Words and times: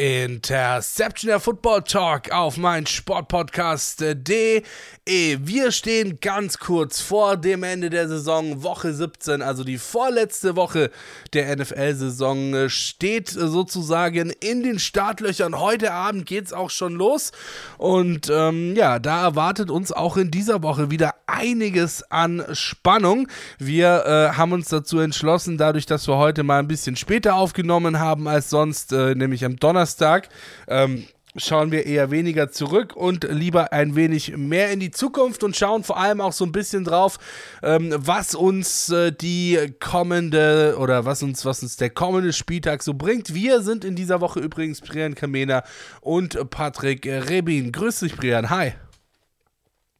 Interception 0.00 1.26
der 1.26 1.40
Football 1.40 1.82
Talk 1.82 2.30
auf 2.30 2.56
mein 2.56 2.86
Sportpodcast.de. 2.86 4.62
Wir 5.04 5.72
stehen 5.72 6.20
ganz 6.20 6.58
kurz 6.58 7.00
vor 7.00 7.36
dem 7.36 7.64
Ende 7.64 7.90
der 7.90 8.06
Saison, 8.06 8.62
Woche 8.62 8.94
17, 8.94 9.42
also 9.42 9.64
die 9.64 9.78
vorletzte 9.78 10.54
Woche 10.54 10.92
der 11.32 11.56
NFL-Saison 11.56 12.68
steht 12.68 13.28
sozusagen 13.28 14.30
in 14.38 14.62
den 14.62 14.78
Startlöchern. 14.78 15.58
Heute 15.58 15.92
Abend 15.92 16.26
geht 16.26 16.46
es 16.46 16.52
auch 16.52 16.70
schon 16.70 16.94
los 16.94 17.32
und 17.76 18.30
ähm, 18.30 18.76
ja, 18.76 19.00
da 19.00 19.24
erwartet 19.24 19.68
uns 19.68 19.90
auch 19.90 20.16
in 20.16 20.30
dieser 20.30 20.62
Woche 20.62 20.92
wieder 20.92 21.14
einiges 21.26 22.08
an 22.08 22.44
Spannung. 22.52 23.26
Wir 23.58 24.04
äh, 24.04 24.36
haben 24.36 24.52
uns 24.52 24.68
dazu 24.68 25.00
entschlossen, 25.00 25.58
dadurch, 25.58 25.86
dass 25.86 26.06
wir 26.06 26.18
heute 26.18 26.44
mal 26.44 26.60
ein 26.60 26.68
bisschen 26.68 26.94
später 26.94 27.34
aufgenommen 27.34 27.98
haben 27.98 28.28
als 28.28 28.48
sonst, 28.48 28.92
äh, 28.92 29.16
nämlich 29.16 29.44
am 29.44 29.56
Donnerstag, 29.56 29.87
Donnerstag. 29.88 30.28
Ähm, 30.66 31.06
schauen 31.36 31.70
wir 31.70 31.86
eher 31.86 32.10
weniger 32.10 32.50
zurück 32.50 32.96
und 32.96 33.24
lieber 33.30 33.72
ein 33.72 33.94
wenig 33.94 34.36
mehr 34.36 34.72
in 34.72 34.80
die 34.80 34.90
Zukunft 34.90 35.44
und 35.44 35.56
schauen 35.56 35.84
vor 35.84 35.98
allem 35.98 36.20
auch 36.20 36.32
so 36.32 36.44
ein 36.44 36.52
bisschen 36.52 36.84
drauf, 36.84 37.18
ähm, 37.62 37.94
was 37.96 38.34
uns 38.34 38.88
äh, 38.88 39.12
die 39.12 39.58
kommende 39.78 40.76
oder 40.78 41.04
was 41.04 41.22
uns, 41.22 41.44
was 41.44 41.62
uns 41.62 41.76
der 41.76 41.90
kommende 41.90 42.32
Spieltag 42.32 42.82
so 42.82 42.94
bringt. 42.94 43.34
Wir 43.34 43.62
sind 43.62 43.84
in 43.84 43.94
dieser 43.94 44.20
Woche 44.20 44.40
übrigens 44.40 44.80
Brian 44.80 45.14
Kamena 45.14 45.62
und 46.00 46.50
Patrick 46.50 47.06
Rebin. 47.06 47.72
Grüß 47.72 48.00
dich, 48.00 48.16
Brian. 48.16 48.50
Hi. 48.50 48.72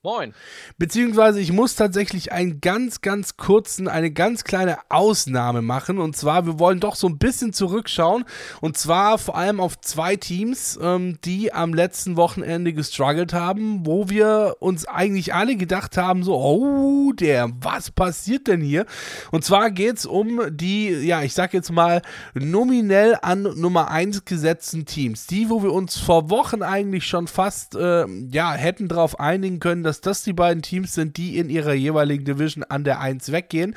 Moin. 0.09 0.33
Beziehungsweise 0.79 1.39
ich 1.39 1.53
muss 1.53 1.75
tatsächlich 1.75 2.33
einen 2.33 2.63
ganz, 2.63 3.03
ganz 3.03 3.37
kurzen, 3.37 3.89
eine 3.89 4.11
ganz 4.11 4.43
kleine 4.43 4.79
Ausnahme 4.89 5.61
machen. 5.61 5.99
Und 5.99 6.17
zwar, 6.17 6.47
wir 6.47 6.59
wollen 6.59 6.81
doch 6.81 6.95
so 6.95 7.09
ein 7.09 7.19
bisschen 7.19 7.53
zurückschauen. 7.53 8.25
Und 8.63 8.79
zwar 8.79 9.19
vor 9.19 9.37
allem 9.37 9.61
auf 9.61 9.79
zwei 9.81 10.17
Teams, 10.17 10.79
ähm, 10.81 11.19
die 11.27 11.53
am 11.53 11.75
letzten 11.75 12.17
Wochenende 12.17 12.73
gestruggelt 12.73 13.35
haben, 13.35 13.85
wo 13.85 14.09
wir 14.09 14.57
uns 14.61 14.87
eigentlich 14.87 15.35
alle 15.35 15.57
gedacht 15.57 15.99
haben, 15.99 16.23
so, 16.23 16.37
oh, 16.37 17.13
der, 17.13 17.51
was 17.61 17.91
passiert 17.91 18.47
denn 18.47 18.63
hier? 18.63 18.87
Und 19.31 19.45
zwar 19.45 19.71
geht 19.71 19.99
es 19.99 20.07
um 20.07 20.41
die, 20.51 20.89
ja, 20.89 21.23
ich 21.23 21.35
sag 21.35 21.53
jetzt 21.53 21.71
mal, 21.71 22.01
nominell 22.33 23.19
an 23.21 23.43
Nummer 23.43 23.91
1 23.91 24.25
gesetzten 24.25 24.87
Teams. 24.87 25.27
Die, 25.27 25.51
wo 25.51 25.63
wir 25.63 25.75
uns 25.75 25.99
vor 25.99 26.31
Wochen 26.31 26.63
eigentlich 26.63 27.07
schon 27.07 27.27
fast, 27.27 27.75
äh, 27.75 28.07
ja, 28.31 28.55
hätten 28.55 28.89
darauf 28.89 29.21
einigen 29.21 29.61
können, 29.61 29.83
dass 29.83 29.98
das 30.01 30.23
die 30.23 30.33
beiden 30.33 30.63
Teams 30.63 30.95
sind, 30.95 31.17
die 31.17 31.39
in 31.39 31.51
ihrer 31.51 31.75
jeweiligen 31.75 32.25
Division 32.25 32.65
an 32.65 32.85
der 32.85 33.01
1 33.01 33.33
weggehen. 33.33 33.75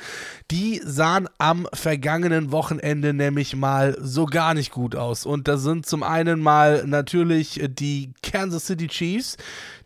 Die 0.50 0.80
sahen 0.84 1.28
am 1.38 1.66
vergangenen 1.72 2.52
Wochenende 2.52 3.12
nämlich 3.12 3.56
mal 3.56 3.96
so 4.00 4.26
gar 4.26 4.54
nicht 4.54 4.70
gut 4.70 4.96
aus. 4.96 5.26
Und 5.26 5.48
da 5.48 5.56
sind 5.56 5.86
zum 5.86 6.02
einen 6.02 6.40
mal 6.40 6.84
natürlich 6.86 7.60
die 7.68 8.12
Kansas 8.22 8.66
City 8.66 8.88
Chiefs, 8.88 9.36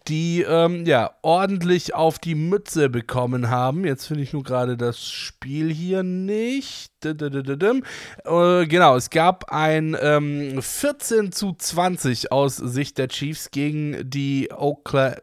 die 0.09 0.43
ähm, 0.43 0.87
ja 0.87 1.11
ordentlich 1.23 1.95
auf 1.95 2.19
die 2.19 2.34
Mütze 2.34 2.89
bekommen 2.89 3.50
haben. 3.50 3.84
Jetzt 3.84 4.06
finde 4.06 4.23
ich 4.23 4.33
nur 4.33 4.43
gerade 4.45 4.77
das 4.77 5.05
Spiel 5.05 5.73
hier 5.73 6.03
nicht. 6.03 6.93
Äh, 7.05 7.15
genau, 8.67 8.97
es 8.97 9.11
gab 9.11 9.53
ein 9.53 9.97
ähm, 10.00 10.61
14 10.61 11.33
zu 11.33 11.55
20 11.55 12.33
aus 12.33 12.56
Sicht 12.56 12.98
der 12.98 13.09
Chiefs 13.09 13.50
gegen 13.50 14.09
die 14.09 14.50
Oakland 14.53 15.23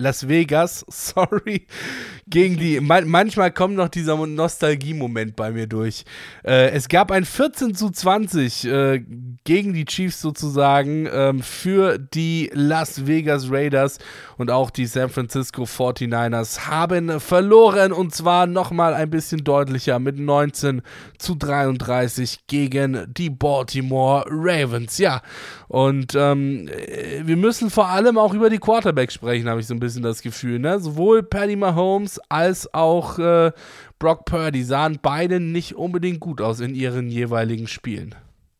Las 0.00 0.28
Vegas, 0.28 0.84
sorry, 0.88 1.66
gegen 2.28 2.56
die. 2.56 2.78
Man, 2.88 3.08
manchmal 3.08 3.50
kommt 3.50 3.74
noch 3.74 3.88
dieser 3.88 4.16
Nostalgie-Moment 4.16 5.34
bei 5.34 5.50
mir 5.50 5.66
durch. 5.66 6.04
Äh, 6.44 6.70
es 6.70 6.88
gab 6.88 7.10
ein 7.10 7.24
14 7.24 7.74
zu 7.74 7.90
20 7.90 8.64
äh, 8.64 9.04
gegen 9.42 9.72
die 9.72 9.86
Chiefs 9.86 10.20
sozusagen 10.20 11.08
ähm, 11.12 11.42
für 11.42 11.98
die 11.98 12.48
Las 12.54 13.08
Vegas 13.08 13.50
Raiders 13.50 13.98
und 14.36 14.52
auch 14.52 14.70
die 14.70 14.86
San 14.86 15.08
Francisco 15.08 15.64
49ers 15.64 16.68
haben 16.68 17.18
verloren 17.18 17.90
und 17.90 18.14
zwar 18.14 18.46
nochmal 18.46 18.94
ein 18.94 19.10
bisschen 19.10 19.42
deutlicher 19.42 19.98
mit 19.98 20.16
19 20.16 20.82
zu 21.18 21.34
33 21.34 22.46
gegen 22.46 23.12
die 23.12 23.30
Baltimore 23.30 24.24
Ravens. 24.28 24.98
Ja, 24.98 25.22
und 25.66 26.14
ähm, 26.14 26.68
äh, 26.68 27.26
wir 27.26 27.36
müssen 27.36 27.68
vor 27.68 27.88
allem 27.88 28.16
auch 28.16 28.32
über 28.32 28.48
die 28.48 28.58
Quarterbacks 28.58 29.14
sprechen, 29.14 29.48
habe 29.48 29.58
ich 29.58 29.66
so 29.66 29.74
ein 29.74 29.80
bisschen 29.80 29.87
bisschen 29.88 30.02
das 30.02 30.22
Gefühl. 30.22 30.58
Ne? 30.58 30.78
Sowohl 30.78 31.22
Paddy 31.22 31.56
Mahomes 31.56 32.20
als 32.28 32.72
auch 32.74 33.18
äh, 33.18 33.52
Brock 33.98 34.26
Purdy 34.26 34.62
sahen 34.62 34.98
beide 35.00 35.40
nicht 35.40 35.74
unbedingt 35.74 36.20
gut 36.20 36.40
aus 36.40 36.60
in 36.60 36.74
ihren 36.74 37.08
jeweiligen 37.08 37.66
Spielen. 37.66 38.14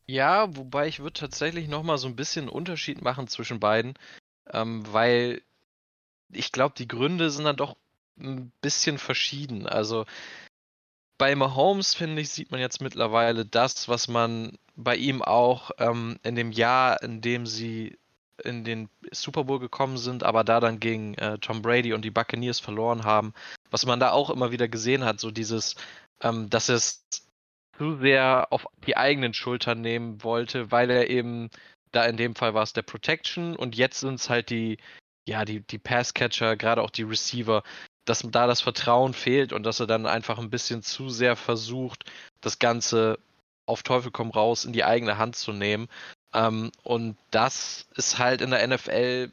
Ja, 0.07 0.57
wobei 0.57 0.89
ich 0.89 1.01
würde 1.01 1.21
tatsächlich 1.21 1.69
nochmal 1.69 1.99
so 1.99 2.09
ein 2.09 2.17
bisschen 2.17 2.49
Unterschied 2.49 3.03
machen 3.03 3.29
zwischen 3.29 3.61
beiden, 3.61 3.95
ähm, 4.51 4.83
weil 4.91 5.43
ich 6.33 6.51
glaube, 6.51 6.75
die 6.79 6.89
Gründe 6.89 7.31
sind 7.31 7.45
dann 7.45 7.57
doch 7.57 7.77
ein 8.19 8.51
bisschen 8.63 8.97
verschieden. 8.97 9.67
Also 9.67 10.07
bei 11.19 11.35
Mahomes, 11.35 11.95
finde 11.95 12.23
ich, 12.23 12.31
sieht 12.31 12.51
man 12.51 12.61
jetzt 12.61 12.81
mittlerweile 12.81 13.45
das, 13.45 13.89
was 13.89 14.09
man 14.09 14.57
bei 14.77 14.97
ihm 14.97 15.21
auch 15.21 15.73
ähm, 15.79 16.19
in 16.23 16.37
dem 16.37 16.53
Jahr, 16.53 17.03
in 17.03 17.21
dem 17.21 17.45
sie 17.45 17.99
in 18.45 18.65
den 18.65 18.89
Super 19.11 19.45
Bowl 19.45 19.59
gekommen 19.59 19.99
sind, 19.99 20.23
aber 20.23 20.45
da 20.45 20.61
dann 20.61 20.81
gegen 20.81 21.15
äh, 21.15 21.39
Tom 21.39 21.63
Brady 21.63 21.93
und 21.93 22.05
die 22.05 22.11
Buccaneers 22.11 22.61
verloren 22.61 23.05
haben. 23.05 23.35
Was 23.71 23.87
man 23.87 24.01
da 24.01 24.13
auch 24.13 24.31
immer 24.31 24.51
wieder 24.53 24.69
gesehen 24.69 25.05
hat, 25.05 25.21
so 25.21 25.31
dieses, 25.31 25.77
ähm, 26.23 26.49
dass 26.51 26.69
es 26.69 27.05
zu 27.77 27.99
sehr 27.99 28.49
auf 28.51 28.67
die 28.87 28.97
eigenen 28.97 29.35
Schultern 29.35 29.81
nehmen 29.81 30.23
wollte, 30.23 30.71
weil 30.71 30.91
er 30.91 31.11
eben, 31.11 31.51
da 31.93 32.05
in 32.05 32.17
dem 32.17 32.35
Fall 32.35 32.55
war 32.55 32.63
es 32.63 32.73
der 32.73 32.83
Protection 32.83 33.57
und 33.57 33.77
jetzt 33.77 34.01
sind 34.01 34.15
es 34.15 34.29
halt 34.29 34.51
die, 34.51 34.79
ja, 35.27 35.45
die, 35.45 35.61
die 35.61 35.79
Passcatcher, 35.79 36.57
gerade 36.57 36.83
auch 36.83 36.91
die 36.91 37.03
Receiver, 37.03 37.63
dass 38.05 38.23
da 38.31 38.47
das 38.47 38.61
Vertrauen 38.61 39.15
fehlt 39.15 39.53
und 39.53 39.63
dass 39.65 39.81
er 39.81 39.87
dann 39.87 40.07
einfach 40.07 40.39
ein 40.39 40.51
bisschen 40.51 40.83
zu 40.83 41.09
sehr 41.11 41.37
versucht, 41.37 42.05
das 42.41 42.59
Ganze 42.59 43.19
auf 43.67 43.83
Teufel 43.83 44.11
komm 44.11 44.31
raus 44.31 44.65
in 44.65 44.73
die 44.73 44.85
eigene 44.85 45.19
Hand 45.19 45.37
zu 45.37 45.53
nehmen. 45.53 45.89
Ähm, 46.33 46.73
und 46.83 47.17
das 47.31 47.87
ist 47.95 48.19
halt 48.19 48.41
in 48.41 48.51
der 48.51 48.67
NFL 48.67 49.33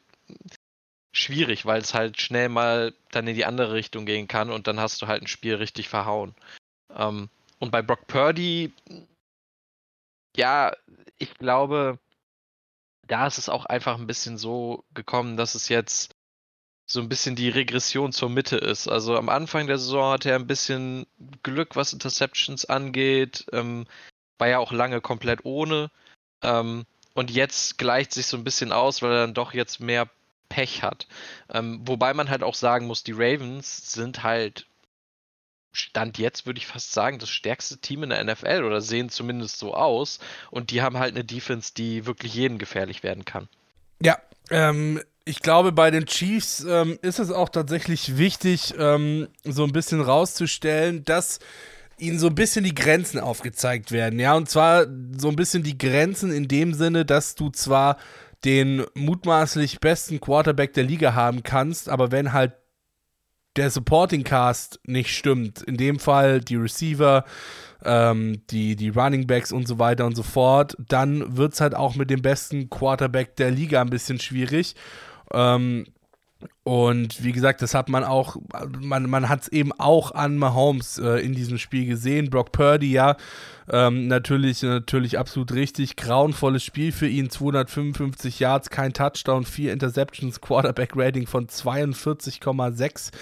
schwierig, 1.12 1.64
weil 1.64 1.80
es 1.80 1.94
halt 1.94 2.20
schnell 2.20 2.48
mal 2.48 2.94
dann 3.10 3.26
in 3.26 3.34
die 3.34 3.46
andere 3.46 3.72
Richtung 3.72 4.06
gehen 4.06 4.28
kann 4.28 4.50
und 4.50 4.66
dann 4.66 4.80
hast 4.80 5.00
du 5.00 5.06
halt 5.06 5.22
ein 5.22 5.28
Spiel 5.28 5.54
richtig 5.54 5.88
verhauen. 5.88 6.34
Ähm, 6.94 7.28
und 7.58 7.70
bei 7.70 7.82
Brock 7.82 8.06
Purdy, 8.06 8.72
ja, 10.36 10.72
ich 11.18 11.34
glaube, 11.34 11.98
da 13.06 13.26
ist 13.26 13.38
es 13.38 13.48
auch 13.48 13.64
einfach 13.64 13.98
ein 13.98 14.06
bisschen 14.06 14.36
so 14.36 14.84
gekommen, 14.94 15.36
dass 15.36 15.54
es 15.54 15.68
jetzt 15.68 16.14
so 16.86 17.00
ein 17.00 17.08
bisschen 17.08 17.34
die 17.34 17.48
Regression 17.48 18.12
zur 18.12 18.30
Mitte 18.30 18.56
ist. 18.56 18.88
Also 18.88 19.16
am 19.16 19.28
Anfang 19.28 19.66
der 19.66 19.78
Saison 19.78 20.12
hatte 20.12 20.30
er 20.30 20.36
ein 20.36 20.46
bisschen 20.46 21.06
Glück, 21.42 21.74
was 21.74 21.92
Interceptions 21.92 22.64
angeht, 22.64 23.46
ähm, 23.52 23.86
war 24.38 24.48
ja 24.48 24.58
auch 24.58 24.70
lange 24.70 25.00
komplett 25.00 25.44
ohne. 25.44 25.90
Ähm, 26.42 26.84
und 27.14 27.30
jetzt 27.30 27.78
gleicht 27.78 28.12
sich 28.12 28.26
so 28.26 28.36
ein 28.36 28.44
bisschen 28.44 28.72
aus, 28.72 29.02
weil 29.02 29.12
er 29.12 29.20
dann 29.20 29.34
doch 29.34 29.54
jetzt 29.54 29.80
mehr 29.80 30.08
Pech 30.48 30.82
hat. 30.82 31.06
Ähm, 31.52 31.80
wobei 31.84 32.14
man 32.14 32.28
halt 32.28 32.42
auch 32.42 32.54
sagen 32.54 32.86
muss, 32.86 33.02
die 33.02 33.12
Ravens 33.12 33.92
sind 33.92 34.22
halt 34.22 34.66
Stand 35.76 36.16
jetzt 36.16 36.46
würde 36.46 36.58
ich 36.58 36.66
fast 36.66 36.92
sagen, 36.92 37.18
das 37.18 37.28
stärkste 37.28 37.78
Team 37.78 38.02
in 38.02 38.08
der 38.08 38.24
NFL 38.24 38.64
oder 38.64 38.80
sehen 38.80 39.10
zumindest 39.10 39.58
so 39.58 39.74
aus. 39.74 40.18
Und 40.50 40.70
die 40.70 40.80
haben 40.80 40.98
halt 40.98 41.14
eine 41.14 41.24
Defense, 41.24 41.72
die 41.74 42.06
wirklich 42.06 42.34
jeden 42.34 42.58
gefährlich 42.58 43.02
werden 43.02 43.24
kann. 43.26 43.48
Ja, 44.00 44.18
ähm, 44.50 45.02
ich 45.26 45.40
glaube, 45.40 45.72
bei 45.72 45.90
den 45.90 46.06
Chiefs 46.06 46.64
ähm, 46.64 46.98
ist 47.02 47.18
es 47.18 47.30
auch 47.30 47.50
tatsächlich 47.50 48.16
wichtig, 48.16 48.74
ähm, 48.78 49.28
so 49.44 49.64
ein 49.64 49.72
bisschen 49.72 50.00
rauszustellen, 50.00 51.04
dass 51.04 51.40
ihnen 51.98 52.18
so 52.18 52.26
ein 52.28 52.34
bisschen 52.34 52.64
die 52.64 52.74
Grenzen 52.74 53.20
aufgezeigt 53.20 53.92
werden. 53.92 54.18
Ja, 54.18 54.34
und 54.34 54.48
zwar 54.48 54.86
so 55.16 55.28
ein 55.28 55.36
bisschen 55.36 55.62
die 55.62 55.78
Grenzen 55.78 56.32
in 56.32 56.48
dem 56.48 56.74
Sinne, 56.74 57.04
dass 57.04 57.34
du 57.34 57.50
zwar 57.50 57.96
den 58.44 58.84
mutmaßlich 58.94 59.80
besten 59.80 60.20
Quarterback 60.20 60.74
der 60.74 60.84
Liga 60.84 61.14
haben 61.14 61.42
kannst, 61.42 61.88
aber 61.88 62.12
wenn 62.12 62.32
halt 62.32 62.52
der 63.56 63.70
Supporting 63.70 64.22
Cast 64.22 64.80
nicht 64.84 65.16
stimmt, 65.16 65.62
in 65.62 65.78
dem 65.78 65.98
Fall 65.98 66.40
die 66.40 66.56
Receiver, 66.56 67.24
ähm, 67.84 68.42
die, 68.50 68.76
die 68.76 68.90
Running 68.90 69.26
Backs 69.26 69.50
und 69.50 69.66
so 69.66 69.78
weiter 69.78 70.04
und 70.04 70.14
so 70.14 70.22
fort, 70.22 70.76
dann 70.88 71.36
wird 71.36 71.54
es 71.54 71.60
halt 71.60 71.74
auch 71.74 71.94
mit 71.94 72.10
dem 72.10 72.20
besten 72.20 72.68
Quarterback 72.68 73.36
der 73.36 73.50
Liga 73.50 73.80
ein 73.80 73.90
bisschen 73.90 74.20
schwierig. 74.20 74.74
Ähm, 75.32 75.86
Und 76.64 77.22
wie 77.22 77.32
gesagt, 77.32 77.62
das 77.62 77.74
hat 77.74 77.88
man 77.88 78.02
auch, 78.02 78.36
man, 78.80 79.08
man 79.08 79.28
hat 79.28 79.42
es 79.42 79.48
eben 79.48 79.72
auch 79.72 80.10
an 80.12 80.36
Mahomes 80.36 80.98
äh, 80.98 81.24
in 81.24 81.32
diesem 81.32 81.58
Spiel 81.58 81.86
gesehen. 81.86 82.28
Brock 82.28 82.50
Purdy, 82.52 82.90
ja, 82.90 83.16
ähm, 83.70 84.08
natürlich, 84.08 84.62
natürlich 84.62 85.18
absolut 85.18 85.52
richtig. 85.52 85.96
Grauenvolles 85.96 86.64
Spiel 86.64 86.92
für 86.92 87.06
ihn. 87.06 87.30
255 87.30 88.40
Yards, 88.40 88.70
kein 88.70 88.92
Touchdown, 88.92 89.44
vier 89.44 89.72
Interceptions, 89.72 90.40
Quarterback-Rating 90.40 91.26
von 91.26 91.46
42,6. 91.46 93.12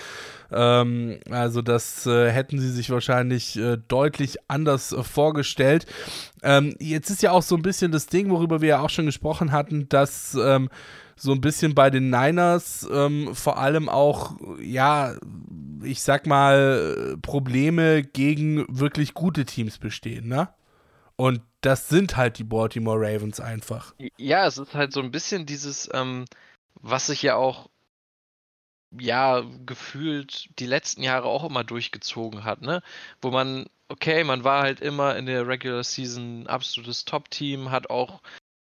Ähm, 0.50 1.19
also 1.31 1.62
das 1.62 2.06
äh, 2.06 2.31
hätten 2.31 2.58
sie 2.58 2.70
sich 2.70 2.90
wahrscheinlich 2.90 3.56
äh, 3.56 3.76
deutlich 3.88 4.38
anders 4.49 4.93
äh, 4.93 5.02
vorgestellt. 5.02 5.87
Ähm, 6.43 6.75
jetzt 6.78 7.11
ist 7.11 7.22
ja 7.22 7.32
auch 7.32 7.43
so 7.43 7.56
ein 7.56 7.62
bisschen 7.62 7.93
das 7.93 8.06
Ding, 8.06 8.31
worüber 8.31 8.61
wir 8.61 8.69
ja 8.69 8.81
auch 8.81 8.90
schon 8.90 9.06
gesprochen 9.06 9.52
hatten, 9.52 9.88
dass 9.88 10.34
ähm, 10.34 10.69
so 11.16 11.32
ein 11.32 11.40
bisschen 11.40 11.75
bei 11.75 11.90
den 11.90 12.11
Niners 12.11 12.88
ähm, 12.90 13.34
vor 13.34 13.58
allem 13.58 13.88
auch, 13.88 14.37
ja, 14.61 15.14
ich 15.82 16.02
sag 16.02 16.26
mal, 16.26 17.16
Probleme 17.22 18.02
gegen 18.02 18.64
wirklich 18.69 19.14
gute 19.14 19.44
Teams 19.44 19.78
bestehen, 19.78 20.28
ne? 20.28 20.49
Und 21.16 21.43
das 21.61 21.88
sind 21.88 22.16
halt 22.16 22.38
die 22.38 22.44
Baltimore 22.44 22.99
Ravens 23.00 23.40
einfach. 23.40 23.94
Ja, 24.19 24.46
es 24.46 24.58
ist 24.58 24.75
halt 24.75 24.93
so 24.93 25.00
ein 25.00 25.12
bisschen 25.12 25.46
dieses, 25.46 25.88
ähm, 25.93 26.25
was 26.75 27.06
sich 27.06 27.22
ja 27.22 27.37
auch, 27.37 27.70
ja, 28.90 29.43
gefühlt 29.64 30.49
die 30.58 30.66
letzten 30.66 31.02
Jahre 31.02 31.26
auch 31.26 31.44
immer 31.44 31.64
durchgezogen 31.64 32.44
hat, 32.44 32.62
ne? 32.62 32.82
Wo 33.22 33.31
man, 33.31 33.66
okay, 33.88 34.25
man 34.25 34.44
war 34.44 34.62
halt 34.62 34.81
immer 34.81 35.16
in 35.16 35.26
der 35.26 35.46
Regular 35.46 35.84
Season 35.84 36.46
absolutes 36.46 37.05
Top-Team, 37.05 37.70
hat 37.70 37.90
auch 37.90 38.20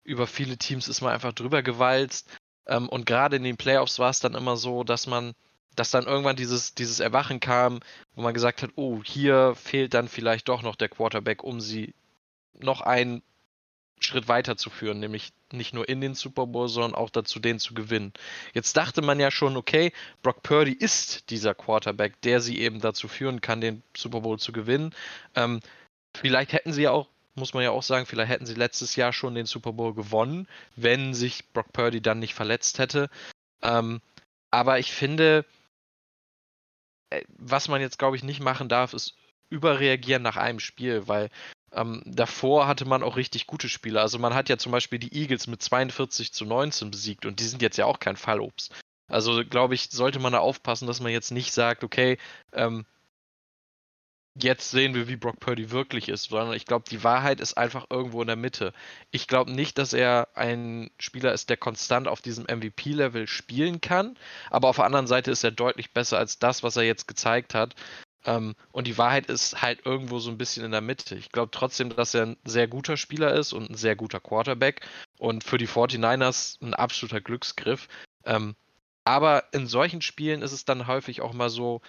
über 0.08 0.26
viele 0.26 0.56
Teams 0.56 0.88
ist 0.88 1.02
man 1.02 1.12
einfach 1.12 1.32
drüber 1.32 1.62
gewalzt. 1.62 2.28
Ähm, 2.66 2.88
und 2.88 3.06
gerade 3.06 3.36
in 3.36 3.44
den 3.44 3.56
Playoffs 3.56 3.98
war 3.98 4.10
es 4.10 4.20
dann 4.20 4.34
immer 4.34 4.56
so, 4.56 4.82
dass 4.82 5.06
man, 5.06 5.34
dass 5.76 5.90
dann 5.90 6.06
irgendwann 6.06 6.36
dieses, 6.36 6.74
dieses 6.74 6.98
Erwachen 6.98 7.40
kam, 7.40 7.80
wo 8.14 8.22
man 8.22 8.34
gesagt 8.34 8.62
hat, 8.62 8.70
oh, 8.76 9.02
hier 9.04 9.54
fehlt 9.54 9.94
dann 9.94 10.08
vielleicht 10.08 10.48
doch 10.48 10.62
noch 10.62 10.76
der 10.76 10.88
Quarterback, 10.88 11.44
um 11.44 11.60
sie 11.60 11.94
noch 12.58 12.80
einen 12.80 13.22
Schritt 14.00 14.28
weiter 14.28 14.56
zu 14.56 14.70
führen, 14.70 15.00
nämlich 15.00 15.32
nicht 15.52 15.74
nur 15.74 15.88
in 15.88 16.00
den 16.00 16.14
Super 16.14 16.46
Bowl, 16.46 16.68
sondern 16.68 16.94
auch 16.94 17.10
dazu, 17.10 17.40
den 17.40 17.58
zu 17.58 17.74
gewinnen. 17.74 18.12
Jetzt 18.54 18.76
dachte 18.76 19.02
man 19.02 19.18
ja 19.18 19.30
schon, 19.30 19.56
okay, 19.56 19.92
Brock 20.22 20.42
Purdy 20.42 20.72
ist 20.72 21.30
dieser 21.30 21.54
Quarterback, 21.54 22.20
der 22.22 22.40
sie 22.40 22.60
eben 22.60 22.80
dazu 22.80 23.08
führen 23.08 23.40
kann, 23.40 23.60
den 23.60 23.82
Super 23.96 24.20
Bowl 24.20 24.38
zu 24.38 24.52
gewinnen. 24.52 24.94
Ähm, 25.34 25.60
vielleicht 26.14 26.52
hätten 26.52 26.72
sie 26.72 26.82
ja 26.82 26.92
auch 26.92 27.08
muss 27.38 27.54
man 27.54 27.62
ja 27.62 27.70
auch 27.70 27.82
sagen, 27.82 28.06
vielleicht 28.06 28.30
hätten 28.30 28.46
sie 28.46 28.54
letztes 28.54 28.96
Jahr 28.96 29.12
schon 29.12 29.34
den 29.34 29.46
Super 29.46 29.72
Bowl 29.72 29.94
gewonnen, 29.94 30.48
wenn 30.76 31.14
sich 31.14 31.48
Brock 31.52 31.72
Purdy 31.72 32.00
dann 32.00 32.18
nicht 32.18 32.34
verletzt 32.34 32.78
hätte. 32.78 33.08
Ähm, 33.62 34.00
aber 34.50 34.78
ich 34.78 34.92
finde, 34.92 35.44
äh, 37.10 37.22
was 37.28 37.68
man 37.68 37.80
jetzt, 37.80 37.98
glaube 37.98 38.16
ich, 38.16 38.22
nicht 38.22 38.40
machen 38.40 38.68
darf, 38.68 38.92
ist 38.94 39.14
überreagieren 39.50 40.22
nach 40.22 40.36
einem 40.36 40.60
Spiel, 40.60 41.08
weil 41.08 41.30
ähm, 41.72 42.02
davor 42.06 42.66
hatte 42.66 42.84
man 42.86 43.02
auch 43.02 43.16
richtig 43.16 43.46
gute 43.46 43.68
Spiele. 43.68 44.00
Also 44.00 44.18
man 44.18 44.34
hat 44.34 44.48
ja 44.48 44.58
zum 44.58 44.72
Beispiel 44.72 44.98
die 44.98 45.14
Eagles 45.14 45.46
mit 45.46 45.62
42 45.62 46.32
zu 46.32 46.44
19 46.44 46.90
besiegt 46.90 47.26
und 47.26 47.40
die 47.40 47.44
sind 47.44 47.62
jetzt 47.62 47.76
ja 47.76 47.86
auch 47.86 47.98
kein 47.98 48.16
Fallobst. 48.16 48.74
Also 49.08 49.42
glaube 49.44 49.74
ich, 49.74 49.88
sollte 49.90 50.18
man 50.18 50.32
da 50.32 50.38
aufpassen, 50.40 50.86
dass 50.86 51.00
man 51.00 51.12
jetzt 51.12 51.30
nicht 51.30 51.52
sagt, 51.52 51.84
okay, 51.84 52.18
ähm, 52.52 52.84
jetzt 54.42 54.70
sehen 54.70 54.94
wir, 54.94 55.08
wie 55.08 55.16
Brock 55.16 55.40
Purdy 55.40 55.70
wirklich 55.70 56.08
ist, 56.08 56.30
sondern 56.30 56.54
ich 56.54 56.66
glaube, 56.66 56.84
die 56.90 57.04
Wahrheit 57.04 57.40
ist 57.40 57.54
einfach 57.54 57.86
irgendwo 57.90 58.20
in 58.20 58.26
der 58.26 58.36
Mitte. 58.36 58.72
Ich 59.10 59.26
glaube 59.26 59.52
nicht, 59.52 59.78
dass 59.78 59.92
er 59.92 60.28
ein 60.34 60.90
Spieler 60.98 61.32
ist, 61.32 61.50
der 61.50 61.56
konstant 61.56 62.08
auf 62.08 62.20
diesem 62.20 62.44
MVP-Level 62.44 63.26
spielen 63.26 63.80
kann, 63.80 64.16
aber 64.50 64.68
auf 64.68 64.76
der 64.76 64.84
anderen 64.86 65.06
Seite 65.06 65.30
ist 65.30 65.44
er 65.44 65.50
deutlich 65.50 65.92
besser 65.92 66.18
als 66.18 66.38
das, 66.38 66.62
was 66.62 66.76
er 66.76 66.84
jetzt 66.84 67.08
gezeigt 67.08 67.54
hat. 67.54 67.74
Ähm, 68.24 68.54
und 68.72 68.86
die 68.86 68.98
Wahrheit 68.98 69.26
ist 69.26 69.62
halt 69.62 69.86
irgendwo 69.86 70.18
so 70.18 70.30
ein 70.30 70.38
bisschen 70.38 70.64
in 70.64 70.72
der 70.72 70.80
Mitte. 70.80 71.14
Ich 71.14 71.30
glaube 71.30 71.50
trotzdem, 71.52 71.94
dass 71.94 72.14
er 72.14 72.26
ein 72.26 72.36
sehr 72.44 72.68
guter 72.68 72.96
Spieler 72.96 73.34
ist 73.34 73.52
und 73.52 73.70
ein 73.70 73.76
sehr 73.76 73.96
guter 73.96 74.20
Quarterback 74.20 74.86
und 75.18 75.44
für 75.44 75.58
die 75.58 75.68
49ers 75.68 76.62
ein 76.62 76.74
absoluter 76.74 77.20
Glücksgriff. 77.20 77.88
Ähm, 78.24 78.56
aber 79.04 79.44
in 79.52 79.66
solchen 79.66 80.02
Spielen 80.02 80.42
ist 80.42 80.52
es 80.52 80.66
dann 80.66 80.86
häufig 80.86 81.22
auch 81.22 81.32
mal 81.32 81.48
so, 81.48 81.80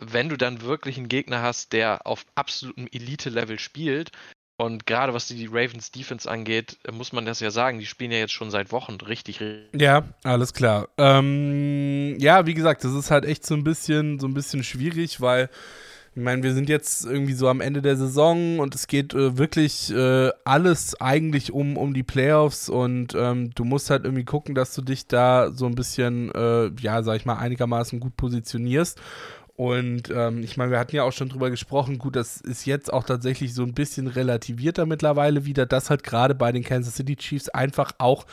wenn 0.00 0.28
du 0.28 0.36
dann 0.36 0.62
wirklich 0.62 0.96
einen 0.96 1.08
Gegner 1.08 1.42
hast, 1.42 1.72
der 1.72 2.06
auf 2.06 2.26
absolutem 2.34 2.88
Elite-Level 2.90 3.58
spielt, 3.58 4.10
und 4.56 4.86
gerade 4.86 5.12
was 5.12 5.26
die 5.26 5.46
Ravens 5.46 5.90
Defense 5.90 6.30
angeht, 6.30 6.78
muss 6.92 7.12
man 7.12 7.26
das 7.26 7.40
ja 7.40 7.50
sagen, 7.50 7.80
die 7.80 7.86
spielen 7.86 8.12
ja 8.12 8.18
jetzt 8.18 8.32
schon 8.32 8.52
seit 8.52 8.70
Wochen 8.70 8.94
richtig. 8.94 9.42
Ja, 9.76 10.04
alles 10.22 10.52
klar. 10.52 10.88
Ähm, 10.96 12.16
ja, 12.20 12.46
wie 12.46 12.54
gesagt, 12.54 12.84
das 12.84 12.92
ist 12.92 13.10
halt 13.10 13.24
echt 13.24 13.44
so 13.44 13.54
ein 13.54 13.64
bisschen, 13.64 14.20
so 14.20 14.28
ein 14.28 14.34
bisschen 14.34 14.62
schwierig, 14.62 15.20
weil 15.20 15.50
ich 16.14 16.22
meine, 16.22 16.44
wir 16.44 16.54
sind 16.54 16.68
jetzt 16.68 17.04
irgendwie 17.04 17.32
so 17.32 17.48
am 17.48 17.60
Ende 17.60 17.82
der 17.82 17.96
Saison 17.96 18.60
und 18.60 18.76
es 18.76 18.86
geht 18.86 19.12
äh, 19.14 19.36
wirklich 19.36 19.92
äh, 19.92 20.30
alles 20.44 21.00
eigentlich 21.00 21.50
um, 21.50 21.76
um 21.76 21.92
die 21.92 22.04
Playoffs 22.04 22.68
und 22.68 23.16
ähm, 23.16 23.50
du 23.56 23.64
musst 23.64 23.90
halt 23.90 24.04
irgendwie 24.04 24.24
gucken, 24.24 24.54
dass 24.54 24.72
du 24.72 24.82
dich 24.82 25.08
da 25.08 25.50
so 25.50 25.66
ein 25.66 25.74
bisschen, 25.74 26.30
äh, 26.30 26.70
ja, 26.80 27.02
sag 27.02 27.16
ich 27.16 27.26
mal, 27.26 27.38
einigermaßen 27.38 27.98
gut 27.98 28.16
positionierst. 28.16 29.00
Und 29.56 30.10
ähm, 30.10 30.42
ich 30.42 30.56
meine, 30.56 30.72
wir 30.72 30.80
hatten 30.80 30.96
ja 30.96 31.04
auch 31.04 31.12
schon 31.12 31.28
drüber 31.28 31.48
gesprochen, 31.48 31.98
gut, 31.98 32.16
das 32.16 32.40
ist 32.40 32.66
jetzt 32.66 32.92
auch 32.92 33.04
tatsächlich 33.04 33.54
so 33.54 33.62
ein 33.62 33.72
bisschen 33.72 34.08
relativierter 34.08 34.84
mittlerweile 34.84 35.44
wieder, 35.44 35.64
dass 35.64 35.90
halt 35.90 36.02
gerade 36.02 36.34
bei 36.34 36.50
den 36.50 36.64
Kansas 36.64 36.96
City 36.96 37.14
Chiefs 37.14 37.48
einfach 37.50 37.92
auch 37.98 38.26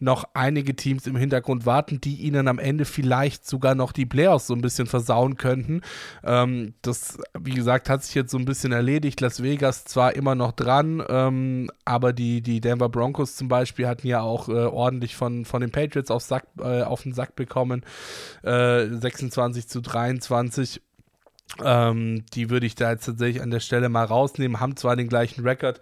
noch 0.00 0.24
einige 0.34 0.74
Teams 0.74 1.06
im 1.06 1.16
Hintergrund 1.16 1.64
warten, 1.64 2.00
die 2.00 2.16
ihnen 2.16 2.48
am 2.48 2.58
Ende 2.58 2.84
vielleicht 2.84 3.46
sogar 3.46 3.74
noch 3.74 3.92
die 3.92 4.04
Playoffs 4.04 4.48
so 4.48 4.54
ein 4.54 4.60
bisschen 4.60 4.86
versauen 4.86 5.36
könnten. 5.36 5.80
Ähm, 6.24 6.74
das, 6.82 7.18
wie 7.38 7.54
gesagt, 7.54 7.88
hat 7.88 8.02
sich 8.02 8.14
jetzt 8.14 8.32
so 8.32 8.38
ein 8.38 8.44
bisschen 8.44 8.72
erledigt. 8.72 9.20
Las 9.20 9.42
Vegas 9.42 9.84
zwar 9.84 10.14
immer 10.14 10.34
noch 10.34 10.52
dran, 10.52 11.02
ähm, 11.08 11.70
aber 11.84 12.12
die, 12.12 12.42
die 12.42 12.60
Denver 12.60 12.88
Broncos 12.88 13.36
zum 13.36 13.48
Beispiel 13.48 13.86
hatten 13.86 14.06
ja 14.06 14.20
auch 14.20 14.48
äh, 14.48 14.52
ordentlich 14.52 15.14
von, 15.16 15.44
von 15.44 15.60
den 15.60 15.70
Patriots 15.70 16.10
auf, 16.10 16.22
Sack, 16.22 16.46
äh, 16.58 16.82
auf 16.82 17.02
den 17.02 17.14
Sack 17.14 17.36
bekommen. 17.36 17.82
Äh, 18.42 18.88
26 18.88 19.68
zu 19.68 19.80
23. 19.80 20.63
Ähm, 21.62 22.24
die 22.34 22.50
würde 22.50 22.66
ich 22.66 22.74
da 22.74 22.90
jetzt 22.90 23.06
tatsächlich 23.06 23.42
an 23.42 23.50
der 23.50 23.60
Stelle 23.60 23.88
mal 23.88 24.04
rausnehmen, 24.04 24.60
haben 24.60 24.76
zwar 24.76 24.96
den 24.96 25.08
gleichen 25.08 25.46
Rekord, 25.46 25.80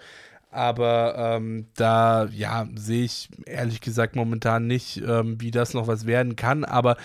aber 0.52 1.14
ähm, 1.16 1.66
da, 1.74 2.26
ja, 2.26 2.68
sehe 2.74 3.04
ich 3.04 3.30
ehrlich 3.46 3.80
gesagt 3.80 4.16
momentan 4.16 4.66
nicht, 4.66 4.98
ähm, 4.98 5.40
wie 5.40 5.50
das 5.50 5.72
noch 5.72 5.86
was 5.86 6.06
werden 6.06 6.36
kann. 6.36 6.64
Aber 6.64 6.96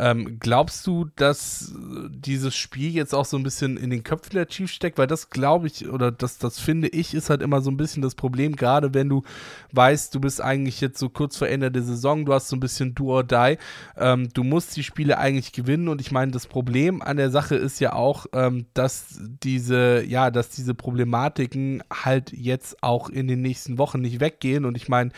ähm, 0.00 0.38
glaubst 0.40 0.86
du, 0.86 1.06
dass 1.14 1.72
dieses 2.08 2.56
Spiel 2.56 2.92
jetzt 2.92 3.14
auch 3.14 3.24
so 3.24 3.36
ein 3.36 3.44
bisschen 3.44 3.76
in 3.76 3.90
den 3.90 4.02
Köpfen 4.02 4.34
der 4.34 4.48
Chiefs 4.48 4.72
steckt? 4.72 4.98
Weil 4.98 5.06
das 5.06 5.30
glaube 5.30 5.66
ich, 5.66 5.88
oder 5.88 6.10
das, 6.10 6.38
das 6.38 6.58
finde 6.58 6.88
ich, 6.88 7.14
ist 7.14 7.30
halt 7.30 7.42
immer 7.42 7.60
so 7.60 7.70
ein 7.70 7.76
bisschen 7.76 8.02
das 8.02 8.14
Problem, 8.14 8.56
gerade 8.56 8.92
wenn 8.92 9.08
du 9.08 9.22
weißt, 9.72 10.14
du 10.14 10.20
bist 10.20 10.40
eigentlich 10.40 10.80
jetzt 10.80 10.98
so 10.98 11.08
kurz 11.08 11.36
vor 11.36 11.48
Ende 11.48 11.70
der 11.70 11.82
Saison, 11.82 12.24
du 12.24 12.32
hast 12.32 12.48
so 12.48 12.56
ein 12.56 12.60
bisschen 12.60 12.94
do 12.94 13.12
or 13.12 13.24
die. 13.24 13.56
Ähm, 13.96 14.28
du 14.32 14.42
musst 14.42 14.76
die 14.76 14.82
Spiele 14.82 15.18
eigentlich 15.18 15.52
gewinnen 15.52 15.88
und 15.88 16.00
ich 16.00 16.10
meine, 16.10 16.32
das 16.32 16.46
Problem 16.46 17.00
an 17.02 17.16
der 17.16 17.30
Sache 17.30 17.54
ist 17.54 17.80
ja 17.80 17.92
auch, 17.92 18.26
ähm, 18.32 18.66
dass 18.74 19.20
diese, 19.42 20.02
ja, 20.04 20.30
dass 20.30 20.48
diese 20.48 20.74
Problematiken 20.74 21.82
halt 21.92 22.32
jetzt 22.32 22.82
auch 22.82 22.93
in 23.08 23.28
den 23.28 23.42
nächsten 23.42 23.78
Wochen 23.78 24.00
nicht 24.00 24.20
weggehen 24.20 24.64
und 24.64 24.76
ich 24.76 24.88
meine, 24.88 25.10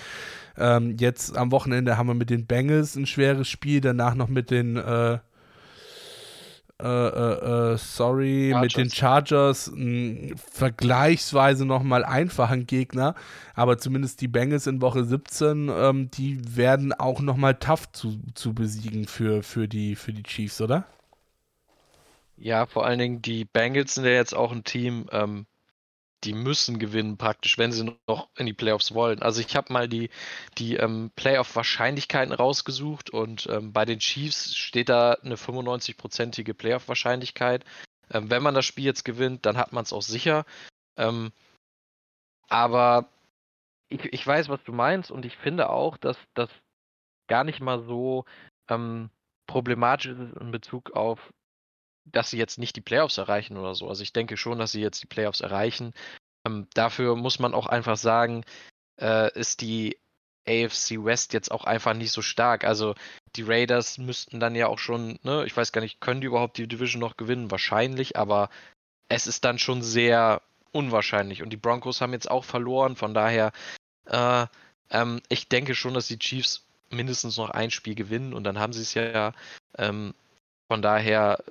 ähm, 0.58 0.96
jetzt 0.98 1.36
am 1.36 1.52
Wochenende 1.52 1.96
haben 1.96 2.08
wir 2.08 2.14
mit 2.14 2.30
den 2.30 2.46
Bengals 2.46 2.96
ein 2.96 3.06
schweres 3.06 3.48
Spiel, 3.48 3.80
danach 3.80 4.14
noch 4.14 4.28
mit 4.28 4.50
den 4.50 4.76
äh, 4.76 5.18
äh, 6.78 6.86
äh, 6.86 7.72
äh 7.72 7.78
sorry, 7.78 8.50
Chargers. 8.50 8.62
mit 8.62 8.76
den 8.76 8.90
Chargers 8.90 9.66
ein 9.68 10.34
vergleichsweise 10.52 11.64
nochmal 11.64 12.04
einfachen 12.04 12.66
Gegner, 12.66 13.14
aber 13.54 13.78
zumindest 13.78 14.20
die 14.20 14.28
Bengals 14.28 14.66
in 14.66 14.82
Woche 14.82 15.04
17, 15.04 15.70
ähm, 15.74 16.10
die 16.10 16.56
werden 16.56 16.92
auch 16.92 17.20
nochmal 17.20 17.54
tough 17.54 17.90
zu, 17.92 18.18
zu 18.34 18.54
besiegen 18.54 19.06
für, 19.06 19.42
für, 19.42 19.68
die, 19.68 19.94
für 19.94 20.12
die 20.12 20.22
Chiefs, 20.22 20.60
oder? 20.60 20.84
Ja, 22.36 22.66
vor 22.66 22.84
allen 22.84 22.98
Dingen 22.98 23.22
die 23.22 23.46
Bengals 23.46 23.94
sind 23.94 24.04
ja 24.04 24.10
jetzt 24.10 24.34
auch 24.34 24.52
ein 24.52 24.64
Team, 24.64 25.06
ähm, 25.10 25.46
die 26.24 26.32
müssen 26.32 26.78
gewinnen 26.78 27.18
praktisch, 27.18 27.58
wenn 27.58 27.72
sie 27.72 27.96
noch 28.06 28.28
in 28.36 28.46
die 28.46 28.52
Playoffs 28.52 28.94
wollen. 28.94 29.22
Also 29.22 29.40
ich 29.40 29.54
habe 29.54 29.72
mal 29.72 29.88
die, 29.88 30.10
die 30.58 30.76
ähm, 30.76 31.10
Playoff-Wahrscheinlichkeiten 31.14 32.32
rausgesucht 32.32 33.10
und 33.10 33.46
ähm, 33.50 33.72
bei 33.72 33.84
den 33.84 33.98
Chiefs 33.98 34.56
steht 34.56 34.88
da 34.88 35.12
eine 35.12 35.36
95-prozentige 35.36 36.54
Playoff-Wahrscheinlichkeit. 36.54 37.64
Ähm, 38.10 38.30
wenn 38.30 38.42
man 38.42 38.54
das 38.54 38.64
Spiel 38.64 38.84
jetzt 38.84 39.04
gewinnt, 39.04 39.46
dann 39.46 39.56
hat 39.56 39.72
man 39.72 39.84
es 39.84 39.92
auch 39.92 40.02
sicher. 40.02 40.44
Ähm, 40.96 41.32
aber 42.48 43.08
ich, 43.88 44.04
ich 44.04 44.26
weiß, 44.26 44.48
was 44.48 44.62
du 44.64 44.72
meinst 44.72 45.10
und 45.10 45.24
ich 45.24 45.36
finde 45.36 45.70
auch, 45.70 45.96
dass 45.96 46.16
das 46.34 46.50
gar 47.28 47.44
nicht 47.44 47.60
mal 47.60 47.82
so 47.84 48.24
ähm, 48.68 49.10
problematisch 49.46 50.06
ist 50.06 50.36
in 50.40 50.50
Bezug 50.50 50.92
auf 50.92 51.32
dass 52.06 52.30
sie 52.30 52.38
jetzt 52.38 52.58
nicht 52.58 52.76
die 52.76 52.80
Playoffs 52.80 53.18
erreichen 53.18 53.56
oder 53.56 53.74
so. 53.74 53.88
Also 53.88 54.02
ich 54.02 54.12
denke 54.12 54.36
schon, 54.36 54.58
dass 54.58 54.72
sie 54.72 54.80
jetzt 54.80 55.02
die 55.02 55.06
Playoffs 55.06 55.40
erreichen. 55.40 55.92
Ähm, 56.46 56.66
dafür 56.74 57.16
muss 57.16 57.38
man 57.38 57.54
auch 57.54 57.66
einfach 57.66 57.96
sagen, 57.96 58.44
äh, 59.00 59.32
ist 59.38 59.60
die 59.60 59.98
AFC 60.48 61.04
West 61.04 61.32
jetzt 61.32 61.50
auch 61.50 61.64
einfach 61.64 61.94
nicht 61.94 62.12
so 62.12 62.22
stark. 62.22 62.64
Also 62.64 62.94
die 63.34 63.42
Raiders 63.42 63.98
müssten 63.98 64.40
dann 64.40 64.54
ja 64.54 64.68
auch 64.68 64.78
schon, 64.78 65.18
ne, 65.22 65.44
ich 65.44 65.56
weiß 65.56 65.72
gar 65.72 65.80
nicht, 65.80 66.00
können 66.00 66.20
die 66.20 66.28
überhaupt 66.28 66.56
die 66.58 66.68
Division 66.68 67.00
noch 67.00 67.16
gewinnen? 67.16 67.50
Wahrscheinlich, 67.50 68.16
aber 68.16 68.48
es 69.08 69.26
ist 69.26 69.44
dann 69.44 69.58
schon 69.58 69.82
sehr 69.82 70.42
unwahrscheinlich. 70.72 71.42
Und 71.42 71.50
die 71.50 71.56
Broncos 71.56 72.00
haben 72.00 72.12
jetzt 72.12 72.30
auch 72.30 72.44
verloren, 72.44 72.96
von 72.96 73.14
daher, 73.14 73.52
äh, 74.06 74.46
ähm, 74.90 75.20
ich 75.28 75.48
denke 75.48 75.74
schon, 75.74 75.94
dass 75.94 76.06
die 76.06 76.18
Chiefs 76.18 76.64
mindestens 76.90 77.36
noch 77.36 77.50
ein 77.50 77.70
Spiel 77.70 77.94
gewinnen 77.94 78.32
und 78.32 78.44
dann 78.44 78.58
haben 78.58 78.72
sie 78.72 78.82
es 78.82 78.94
ja. 78.94 79.32
Ähm, 79.76 80.14
von 80.68 80.82
daher 80.82 81.42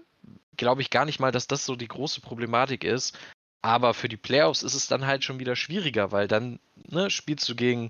glaube 0.58 0.82
ich 0.82 0.90
gar 0.90 1.06
nicht 1.06 1.20
mal, 1.20 1.32
dass 1.32 1.48
das 1.48 1.66
so 1.66 1.76
die 1.76 1.88
große 1.88 2.22
Problematik 2.22 2.84
ist. 2.84 3.18
Aber 3.62 3.94
für 3.94 4.08
die 4.08 4.18
Playoffs 4.18 4.64
ist 4.64 4.76
es 4.76 4.88
dann 4.88 5.08
halt 5.08 5.24
schon 5.24 5.40
wieder 5.40 5.56
schwieriger, 5.56 6.12
weil 6.12 6.28
dann 6.28 6.60
ne, 6.76 7.10
spielst 7.10 7.50
du 7.50 7.56
gegen, 7.56 7.90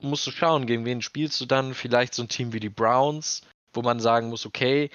musst 0.00 0.26
du 0.26 0.30
schauen, 0.30 0.66
gegen 0.66 0.84
wen 0.84 1.02
spielst 1.02 1.40
du 1.40 1.46
dann? 1.46 1.74
Vielleicht 1.74 2.14
so 2.14 2.22
ein 2.22 2.28
Team 2.28 2.52
wie 2.52 2.60
die 2.60 2.68
Browns, 2.68 3.42
wo 3.72 3.82
man 3.82 3.98
sagen 3.98 4.28
muss, 4.28 4.46
okay, 4.46 4.90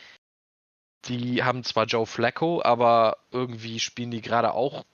die 1.05 1.43
haben 1.43 1.63
zwar 1.63 1.85
Joe 1.85 2.05
Flacco, 2.05 2.61
aber 2.63 3.17
irgendwie 3.31 3.79
spielen 3.79 4.11
die 4.11 4.21
gerade 4.21 4.53
auch 4.53 4.85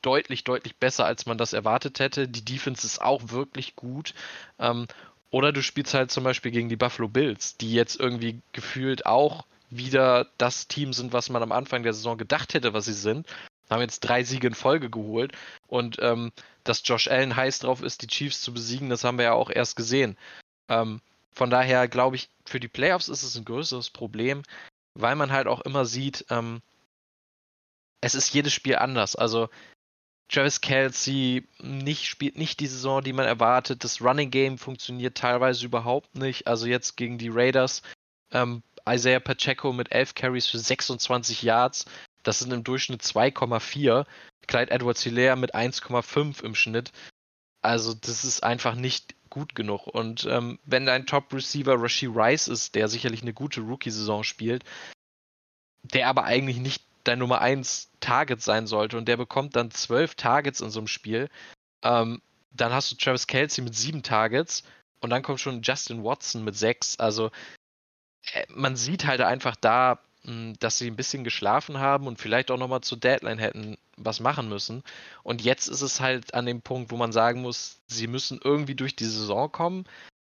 deutlich, 0.00 0.44
deutlich 0.44 0.76
besser, 0.76 1.04
als 1.04 1.26
man 1.26 1.38
das 1.38 1.52
erwartet 1.52 1.98
hätte. 1.98 2.28
Die 2.28 2.44
Defense 2.44 2.86
ist 2.86 3.00
auch 3.00 3.30
wirklich 3.30 3.76
gut. 3.76 4.14
Ähm, 4.58 4.86
oder 5.30 5.52
du 5.52 5.62
spielst 5.62 5.94
halt 5.94 6.10
zum 6.10 6.24
Beispiel 6.24 6.52
gegen 6.52 6.68
die 6.68 6.76
Buffalo 6.76 7.08
Bills, 7.08 7.56
die 7.56 7.72
jetzt 7.72 7.98
irgendwie 7.98 8.40
gefühlt 8.52 9.06
auch 9.06 9.46
wieder 9.76 10.28
das 10.38 10.68
Team 10.68 10.92
sind, 10.92 11.12
was 11.12 11.30
man 11.30 11.42
am 11.42 11.52
Anfang 11.52 11.82
der 11.82 11.94
Saison 11.94 12.18
gedacht 12.18 12.54
hätte, 12.54 12.74
was 12.74 12.84
sie 12.84 12.92
sind. 12.92 13.26
Haben 13.70 13.80
jetzt 13.80 14.00
drei 14.00 14.22
Siege 14.24 14.46
in 14.46 14.54
Folge 14.54 14.90
geholt. 14.90 15.32
Und 15.66 15.96
ähm, 16.00 16.32
dass 16.64 16.82
Josh 16.84 17.08
Allen 17.08 17.36
heiß 17.36 17.60
drauf 17.60 17.82
ist, 17.82 18.02
die 18.02 18.06
Chiefs 18.06 18.42
zu 18.42 18.52
besiegen, 18.52 18.90
das 18.90 19.04
haben 19.04 19.18
wir 19.18 19.24
ja 19.26 19.32
auch 19.32 19.50
erst 19.50 19.76
gesehen. 19.76 20.16
Ähm, 20.68 21.00
von 21.32 21.50
daher 21.50 21.88
glaube 21.88 22.16
ich, 22.16 22.28
für 22.44 22.60
die 22.60 22.68
Playoffs 22.68 23.08
ist 23.08 23.22
es 23.22 23.36
ein 23.36 23.44
größeres 23.44 23.90
Problem, 23.90 24.42
weil 24.94 25.16
man 25.16 25.32
halt 25.32 25.46
auch 25.46 25.62
immer 25.62 25.86
sieht, 25.86 26.26
ähm, 26.28 26.60
es 28.02 28.14
ist 28.14 28.34
jedes 28.34 28.52
Spiel 28.52 28.76
anders. 28.76 29.16
Also 29.16 29.48
Travis 30.28 30.60
Kelsey 30.60 31.46
nicht, 31.60 32.06
spielt 32.06 32.36
nicht 32.36 32.60
die 32.60 32.66
Saison, 32.66 33.02
die 33.02 33.12
man 33.12 33.26
erwartet. 33.26 33.84
Das 33.84 34.00
Running 34.00 34.30
Game 34.30 34.58
funktioniert 34.58 35.16
teilweise 35.16 35.64
überhaupt 35.64 36.14
nicht. 36.14 36.46
Also 36.46 36.66
jetzt 36.66 36.96
gegen 36.96 37.18
die 37.18 37.28
Raiders. 37.28 37.82
Ähm, 38.32 38.62
Isaiah 38.88 39.20
Pacheco 39.20 39.72
mit 39.72 39.92
11 39.92 40.14
Carries 40.14 40.46
für 40.46 40.58
26 40.58 41.42
Yards. 41.42 41.86
Das 42.22 42.38
sind 42.38 42.52
im 42.52 42.64
Durchschnitt 42.64 43.02
2,4. 43.02 44.06
Clyde 44.46 44.70
Edwards 44.70 45.02
Hilaire 45.02 45.36
mit 45.36 45.54
1,5 45.54 46.42
im 46.42 46.54
Schnitt. 46.54 46.92
Also 47.62 47.94
das 47.94 48.24
ist 48.24 48.42
einfach 48.42 48.74
nicht 48.74 49.14
gut 49.30 49.54
genug. 49.54 49.86
Und 49.86 50.26
ähm, 50.26 50.58
wenn 50.64 50.84
dein 50.84 51.06
Top-Receiver 51.06 51.80
Rashi 51.80 52.06
Rice 52.06 52.48
ist, 52.48 52.74
der 52.74 52.88
sicherlich 52.88 53.22
eine 53.22 53.32
gute 53.32 53.60
Rookie-Saison 53.60 54.24
spielt, 54.24 54.64
der 55.82 56.08
aber 56.08 56.24
eigentlich 56.24 56.58
nicht 56.58 56.84
dein 57.04 57.18
Nummer 57.18 57.40
1 57.40 57.90
Target 58.00 58.42
sein 58.42 58.66
sollte 58.66 58.98
und 58.98 59.06
der 59.06 59.16
bekommt 59.16 59.56
dann 59.56 59.70
12 59.70 60.14
Targets 60.16 60.60
in 60.60 60.70
so 60.70 60.80
einem 60.80 60.88
Spiel, 60.88 61.28
ähm, 61.82 62.20
dann 62.50 62.72
hast 62.72 62.92
du 62.92 62.96
Travis 62.96 63.26
Kelsey 63.26 63.64
mit 63.64 63.74
7 63.74 64.02
Targets 64.02 64.64
und 65.00 65.10
dann 65.10 65.22
kommt 65.22 65.40
schon 65.40 65.62
Justin 65.62 66.04
Watson 66.04 66.44
mit 66.44 66.56
6. 66.56 66.98
Also 66.98 67.30
man 68.48 68.76
sieht 68.76 69.06
halt 69.06 69.20
einfach 69.20 69.56
da, 69.56 69.98
hm, 70.24 70.54
dass 70.60 70.78
sie 70.78 70.88
ein 70.88 70.96
bisschen 70.96 71.24
geschlafen 71.24 71.78
haben 71.78 72.06
und 72.06 72.20
vielleicht 72.20 72.50
auch 72.50 72.58
nochmal 72.58 72.82
zur 72.82 72.98
Deadline 72.98 73.38
hätten 73.38 73.76
was 73.96 74.20
machen 74.20 74.48
müssen. 74.48 74.82
Und 75.22 75.42
jetzt 75.42 75.68
ist 75.68 75.82
es 75.82 76.00
halt 76.00 76.34
an 76.34 76.46
dem 76.46 76.62
Punkt, 76.62 76.90
wo 76.90 76.96
man 76.96 77.12
sagen 77.12 77.42
muss, 77.42 77.80
sie 77.86 78.06
müssen 78.06 78.40
irgendwie 78.42 78.74
durch 78.74 78.96
die 78.96 79.04
Saison 79.04 79.50
kommen. 79.50 79.84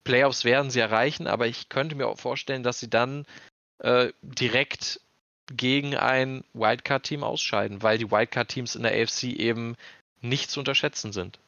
Playoffs 0.04 0.44
werden 0.44 0.70
sie 0.70 0.80
erreichen, 0.80 1.26
aber 1.26 1.46
ich 1.46 1.68
könnte 1.68 1.96
mir 1.96 2.06
auch 2.06 2.18
vorstellen, 2.18 2.62
dass 2.62 2.78
sie 2.78 2.90
dann 2.90 3.26
äh, 3.78 4.12
direkt 4.22 5.00
gegen 5.52 5.96
ein 5.96 6.44
Wildcard-Team 6.54 7.22
ausscheiden, 7.22 7.82
weil 7.82 7.98
die 7.98 8.10
Wildcard-Teams 8.10 8.74
in 8.74 8.82
der 8.82 9.00
AFC 9.00 9.24
eben 9.24 9.76
nicht 10.20 10.50
zu 10.50 10.60
unterschätzen 10.60 11.12
sind. 11.12 11.38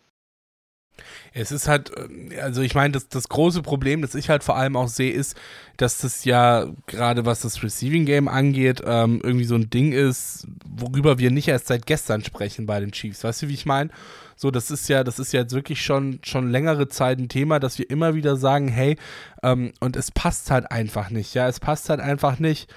Es 1.32 1.52
ist 1.52 1.68
halt, 1.68 1.90
äh, 1.96 2.40
also 2.40 2.62
ich 2.62 2.74
meine, 2.74 2.92
das, 2.92 3.08
das 3.08 3.28
große 3.28 3.62
Problem, 3.62 4.02
das 4.02 4.14
ich 4.14 4.28
halt 4.28 4.44
vor 4.44 4.56
allem 4.56 4.76
auch 4.76 4.88
sehe, 4.88 5.12
ist, 5.12 5.36
dass 5.76 5.98
das 5.98 6.24
ja 6.24 6.66
gerade 6.86 7.24
was 7.24 7.40
das 7.40 7.62
Receiving 7.62 8.04
Game 8.04 8.28
angeht, 8.28 8.82
ähm, 8.84 9.20
irgendwie 9.22 9.44
so 9.44 9.54
ein 9.54 9.70
Ding 9.70 9.92
ist, 9.92 10.46
worüber 10.68 11.18
wir 11.18 11.30
nicht 11.30 11.48
erst 11.48 11.68
seit 11.68 11.86
gestern 11.86 12.24
sprechen 12.24 12.66
bei 12.66 12.80
den 12.80 12.92
Chiefs. 12.92 13.24
Weißt 13.24 13.42
du, 13.42 13.48
wie 13.48 13.54
ich 13.54 13.66
meine? 13.66 13.90
So, 14.36 14.50
das 14.50 14.70
ist 14.70 14.88
ja, 14.88 15.02
das 15.02 15.18
ist 15.18 15.32
ja 15.32 15.40
jetzt 15.40 15.54
wirklich 15.54 15.82
schon, 15.82 16.20
schon 16.22 16.50
längere 16.50 16.88
Zeit 16.88 17.18
ein 17.18 17.28
Thema, 17.28 17.58
dass 17.58 17.78
wir 17.78 17.90
immer 17.90 18.14
wieder 18.14 18.36
sagen, 18.36 18.68
hey, 18.68 18.96
ähm, 19.42 19.72
und 19.80 19.96
es 19.96 20.10
passt 20.12 20.50
halt 20.50 20.70
einfach 20.70 21.10
nicht, 21.10 21.34
ja, 21.34 21.48
es 21.48 21.58
passt 21.58 21.90
halt 21.90 22.00
einfach 22.00 22.38
nicht 22.38 22.68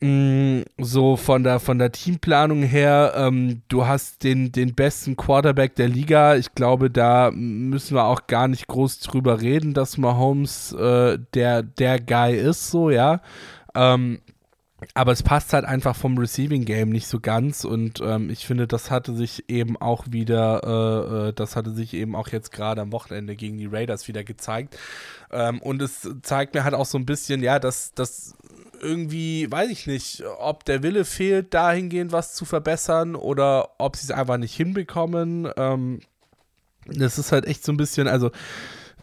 mh, 0.00 0.64
so 0.78 1.16
von 1.16 1.42
der, 1.42 1.60
von 1.60 1.78
der 1.78 1.92
Teamplanung 1.92 2.62
her, 2.62 3.12
ähm, 3.16 3.62
du 3.68 3.86
hast 3.86 4.24
den, 4.24 4.52
den 4.52 4.74
besten 4.74 5.16
Quarterback 5.16 5.74
der 5.76 5.88
Liga. 5.88 6.36
Ich 6.36 6.54
glaube, 6.54 6.90
da 6.90 7.30
müssen 7.32 7.94
wir 7.94 8.04
auch 8.04 8.26
gar 8.26 8.48
nicht 8.48 8.66
groß 8.66 9.00
drüber 9.00 9.40
reden, 9.40 9.74
dass 9.74 9.98
Mahomes 9.98 10.72
äh, 10.72 11.18
der, 11.34 11.62
der 11.62 12.00
Guy 12.00 12.36
ist, 12.36 12.70
so, 12.70 12.90
ja. 12.90 13.20
Ähm, 13.74 14.20
aber 14.94 15.12
es 15.12 15.22
passt 15.22 15.52
halt 15.52 15.64
einfach 15.64 15.94
vom 15.94 16.16
Receiving 16.16 16.64
Game 16.64 16.88
nicht 16.88 17.06
so 17.06 17.20
ganz 17.20 17.64
und 17.64 18.00
ähm, 18.00 18.30
ich 18.30 18.46
finde, 18.46 18.66
das 18.66 18.90
hatte 18.90 19.14
sich 19.14 19.44
eben 19.48 19.76
auch 19.76 20.06
wieder, 20.10 20.62
äh, 20.64 21.28
äh 21.28 21.32
das 21.34 21.54
hatte 21.54 21.72
sich 21.72 21.92
eben 21.92 22.16
auch 22.16 22.28
jetzt 22.28 22.50
gerade 22.50 22.80
am 22.80 22.92
Wochenende 22.92 23.36
gegen 23.36 23.58
die 23.58 23.66
Raiders 23.66 24.08
wieder 24.08 24.24
gezeigt. 24.24 24.78
Ähm, 25.30 25.60
und 25.60 25.82
es 25.82 26.08
zeigt 26.22 26.54
mir 26.54 26.64
halt 26.64 26.74
auch 26.74 26.86
so 26.86 26.98
ein 26.98 27.06
bisschen, 27.06 27.42
ja, 27.42 27.58
dass, 27.58 27.92
dass 27.92 28.36
irgendwie, 28.80 29.50
weiß 29.50 29.70
ich 29.70 29.86
nicht, 29.86 30.22
ob 30.38 30.64
der 30.64 30.82
Wille 30.82 31.04
fehlt, 31.04 31.54
dahingehend 31.54 32.12
was 32.12 32.34
zu 32.34 32.44
verbessern 32.44 33.14
oder 33.14 33.70
ob 33.78 33.96
sie 33.96 34.04
es 34.04 34.10
einfach 34.10 34.36
nicht 34.36 34.54
hinbekommen. 34.54 35.48
Ähm, 35.56 36.00
das 36.86 37.18
ist 37.18 37.32
halt 37.32 37.46
echt 37.46 37.64
so 37.64 37.72
ein 37.72 37.76
bisschen, 37.76 38.08
also 38.08 38.30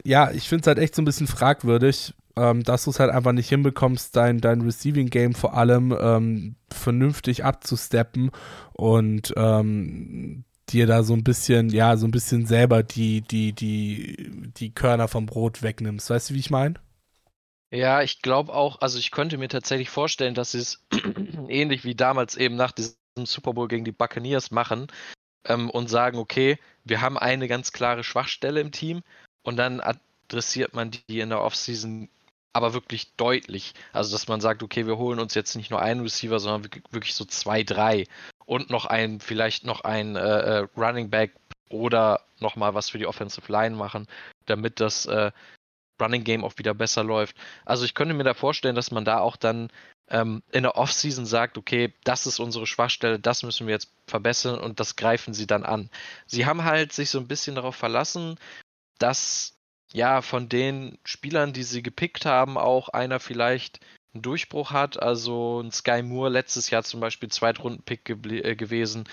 ja, 0.04 0.32
ich 0.32 0.48
finde 0.50 0.62
es 0.62 0.68
halt 0.68 0.80
echt 0.80 0.96
so 0.96 1.02
ein 1.02 1.06
bisschen 1.06 1.28
fragwürdig, 1.28 2.14
ähm, 2.36 2.64
dass 2.64 2.86
du 2.86 2.92
es 2.92 3.00
halt 3.00 3.12
einfach 3.12 3.32
nicht 3.32 3.50
hinbekommst, 3.50 4.16
dein, 4.16 4.40
dein 4.40 4.62
Receiving 4.62 5.10
Game 5.10 5.34
vor 5.34 5.56
allem 5.56 5.96
ähm, 6.00 6.56
vernünftig 6.72 7.44
abzusteppen 7.44 8.32
und 8.74 9.34
ähm, 9.36 10.44
dir 10.70 10.86
da 10.86 11.04
so 11.04 11.14
ein 11.14 11.24
bisschen, 11.24 11.70
ja, 11.70 11.98
so 11.98 12.06
ein 12.06 12.12
bisschen 12.12 12.46
selber 12.46 12.84
die, 12.84 13.22
die, 13.22 13.54
die, 13.54 14.52
die 14.58 14.74
Körner 14.74 15.08
vom 15.08 15.26
Brot 15.26 15.64
wegnimmst. 15.64 16.10
Weißt 16.10 16.30
du, 16.30 16.34
wie 16.34 16.40
ich 16.40 16.50
meine? 16.50 16.76
Ja, 17.70 18.02
ich 18.02 18.22
glaube 18.22 18.54
auch, 18.54 18.82
also 18.82 18.98
ich 18.98 19.12
könnte 19.12 19.38
mir 19.38 19.50
tatsächlich 19.50 19.90
vorstellen, 19.90 20.36
dass 20.36 20.52
sie 20.52 20.60
es 20.60 20.86
ähnlich 21.50 21.84
wie 21.84 21.96
damals 21.96 22.36
eben 22.36 22.56
nach 22.56 22.72
diesem 22.72 22.96
Super 23.26 23.54
Bowl 23.54 23.68
gegen 23.68 23.84
die 23.84 23.92
Buccaneers 23.92 24.52
machen 24.52 24.88
ähm, 25.46 25.70
und 25.70 25.90
sagen, 25.90 26.18
okay, 26.18 26.60
wir 26.86 27.02
haben 27.02 27.18
eine 27.18 27.48
ganz 27.48 27.74
klare 27.74 28.04
Schwachstelle 28.04 28.62
im 28.62 28.72
Team 28.72 29.04
und 29.44 29.58
dann 29.58 29.82
adressiert 29.82 30.74
man 30.74 30.92
die 30.92 31.20
in 31.20 31.30
der 31.30 31.42
Offseason 31.42 32.10
aber 32.54 32.74
wirklich 32.74 33.14
deutlich. 33.18 33.74
Also, 33.94 34.14
dass 34.14 34.28
man 34.28 34.42
sagt, 34.42 34.64
okay, 34.64 34.88
wir 34.88 34.98
holen 34.98 35.20
uns 35.20 35.36
jetzt 35.36 35.56
nicht 35.56 35.70
nur 35.70 35.82
einen 35.82 36.02
Receiver, 36.02 36.40
sondern 36.40 36.72
wirklich 36.90 37.14
so 37.14 37.24
zwei, 37.24 37.64
drei 37.64 38.06
und 38.46 38.70
noch 38.72 38.86
ein, 38.86 39.20
vielleicht 39.20 39.64
noch 39.64 39.82
ein 39.82 40.16
äh, 40.16 40.20
äh 40.62 40.68
Running 40.76 41.10
Back 41.10 41.34
oder 41.70 42.22
nochmal 42.40 42.74
was 42.74 42.90
für 42.90 42.98
die 42.98 43.06
Offensive 43.06 43.52
Line 43.52 43.76
machen, 43.76 44.08
damit 44.46 44.80
das 44.80 45.06
äh, 45.06 45.32
Running 46.00 46.24
Game 46.24 46.44
auch 46.44 46.58
wieder 46.58 46.74
besser 46.74 47.04
läuft. 47.04 47.36
Also 47.66 47.86
ich 47.86 47.94
könnte 47.94 48.14
mir 48.14 48.24
da 48.24 48.34
vorstellen, 48.34 48.76
dass 48.76 48.92
man 48.92 49.06
da 49.06 49.20
auch 49.20 49.36
dann 49.36 49.70
ähm, 50.10 50.42
in 50.52 50.64
der 50.64 50.76
Offseason 50.76 51.26
sagt, 51.26 51.58
okay, 51.58 51.94
das 52.04 52.28
ist 52.28 52.40
unsere 52.40 52.68
Schwachstelle, 52.68 53.20
das 53.20 53.44
müssen 53.44 53.68
wir 53.68 53.74
jetzt 53.74 53.92
verbessern 54.08 54.60
und 54.60 54.80
das 54.80 54.96
greifen 54.96 55.34
sie 55.34 55.48
dann 55.48 55.64
an. 55.64 55.90
Sie 56.26 56.46
haben 56.46 56.64
halt 56.64 56.94
sich 56.94 57.10
so 57.10 57.20
ein 57.20 57.28
bisschen 57.28 57.56
darauf 57.56 57.76
verlassen, 57.76 58.40
dass 59.00 59.58
ja 59.94 60.22
von 60.22 60.50
den 60.50 60.98
Spielern, 61.04 61.54
die 61.54 61.64
sie 61.64 61.84
gepickt 61.84 62.26
haben, 62.26 62.58
auch 62.58 62.90
einer 62.90 63.20
vielleicht 63.20 63.80
einen 64.18 64.22
Durchbruch 64.24 64.72
hat. 64.72 65.02
Also 65.02 65.62
ein 65.62 65.72
Sky 65.72 66.04
Moore 66.04 66.30
letztes 66.30 66.70
Jahr 66.70 66.84
zum 66.84 67.00
Beispiel 67.00 67.30
Zweitrunden-Pick 67.30 68.06
ge 68.06 68.40
äh, 68.40 68.56
gewesen 68.56 69.08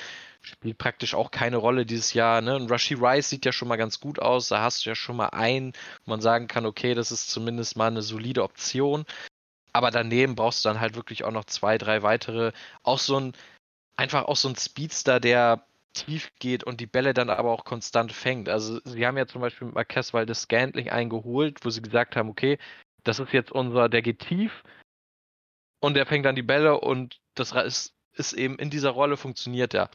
spielt 0.47 0.79
praktisch 0.79 1.15
auch 1.15 1.31
keine 1.31 1.57
Rolle 1.57 1.87
dieses 1.87 2.13
Jahr. 2.15 2.41
Ne? 2.41 2.57
Und 2.57 2.71
Rashi 2.71 2.95
Rice 2.95 3.31
sieht 3.31 3.45
ja 3.45 3.53
schon 3.53 3.69
mal 3.69 3.77
ganz 3.77 4.01
gut 4.01 4.19
aus. 4.19 4.49
Da 4.49 4.61
hast 4.61 4.85
du 4.85 4.91
ja 4.91 4.95
schon 4.95 5.17
mal 5.17 5.29
einen, 5.29 5.73
wo 6.05 6.11
man 6.11 6.21
sagen 6.21 6.49
kann, 6.49 6.67
okay, 6.67 6.95
das 6.95 7.13
ist 7.13 7.31
zumindest 7.31 7.77
mal 7.77 7.89
eine 7.89 8.03
solide 8.03 8.43
Option. 8.43 9.05
Aber 9.73 9.91
daneben 9.91 10.37
brauchst 10.37 10.65
du 10.65 10.69
dann 10.69 10.81
halt 10.81 10.95
wirklich 10.95 11.25
auch 11.25 11.33
noch 11.33 11.45
zwei, 11.47 11.79
drei 11.79 12.03
weitere. 12.03 12.53
Auch 12.83 12.99
so 12.99 13.19
ein, 13.19 13.33
einfach 13.97 14.25
auch 14.25 14.37
so 14.37 14.49
ein 14.49 14.57
Speedster, 14.57 15.19
der 15.19 15.67
tief 15.95 16.31
geht 16.39 16.65
und 16.65 16.81
die 16.81 16.87
Bälle 16.87 17.15
dann 17.15 17.31
aber 17.31 17.51
auch 17.51 17.65
konstant 17.65 18.13
fängt. 18.13 18.49
Also 18.49 18.81
sie 18.85 19.07
haben 19.07 19.17
ja 19.17 19.27
zum 19.27 19.41
Beispiel 19.41 19.67
mit 19.67 19.77
Marquez 19.77 20.13
Waldes 20.13 20.43
Scantling 20.43 20.91
eingeholt, 20.91 21.65
wo 21.65 21.71
sie 21.71 21.83
gesagt 21.83 22.17
haben, 22.17 22.29
okay, 22.29 22.59
das 23.05 23.19
ist 23.19 23.33
jetzt 23.33 23.53
unser, 23.53 23.89
der 23.89 24.03
geht 24.03 24.21
tief 24.21 24.65
und 25.85 25.95
der 25.95 26.07
fängt 26.07 26.25
dann 26.25 26.35
die 26.35 26.43
Bälle 26.43 26.81
und 26.81 27.21
das 27.35 27.53
ist, 27.53 27.95
ist 28.15 28.33
eben 28.33 28.59
in 28.59 28.71
dieser 28.71 28.91
Rolle 28.91 29.17
funktioniert 29.17 29.75
er. 29.75 29.91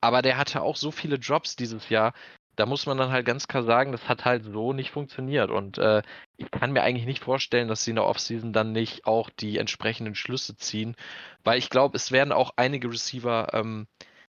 Aber 0.00 0.22
der 0.22 0.38
hatte 0.38 0.62
auch 0.62 0.76
so 0.76 0.90
viele 0.90 1.18
Drops 1.18 1.56
dieses 1.56 1.88
Jahr. 1.88 2.12
da 2.56 2.64
muss 2.64 2.86
man 2.86 2.96
dann 2.96 3.10
halt 3.10 3.26
ganz 3.26 3.48
klar 3.48 3.64
sagen, 3.64 3.92
das 3.92 4.08
hat 4.08 4.24
halt 4.24 4.44
so 4.44 4.72
nicht 4.72 4.90
funktioniert. 4.90 5.50
Und 5.50 5.76
äh, 5.76 6.02
ich 6.38 6.50
kann 6.50 6.72
mir 6.72 6.82
eigentlich 6.82 7.04
nicht 7.04 7.22
vorstellen, 7.22 7.68
dass 7.68 7.84
sie 7.84 7.90
in 7.90 7.96
der 7.96 8.06
Offseason 8.06 8.54
dann 8.54 8.72
nicht 8.72 9.06
auch 9.06 9.28
die 9.28 9.58
entsprechenden 9.58 10.14
Schlüsse 10.14 10.56
ziehen, 10.56 10.96
weil 11.44 11.58
ich 11.58 11.68
glaube, 11.68 11.96
es 11.96 12.12
werden 12.12 12.32
auch 12.32 12.52
einige 12.56 12.90
Receiver 12.90 13.48
ähm, 13.52 13.86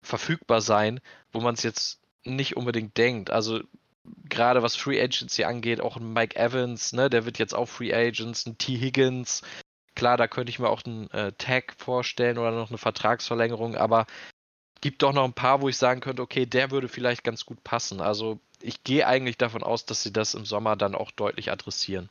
verfügbar 0.03 0.61
sein, 0.61 1.01
wo 1.33 1.41
man 1.41 1.55
es 1.55 1.63
jetzt 1.63 2.01
nicht 2.25 2.57
unbedingt 2.59 2.99
denkt. 2.99 3.31
Also 3.31 3.61
gerade 4.29 4.63
was 4.63 4.77
Free 4.77 5.01
Agency 5.01 5.45
angeht, 5.45 5.81
auch 5.81 5.97
ein 5.97 6.13
Mike 6.13 6.37
Evans, 6.37 6.93
ne, 6.93 7.11
der 7.11 7.25
wird 7.25 7.39
jetzt 7.39 7.55
auch 7.55 7.67
Free 7.67 7.95
Agents, 7.95 8.47
ein 8.47 8.59
T. 8.59 8.79
Higgins. 8.79 9.43
Klar, 10.01 10.17
da 10.17 10.29
könnte 10.29 10.49
ich 10.49 10.59
mir 10.59 10.71
auch 10.71 10.83
einen 10.87 11.11
äh, 11.11 11.33
Tag 11.33 11.75
vorstellen 11.77 12.39
oder 12.39 12.53
noch 12.53 12.71
eine 12.71 12.79
Vertragsverlängerung, 12.79 13.77
aber 13.77 14.07
gibt 14.81 15.03
doch 15.03 15.13
noch 15.13 15.25
ein 15.25 15.35
paar, 15.35 15.61
wo 15.61 15.69
ich 15.69 15.77
sagen 15.77 16.01
könnte, 16.01 16.23
okay, 16.23 16.47
der 16.47 16.71
würde 16.71 16.89
vielleicht 16.89 17.23
ganz 17.23 17.45
gut 17.45 17.63
passen. 17.65 18.01
Also 18.01 18.41
ich 18.63 18.83
gehe 18.83 19.07
eigentlich 19.07 19.37
davon 19.37 19.63
aus, 19.63 19.85
dass 19.85 20.03
sie 20.03 20.11
das 20.11 20.33
im 20.33 20.47
Sommer 20.47 20.75
dann 20.75 20.95
auch 20.95 21.11
deutlich 21.11 21.53
adressieren. 21.53 22.09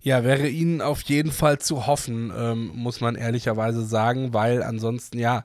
Ja, 0.00 0.22
wäre 0.22 0.46
ihnen 0.46 0.80
auf 0.80 1.02
jeden 1.02 1.32
Fall 1.32 1.58
zu 1.58 1.88
hoffen, 1.88 2.32
ähm, 2.36 2.70
muss 2.72 3.00
man 3.00 3.16
ehrlicherweise 3.16 3.84
sagen, 3.84 4.32
weil 4.32 4.62
ansonsten 4.62 5.18
ja 5.18 5.44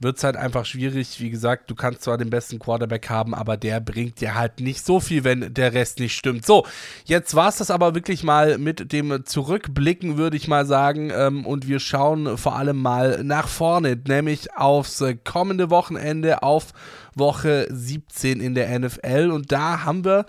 wird 0.00 0.16
es 0.16 0.24
halt 0.24 0.36
einfach 0.36 0.66
schwierig. 0.66 1.20
Wie 1.20 1.30
gesagt, 1.30 1.70
du 1.70 1.74
kannst 1.74 2.02
zwar 2.02 2.18
den 2.18 2.30
besten 2.30 2.58
Quarterback 2.58 3.08
haben, 3.08 3.34
aber 3.34 3.56
der 3.56 3.80
bringt 3.80 4.20
dir 4.20 4.34
halt 4.34 4.60
nicht 4.60 4.84
so 4.84 5.00
viel, 5.00 5.24
wenn 5.24 5.54
der 5.54 5.72
Rest 5.72 6.00
nicht 6.00 6.16
stimmt. 6.16 6.44
So, 6.44 6.66
jetzt 7.04 7.34
war 7.34 7.48
es 7.48 7.58
das 7.58 7.70
aber 7.70 7.94
wirklich 7.94 8.24
mal 8.24 8.58
mit 8.58 8.92
dem 8.92 9.24
Zurückblicken, 9.24 10.16
würde 10.16 10.36
ich 10.36 10.48
mal 10.48 10.66
sagen. 10.66 11.10
Ähm, 11.14 11.46
und 11.46 11.68
wir 11.68 11.80
schauen 11.80 12.36
vor 12.36 12.56
allem 12.56 12.80
mal 12.80 13.22
nach 13.22 13.48
vorne, 13.48 13.98
nämlich 14.06 14.54
aufs 14.56 15.02
kommende 15.24 15.70
Wochenende, 15.70 16.42
auf 16.42 16.72
Woche 17.16 17.66
17 17.70 18.40
in 18.40 18.54
der 18.54 18.78
NFL. 18.78 19.30
Und 19.32 19.52
da 19.52 19.84
haben 19.84 20.04
wir 20.04 20.26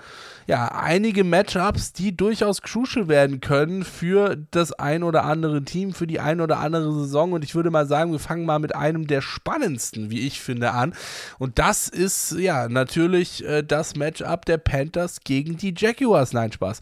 ja 0.48 0.68
einige 0.68 1.24
Matchups, 1.24 1.94
die 1.94 2.16
durchaus 2.16 2.62
crucial 2.62 3.08
werden 3.08 3.42
können 3.42 3.84
für 3.84 4.38
das 4.52 4.72
ein 4.74 5.04
oder 5.04 5.24
andere 5.24 5.64
Team, 5.64 5.94
für 5.94 6.08
die 6.08 6.20
ein 6.20 6.42
oder 6.42 6.60
andere 6.60 6.94
Saison. 6.94 7.34
Und 7.34 7.44
ich 7.44 7.56
würde 7.56 7.72
mal 7.72 7.88
sagen, 7.88 8.12
wir 8.12 8.20
fangen 8.20 8.46
mal 8.46 8.60
mit 8.60 8.76
einem 8.76 9.08
der 9.08 9.22
spannendsten, 9.22 10.12
wie 10.12 10.28
ich 10.28 10.42
finde, 10.42 10.72
an. 10.72 10.94
Und 11.40 11.60
das 11.60 11.88
ist 11.88 12.32
ja 12.38 12.68
natürlich 12.70 13.46
äh, 13.46 13.64
das 13.64 13.96
Matchup 13.96 14.46
der 14.46 14.58
Panthers 14.58 15.20
gegen 15.24 15.58
die 15.58 15.74
Jaguars. 15.76 16.34
Nein, 16.34 16.52
Spaß. 16.52 16.82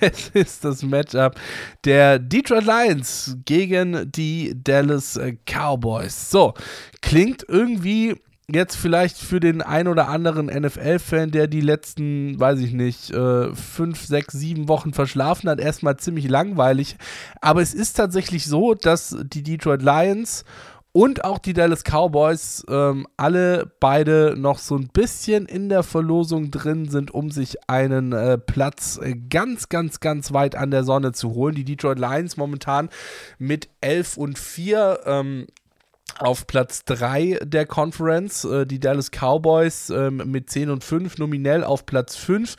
Es 0.00 0.28
ist 0.30 0.64
das 0.64 0.82
Matchup 0.82 1.34
der 1.84 2.18
Detroit 2.18 2.64
Lions 2.64 3.36
gegen 3.44 4.10
die 4.12 4.54
Dallas 4.62 5.18
Cowboys. 5.46 6.30
So, 6.30 6.54
klingt 7.00 7.44
irgendwie 7.48 8.16
jetzt 8.50 8.76
vielleicht 8.76 9.18
für 9.18 9.40
den 9.40 9.60
ein 9.60 9.88
oder 9.88 10.08
anderen 10.08 10.46
NFL-Fan, 10.46 11.30
der 11.30 11.48
die 11.48 11.60
letzten, 11.60 12.40
weiß 12.40 12.60
ich 12.60 12.72
nicht, 12.72 13.10
äh, 13.10 13.54
fünf, 13.54 14.06
sechs, 14.06 14.32
sieben 14.32 14.68
Wochen 14.68 14.94
verschlafen 14.94 15.50
hat, 15.50 15.60
erstmal 15.60 15.98
ziemlich 15.98 16.28
langweilig. 16.28 16.96
Aber 17.42 17.60
es 17.60 17.74
ist 17.74 17.94
tatsächlich 17.94 18.46
so, 18.46 18.74
dass 18.74 19.16
die 19.22 19.42
Detroit 19.42 19.82
Lions 19.82 20.44
und 20.98 21.22
auch 21.22 21.38
die 21.38 21.52
Dallas 21.52 21.84
Cowboys 21.84 22.66
ähm, 22.68 23.06
alle 23.16 23.70
beide 23.78 24.34
noch 24.36 24.58
so 24.58 24.74
ein 24.74 24.88
bisschen 24.88 25.46
in 25.46 25.68
der 25.68 25.84
Verlosung 25.84 26.50
drin 26.50 26.88
sind, 26.88 27.12
um 27.12 27.30
sich 27.30 27.56
einen 27.68 28.12
äh, 28.12 28.36
Platz 28.36 28.98
äh, 29.00 29.14
ganz, 29.14 29.68
ganz, 29.68 30.00
ganz 30.00 30.32
weit 30.32 30.56
an 30.56 30.72
der 30.72 30.82
Sonne 30.82 31.12
zu 31.12 31.34
holen. 31.34 31.54
Die 31.54 31.62
Detroit 31.62 32.00
Lions 32.00 32.36
momentan 32.36 32.88
mit 33.38 33.68
11 33.80 34.16
und 34.16 34.40
4. 34.40 35.00
Ähm, 35.06 35.46
auf 36.18 36.48
Platz 36.48 36.84
3 36.86 37.38
der 37.44 37.64
Conference, 37.64 38.44
äh, 38.44 38.66
die 38.66 38.80
Dallas 38.80 39.12
Cowboys 39.12 39.90
ähm, 39.90 40.22
mit 40.26 40.50
10 40.50 40.68
und 40.68 40.82
5 40.82 41.18
nominell 41.18 41.62
auf 41.62 41.86
Platz 41.86 42.16
5, 42.16 42.56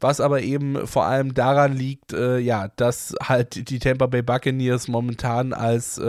was 0.00 0.20
aber 0.20 0.40
eben 0.40 0.86
vor 0.86 1.04
allem 1.04 1.34
daran 1.34 1.76
liegt, 1.76 2.14
äh, 2.14 2.38
ja, 2.38 2.68
dass 2.76 3.14
halt 3.22 3.68
die 3.68 3.80
Tampa 3.80 4.06
Bay 4.06 4.22
Buccaneers 4.22 4.88
momentan 4.88 5.52
als 5.52 6.00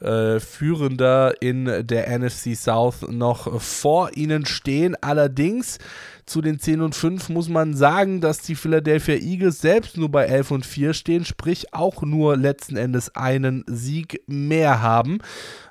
äh, 0.00 0.40
Führender 0.40 1.40
in 1.40 1.86
der 1.86 2.18
NFC 2.18 2.56
South 2.56 3.02
noch 3.08 3.60
vor 3.60 4.16
ihnen 4.16 4.46
stehen. 4.46 4.96
Allerdings 5.00 5.78
zu 6.26 6.42
den 6.42 6.58
10 6.58 6.80
und 6.80 6.94
5 6.94 7.28
muss 7.28 7.48
man 7.48 7.74
sagen, 7.74 8.20
dass 8.20 8.40
die 8.42 8.56
Philadelphia 8.56 9.14
Eagles 9.14 9.60
selbst 9.60 9.96
nur 9.96 10.10
bei 10.10 10.24
11 10.24 10.50
und 10.50 10.66
4 10.66 10.92
stehen, 10.92 11.24
sprich 11.24 11.72
auch 11.72 12.02
nur 12.02 12.36
letzten 12.36 12.76
Endes 12.76 13.14
einen 13.14 13.64
Sieg 13.68 14.22
mehr 14.26 14.82
haben. 14.82 15.18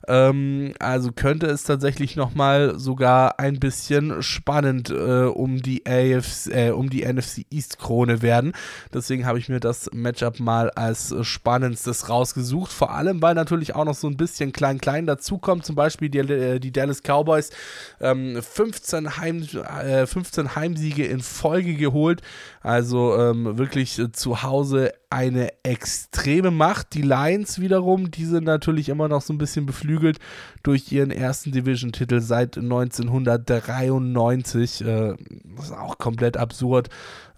Ähm, 0.07 0.73
also 0.79 1.11
könnte 1.11 1.47
es 1.47 1.63
tatsächlich 1.63 2.15
nochmal 2.15 2.77
sogar 2.79 3.39
ein 3.39 3.59
bisschen 3.59 4.21
spannend 4.21 4.89
äh, 4.89 5.23
um, 5.25 5.61
die 5.61 5.85
AFC, 5.85 6.47
äh, 6.47 6.69
um 6.71 6.89
die 6.89 7.05
NFC 7.05 7.45
East 7.49 7.79
Krone 7.79 8.21
werden. 8.21 8.53
Deswegen 8.93 9.25
habe 9.25 9.39
ich 9.39 9.49
mir 9.49 9.59
das 9.59 9.89
Matchup 9.93 10.39
mal 10.39 10.69
als 10.71 11.15
spannendstes 11.21 12.09
rausgesucht. 12.09 12.71
Vor 12.71 12.91
allem, 12.91 13.21
weil 13.21 13.35
natürlich 13.35 13.75
auch 13.75 13.85
noch 13.85 13.95
so 13.95 14.07
ein 14.07 14.17
bisschen 14.17 14.51
klein-klein 14.51 15.05
dazukommt. 15.05 15.65
Zum 15.65 15.75
Beispiel 15.75 16.09
die, 16.09 16.19
äh, 16.19 16.59
die 16.59 16.71
Dallas 16.71 17.01
Cowboys 17.01 17.51
ähm, 17.99 18.41
15, 18.41 19.17
Heim, 19.17 19.47
äh, 19.83 20.05
15 20.05 20.55
Heimsiege 20.55 21.05
in 21.05 21.21
Folge 21.21 21.75
geholt. 21.75 22.21
Also 22.65 23.15
ähm, 23.15 23.57
wirklich 23.59 23.99
äh, 23.99 24.11
zu 24.11 24.41
Hause 24.41 24.91
eine 25.11 25.49
extreme 25.61 26.49
Macht. 26.49 26.95
Die 26.95 27.03
Lions 27.03 27.61
wiederum, 27.61 28.09
die 28.09 28.25
sind 28.25 28.45
natürlich 28.45 28.89
immer 28.89 29.07
noch 29.07 29.21
so 29.21 29.33
ein 29.33 29.37
bisschen 29.37 29.67
beflügelt 29.67 30.17
durch 30.63 30.91
ihren 30.91 31.11
ersten 31.11 31.51
Division-Titel 31.51 32.21
seit 32.21 32.57
1993. 32.57 34.81
Äh, 34.81 35.13
das 35.55 35.65
ist 35.65 35.73
auch 35.73 35.99
komplett 35.99 36.37
absurd. 36.37 36.89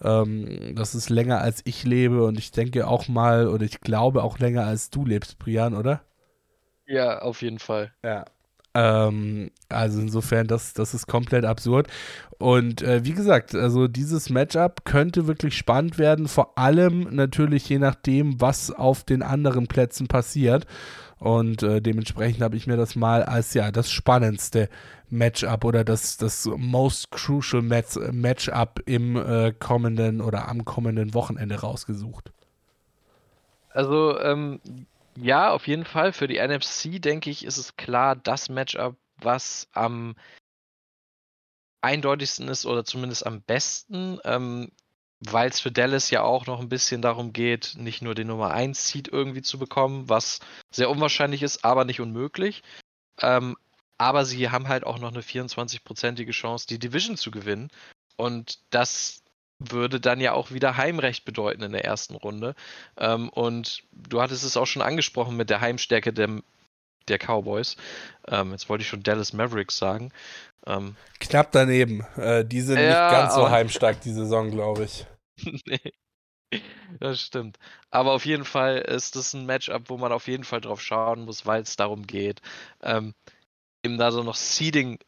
Ähm, 0.02 0.76
das 0.76 0.96
ist 0.96 1.10
länger 1.10 1.42
als 1.42 1.62
ich 1.66 1.84
lebe 1.84 2.24
und 2.24 2.40
ich 2.40 2.52
denke 2.52 2.88
auch 2.88 3.10
mal, 3.10 3.50
oder 3.50 3.66
ich 3.66 3.82
glaube 3.82 4.24
auch 4.24 4.40
länger 4.40 4.66
als 4.66 4.92
du 4.92 5.06
lebst, 5.06 5.40
Brian, 5.40 5.76
oder? 5.76 6.04
Ja, 6.86 7.20
auf 7.20 7.42
jeden 7.42 7.60
Fall. 7.60 7.92
Ja. 8.02 8.24
Ähm, 8.78 9.50
also 9.70 10.00
insofern, 10.00 10.46
das, 10.46 10.76
das 10.76 10.94
ist 10.94 11.08
komplett 11.08 11.46
absurd. 11.46 11.88
Und 12.38 12.84
äh, 12.84 13.04
wie 13.04 13.13
gesagt, 13.13 13.56
also 13.56 13.88
dieses 13.88 14.30
Matchup 14.30 14.86
könnte 14.86 15.26
wirklich 15.26 15.58
spannend 15.58 15.98
werden, 15.98 16.28
vor 16.28 16.60
allem 16.60 17.08
natürlich 17.16 17.68
je 17.68 17.80
nachdem, 17.80 18.40
was 18.40 18.70
auf 18.70 19.04
den 19.04 19.24
anderen 19.24 19.66
Plätzen 19.66 20.08
passiert. 20.08 20.68
Und 21.18 21.63
äh, 21.63 21.82
dementsprechend 21.82 22.44
habe 22.44 22.56
ich 22.56 22.68
mir 22.68 22.78
das 22.78 22.96
mal 22.96 23.24
als 23.24 23.56
ja 23.56 23.72
das 23.72 23.90
spannendste 23.90 24.70
Matchup 25.10 25.66
oder 25.66 25.84
das, 25.84 26.18
das 26.18 26.48
most 26.58 27.10
crucial 27.10 27.63
Match, 27.63 27.98
Matchup 28.12 28.82
im 28.86 29.16
äh, 29.16 29.54
kommenden 29.58 30.22
oder 30.22 30.50
am 30.50 30.66
kommenden 30.66 31.16
Wochenende 31.16 31.62
rausgesucht. 31.62 32.32
Also, 33.70 34.20
ähm, 34.20 34.60
ja, 35.19 35.51
auf 35.51 35.67
jeden 35.67 35.86
Fall. 35.86 36.13
Für 36.13 36.27
die 36.27 36.38
NFC, 36.38 37.01
denke 37.01 37.30
ich, 37.30 37.43
ist 37.43 37.58
es 37.58 37.75
klar 37.75 38.15
das 38.15 38.49
Matchup, 38.49 38.97
was 39.15 39.67
am 39.71 40.15
eindeutigsten 41.82 42.47
ist 42.47 42.65
oder 42.65 42.86
zumindest 42.86 43.25
am 43.25 43.41
besten, 43.41 44.19
ähm, 44.25 44.71
weil 45.19 45.49
es 45.49 45.60
für 45.60 45.71
Dallas 45.71 46.12
ja 46.12 46.21
auch 46.21 46.45
noch 46.45 46.60
ein 46.60 46.69
bisschen 46.69 47.01
darum 47.01 47.34
geht, 47.34 47.73
nicht 47.77 48.01
nur 48.01 48.13
den 48.13 48.27
Nummer 48.27 48.51
1 48.51 48.89
Seed 48.89 49.08
irgendwie 49.08 49.41
zu 49.41 49.58
bekommen, 49.58 50.08
was 50.08 50.39
sehr 50.71 50.89
unwahrscheinlich 50.89 51.41
ist, 51.41 51.65
aber 51.65 51.86
nicht 51.86 51.99
unmöglich. 51.99 52.62
Ähm, 53.19 53.56
aber 53.97 54.25
sie 54.25 54.49
haben 54.51 54.67
halt 54.67 54.86
auch 54.86 54.99
noch 54.99 55.12
eine 55.12 55.21
24-prozentige 55.21 56.32
Chance, 56.32 56.67
die 56.67 56.77
Division 56.77 57.17
zu 57.17 57.32
gewinnen. 57.32 57.69
Und 58.15 58.60
das 58.69 59.23
würde 59.60 60.00
dann 60.00 60.20
ja 60.20 60.34
auch 60.34 60.52
wieder 60.52 60.78
Heimrecht 60.78 61.26
bedeuten 61.26 61.63
in 61.63 61.72
der 61.72 61.86
ersten 61.86 62.15
Runde. 62.15 62.56
Ähm, 62.98 63.30
und 63.30 63.84
du 63.91 64.22
hattest 64.22 64.43
es 64.43 64.58
auch 64.58 64.67
schon 64.67 64.82
angesprochen 64.82 65.36
mit 65.36 65.50
der 65.50 65.62
Heimstärke 65.62 66.13
der, 66.13 66.41
der 67.08 67.17
Cowboys. 67.17 67.76
Ähm, 68.28 68.52
jetzt 68.52 68.70
wollte 68.70 68.84
ich 68.84 68.88
schon 68.88 69.04
Dallas 69.04 69.34
Mavericks 69.34 69.78
sagen. 69.78 70.12
Ähm, 70.65 70.96
Knapp 71.20 71.52
daneben. 71.52 72.06
Äh, 72.17 72.46
die 72.46 72.62
sind 72.62 72.78
ja, 72.78 72.88
nicht 72.88 73.12
ganz 73.12 73.36
so 73.36 73.50
heimstark 73.50 74.02
die 74.02 74.12
Saison, 74.12 74.52
glaube 74.52 74.84
ich. 74.84 75.06
nee. 75.65 75.93
Das 77.00 77.22
stimmt. 77.22 77.58
Aber 77.91 78.13
auf 78.13 78.26
jeden 78.26 78.46
Fall 78.46 78.78
ist 78.78 79.15
das 79.15 79.34
ein 79.34 79.46
Matchup, 79.46 79.89
wo 79.89 79.98
man 79.98 80.12
auf 80.12 80.28
jeden 80.28 80.43
Fall 80.43 80.62
drauf 80.62 80.82
schauen 80.82 81.26
muss, 81.26 81.46
weil 81.46 81.62
es 81.62 81.76
darum 81.76 82.08
geht, 82.08 82.41
ähm, 82.82 83.13
eben 83.84 83.98
da 83.98 84.12
so 84.12 84.24
noch 84.24 84.36
Seeding 84.36 85.00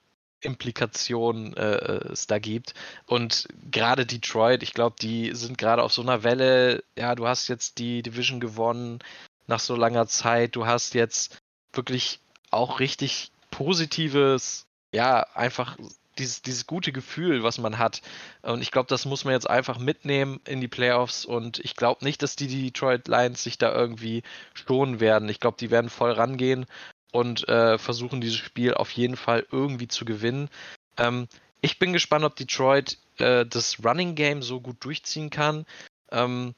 Implikationen 0.42 1.56
äh, 1.56 2.12
es 2.12 2.28
da 2.28 2.40
gibt. 2.40 2.74
Und 3.06 3.48
gerade 3.72 4.06
Detroit, 4.06 4.64
ich 4.64 4.74
glaube, 4.74 4.96
die 5.02 5.32
sind 5.34 5.58
gerade 5.58 5.84
auf 5.84 5.94
so 5.94 6.02
einer 6.02 6.24
Welle. 6.24 6.84
Ja, 6.98 7.16
du 7.16 7.28
hast 7.28 7.48
jetzt 7.48 7.78
die 7.78 8.02
Division 8.02 8.40
gewonnen 8.40 9.00
nach 9.48 9.60
so 9.60 9.76
langer 9.76 10.08
Zeit. 10.08 10.56
Du 10.56 10.66
hast 10.66 10.94
jetzt 10.94 11.38
wirklich 11.74 12.20
auch 12.52 12.80
richtig 12.80 13.32
positives, 13.52 14.66
ja, 14.94 15.26
einfach 15.34 15.78
dieses, 16.18 16.42
dieses 16.42 16.68
gute 16.68 16.92
Gefühl, 16.92 17.44
was 17.44 17.58
man 17.58 17.78
hat. 17.78 18.02
Und 18.42 18.62
ich 18.62 18.72
glaube, 18.72 18.88
das 18.88 19.06
muss 19.06 19.26
man 19.26 19.34
jetzt 19.34 19.50
einfach 19.50 19.80
mitnehmen 19.80 20.40
in 20.46 20.62
die 20.62 20.68
Playoffs. 20.68 21.26
Und 21.26 21.60
ich 21.60 21.76
glaube 21.76 22.04
nicht, 22.04 22.22
dass 22.22 22.36
die 22.36 22.48
Detroit 22.48 23.08
Lions 23.08 23.44
sich 23.44 23.58
da 23.58 23.74
irgendwie 23.74 24.24
schonen 24.54 25.00
werden. 25.00 25.30
Ich 25.30 25.40
glaube, 25.40 25.58
die 25.60 25.72
werden 25.72 25.90
voll 25.90 26.12
rangehen 26.12 26.66
und 27.12 27.48
äh, 27.48 27.78
versuchen 27.78 28.22
dieses 28.22 28.38
Spiel 28.38 28.74
auf 28.74 28.92
jeden 28.92 29.18
Fall 29.18 29.46
irgendwie 29.52 29.88
zu 29.88 30.06
gewinnen. 30.06 30.50
Ähm, 30.98 31.28
ich 31.62 31.80
bin 31.80 31.94
gespannt, 31.94 32.26
ob 32.26 32.36
Detroit 32.36 32.98
äh, 33.18 33.46
das 33.46 33.84
Running 33.84 34.16
Game 34.16 34.42
so 34.42 34.62
gut 34.62 34.84
durchziehen 34.84 35.30
kann. 35.30 35.66
Ähm, 36.12 36.56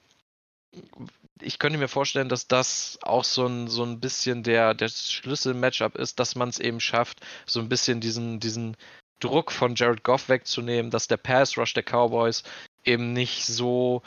ich 1.42 1.60
könnte 1.60 1.80
mir 1.80 1.88
vorstellen, 1.88 2.30
dass 2.30 2.48
das 2.48 3.00
auch 3.02 3.24
so 3.24 3.46
ein, 3.46 3.68
so 3.68 3.84
ein 3.84 4.00
bisschen 4.00 4.44
der, 4.44 4.74
der 4.74 4.90
Schlüssel-Matchup 4.90 5.96
ist, 5.96 6.20
dass 6.20 6.36
man 6.36 6.50
es 6.50 6.60
eben 6.60 6.80
schafft, 6.80 7.22
so 7.46 7.60
ein 7.60 7.70
bisschen 7.70 8.00
diesen, 8.00 8.40
diesen 8.40 8.78
Druck 9.20 9.52
von 9.52 9.76
Jared 9.76 10.04
Goff 10.04 10.30
wegzunehmen, 10.30 10.92
dass 10.92 11.08
der 11.08 11.18
Pass-Rush 11.18 11.74
der 11.74 11.84
Cowboys 11.84 12.44
eben 12.84 13.14
nicht 13.14 13.46
so 13.46 14.02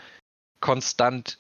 konstant 0.61 1.39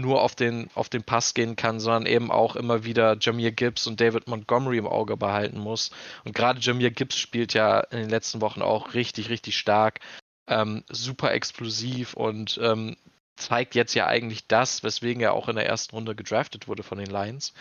nur 0.00 0.22
auf 0.22 0.34
den, 0.34 0.70
auf 0.74 0.88
den 0.88 1.02
Pass 1.02 1.34
gehen 1.34 1.56
kann, 1.56 1.80
sondern 1.80 2.06
eben 2.06 2.30
auch 2.30 2.56
immer 2.56 2.84
wieder 2.84 3.16
Jameer 3.20 3.52
Gibbs 3.52 3.86
und 3.86 4.00
David 4.00 4.28
Montgomery 4.28 4.78
im 4.78 4.86
Auge 4.86 5.16
behalten 5.16 5.58
muss. 5.58 5.90
Und 6.24 6.34
gerade 6.34 6.60
Jameer 6.60 6.90
Gibbs 6.90 7.18
spielt 7.18 7.54
ja 7.54 7.80
in 7.80 7.98
den 7.98 8.10
letzten 8.10 8.40
Wochen 8.40 8.62
auch 8.62 8.94
richtig, 8.94 9.28
richtig 9.28 9.56
stark, 9.58 10.00
ähm, 10.48 10.84
super 10.88 11.32
explosiv 11.32 12.14
und 12.14 12.58
ähm, 12.62 12.96
zeigt 13.36 13.74
jetzt 13.74 13.94
ja 13.94 14.06
eigentlich 14.06 14.46
das, 14.46 14.82
weswegen 14.82 15.22
er 15.22 15.34
auch 15.34 15.48
in 15.48 15.56
der 15.56 15.66
ersten 15.66 15.94
Runde 15.94 16.14
gedraftet 16.14 16.68
wurde 16.68 16.82
von 16.82 16.98
den 16.98 17.10
Lions. 17.10 17.52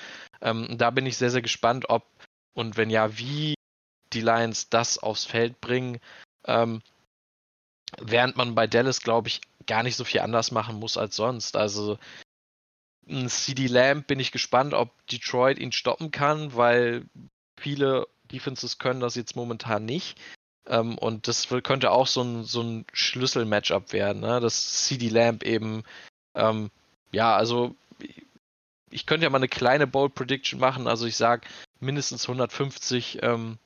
Ähm, 0.41 0.67
da 0.78 0.89
bin 0.91 1.06
ich 1.06 1.17
sehr, 1.17 1.32
sehr 1.32 1.41
gespannt, 1.41 1.86
ob 1.89 2.06
und 2.54 2.78
wenn 2.78 2.89
ja, 2.89 3.17
wie 3.17 3.56
die 4.13 4.22
Lions 4.22 4.70
das 4.70 4.98
aufs 4.98 5.26
Feld 5.26 5.62
bringen. 5.62 6.00
Ähm, 6.46 6.82
während 8.00 8.36
man 8.36 8.56
bei 8.56 8.67
Dallas, 8.67 9.02
glaube 9.02 9.30
ich, 9.30 9.41
gar 9.71 9.84
nicht 9.84 9.95
so 9.95 10.03
viel 10.03 10.19
anders 10.19 10.51
machen 10.51 10.81
muss 10.81 10.97
als 10.97 11.15
sonst. 11.15 11.55
Also 11.55 11.97
CD 13.07 13.67
Lamb 13.67 14.05
bin 14.05 14.19
ich 14.19 14.34
gespannt, 14.34 14.73
ob 14.73 14.91
Detroit 15.07 15.57
ihn 15.60 15.71
stoppen 15.71 16.12
kann, 16.12 16.53
weil 16.57 17.05
viele 17.57 18.05
Defenses 18.29 18.79
können 18.79 18.99
das 18.99 19.15
jetzt 19.15 19.38
momentan 19.38 19.86
nicht. 19.86 20.19
Ähm, 20.67 20.97
und 20.97 21.29
das 21.29 21.47
könnte 21.63 21.91
auch 21.91 22.07
so 22.07 22.21
ein, 22.21 22.43
so 22.43 22.62
ein 22.62 22.86
Schlüssel-Matchup 22.91 23.93
werden, 23.93 24.21
ne? 24.21 24.41
dass 24.41 24.84
CD 24.88 25.07
Lamb 25.07 25.41
eben, 25.43 25.84
ähm, 26.36 26.69
ja, 27.13 27.34
also 27.34 27.73
ich 28.89 29.05
könnte 29.05 29.23
ja 29.23 29.29
mal 29.29 29.38
eine 29.38 29.47
kleine 29.47 29.88
Bold 29.88 30.15
Prediction 30.15 30.60
machen. 30.60 30.86
Also 30.89 31.05
ich 31.05 31.15
sage 31.15 31.47
mindestens 31.79 32.27
150 32.27 33.19
ähm, 33.23 33.57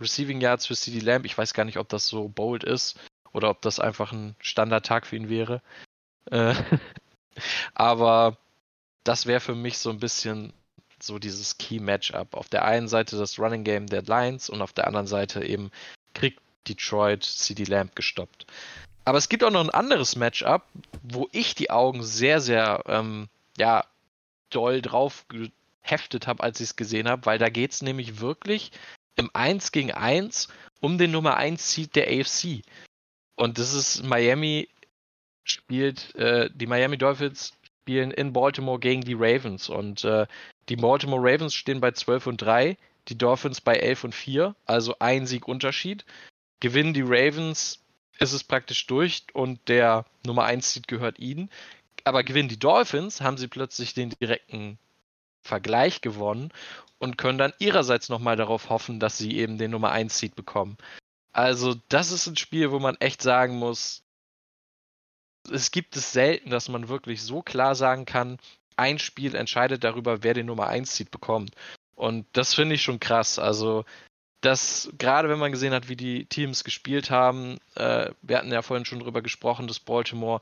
Receiving 0.00 0.40
Yards 0.40 0.64
für 0.64 0.74
CD 0.74 1.00
Lamb. 1.00 1.26
Ich 1.26 1.36
weiß 1.36 1.52
gar 1.52 1.66
nicht, 1.66 1.76
ob 1.76 1.90
das 1.90 2.06
so 2.06 2.28
bold 2.28 2.64
ist 2.64 2.98
oder 3.34 3.50
ob 3.50 3.60
das 3.60 3.80
einfach 3.80 4.12
ein 4.12 4.34
Standardtag 4.38 5.06
für 5.06 5.16
ihn 5.16 5.28
wäre. 5.28 5.60
Äh, 6.30 6.54
aber 7.74 8.38
das 9.02 9.26
wäre 9.26 9.40
für 9.40 9.54
mich 9.54 9.76
so 9.78 9.90
ein 9.90 9.98
bisschen 9.98 10.54
so 10.98 11.18
dieses 11.18 11.58
Key-Matchup. 11.58 12.34
Auf 12.34 12.48
der 12.48 12.64
einen 12.64 12.88
Seite 12.88 13.18
das 13.18 13.38
Running 13.38 13.64
Game 13.64 13.86
der 13.88 14.02
Lions 14.02 14.48
und 14.48 14.62
auf 14.62 14.72
der 14.72 14.86
anderen 14.86 15.06
Seite 15.06 15.44
eben 15.44 15.70
kriegt 16.14 16.40
Detroit 16.66 17.22
CD 17.22 17.64
Lamb 17.64 17.94
gestoppt. 17.94 18.46
Aber 19.04 19.18
es 19.18 19.28
gibt 19.28 19.44
auch 19.44 19.50
noch 19.50 19.60
ein 19.60 19.70
anderes 19.70 20.16
Matchup, 20.16 20.62
wo 21.02 21.28
ich 21.32 21.54
die 21.54 21.70
Augen 21.70 22.02
sehr, 22.02 22.40
sehr 22.40 22.82
ähm, 22.86 23.28
ja, 23.58 23.84
doll 24.48 24.80
drauf 24.80 25.26
geheftet 25.28 26.26
habe, 26.26 26.42
als 26.42 26.60
ich 26.60 26.70
es 26.70 26.76
gesehen 26.76 27.08
habe, 27.08 27.26
weil 27.26 27.38
da 27.38 27.50
geht 27.50 27.72
es 27.72 27.82
nämlich 27.82 28.20
wirklich 28.20 28.72
im 29.16 29.30
1 29.34 29.72
gegen 29.72 29.92
1 29.92 30.48
um 30.80 30.96
den 30.96 31.10
Nummer 31.10 31.36
1 31.36 31.70
Seed 31.70 31.96
der 31.96 32.08
AFC. 32.08 32.62
Und 33.36 33.58
das 33.58 33.74
ist 33.74 34.04
Miami 34.04 34.68
spielt, 35.44 36.14
äh, 36.14 36.50
die 36.54 36.66
Miami 36.66 36.96
Dolphins 36.96 37.52
spielen 37.82 38.10
in 38.10 38.32
Baltimore 38.32 38.78
gegen 38.78 39.02
die 39.02 39.14
Ravens. 39.14 39.68
Und 39.68 40.04
äh, 40.04 40.26
die 40.68 40.76
Baltimore 40.76 41.20
Ravens 41.20 41.54
stehen 41.54 41.80
bei 41.80 41.90
12 41.90 42.26
und 42.28 42.42
3, 42.42 42.76
die 43.08 43.18
Dolphins 43.18 43.60
bei 43.60 43.76
11 43.76 44.04
und 44.04 44.14
4, 44.14 44.56
also 44.64 44.96
ein 44.98 45.26
Sieg 45.26 45.46
Unterschied. 45.46 46.04
Gewinnen 46.60 46.94
die 46.94 47.02
Ravens, 47.02 47.80
ist 48.18 48.32
es 48.32 48.44
praktisch 48.44 48.86
durch 48.86 49.24
und 49.32 49.68
der 49.68 50.06
Nummer 50.24 50.44
1 50.44 50.72
Seed 50.72 50.88
gehört 50.88 51.18
ihnen. 51.18 51.50
Aber 52.04 52.22
gewinnen 52.22 52.48
die 52.48 52.58
Dolphins, 52.58 53.20
haben 53.20 53.36
sie 53.36 53.48
plötzlich 53.48 53.94
den 53.94 54.10
direkten 54.10 54.78
Vergleich 55.42 56.00
gewonnen 56.00 56.50
und 56.98 57.18
können 57.18 57.38
dann 57.38 57.52
ihrerseits 57.58 58.08
nochmal 58.08 58.36
darauf 58.36 58.70
hoffen, 58.70 59.00
dass 59.00 59.18
sie 59.18 59.36
eben 59.36 59.58
den 59.58 59.72
Nummer 59.72 59.90
1 59.90 60.18
Seed 60.18 60.36
bekommen. 60.36 60.78
Also, 61.34 61.74
das 61.88 62.12
ist 62.12 62.28
ein 62.28 62.36
Spiel, 62.36 62.70
wo 62.70 62.78
man 62.78 62.96
echt 63.00 63.20
sagen 63.20 63.56
muss, 63.58 64.04
es 65.50 65.72
gibt 65.72 65.96
es 65.96 66.12
selten, 66.12 66.50
dass 66.50 66.68
man 66.68 66.88
wirklich 66.88 67.22
so 67.22 67.42
klar 67.42 67.74
sagen 67.74 68.06
kann, 68.06 68.38
ein 68.76 68.98
Spiel 69.00 69.34
entscheidet 69.34 69.82
darüber, 69.84 70.22
wer 70.22 70.32
den 70.32 70.46
Nummer 70.46 70.68
1 70.68 70.96
Seed 70.96 71.10
bekommt. 71.10 71.50
Und 71.96 72.24
das 72.32 72.54
finde 72.54 72.76
ich 72.76 72.82
schon 72.82 73.00
krass. 73.00 73.40
Also, 73.40 73.84
das, 74.42 74.90
gerade 74.96 75.28
wenn 75.28 75.40
man 75.40 75.50
gesehen 75.50 75.74
hat, 75.74 75.88
wie 75.88 75.96
die 75.96 76.26
Teams 76.26 76.62
gespielt 76.62 77.10
haben, 77.10 77.58
äh, 77.74 78.10
wir 78.22 78.38
hatten 78.38 78.52
ja 78.52 78.62
vorhin 78.62 78.84
schon 78.84 79.00
drüber 79.00 79.20
gesprochen, 79.20 79.66
dass 79.66 79.80
Baltimore 79.80 80.40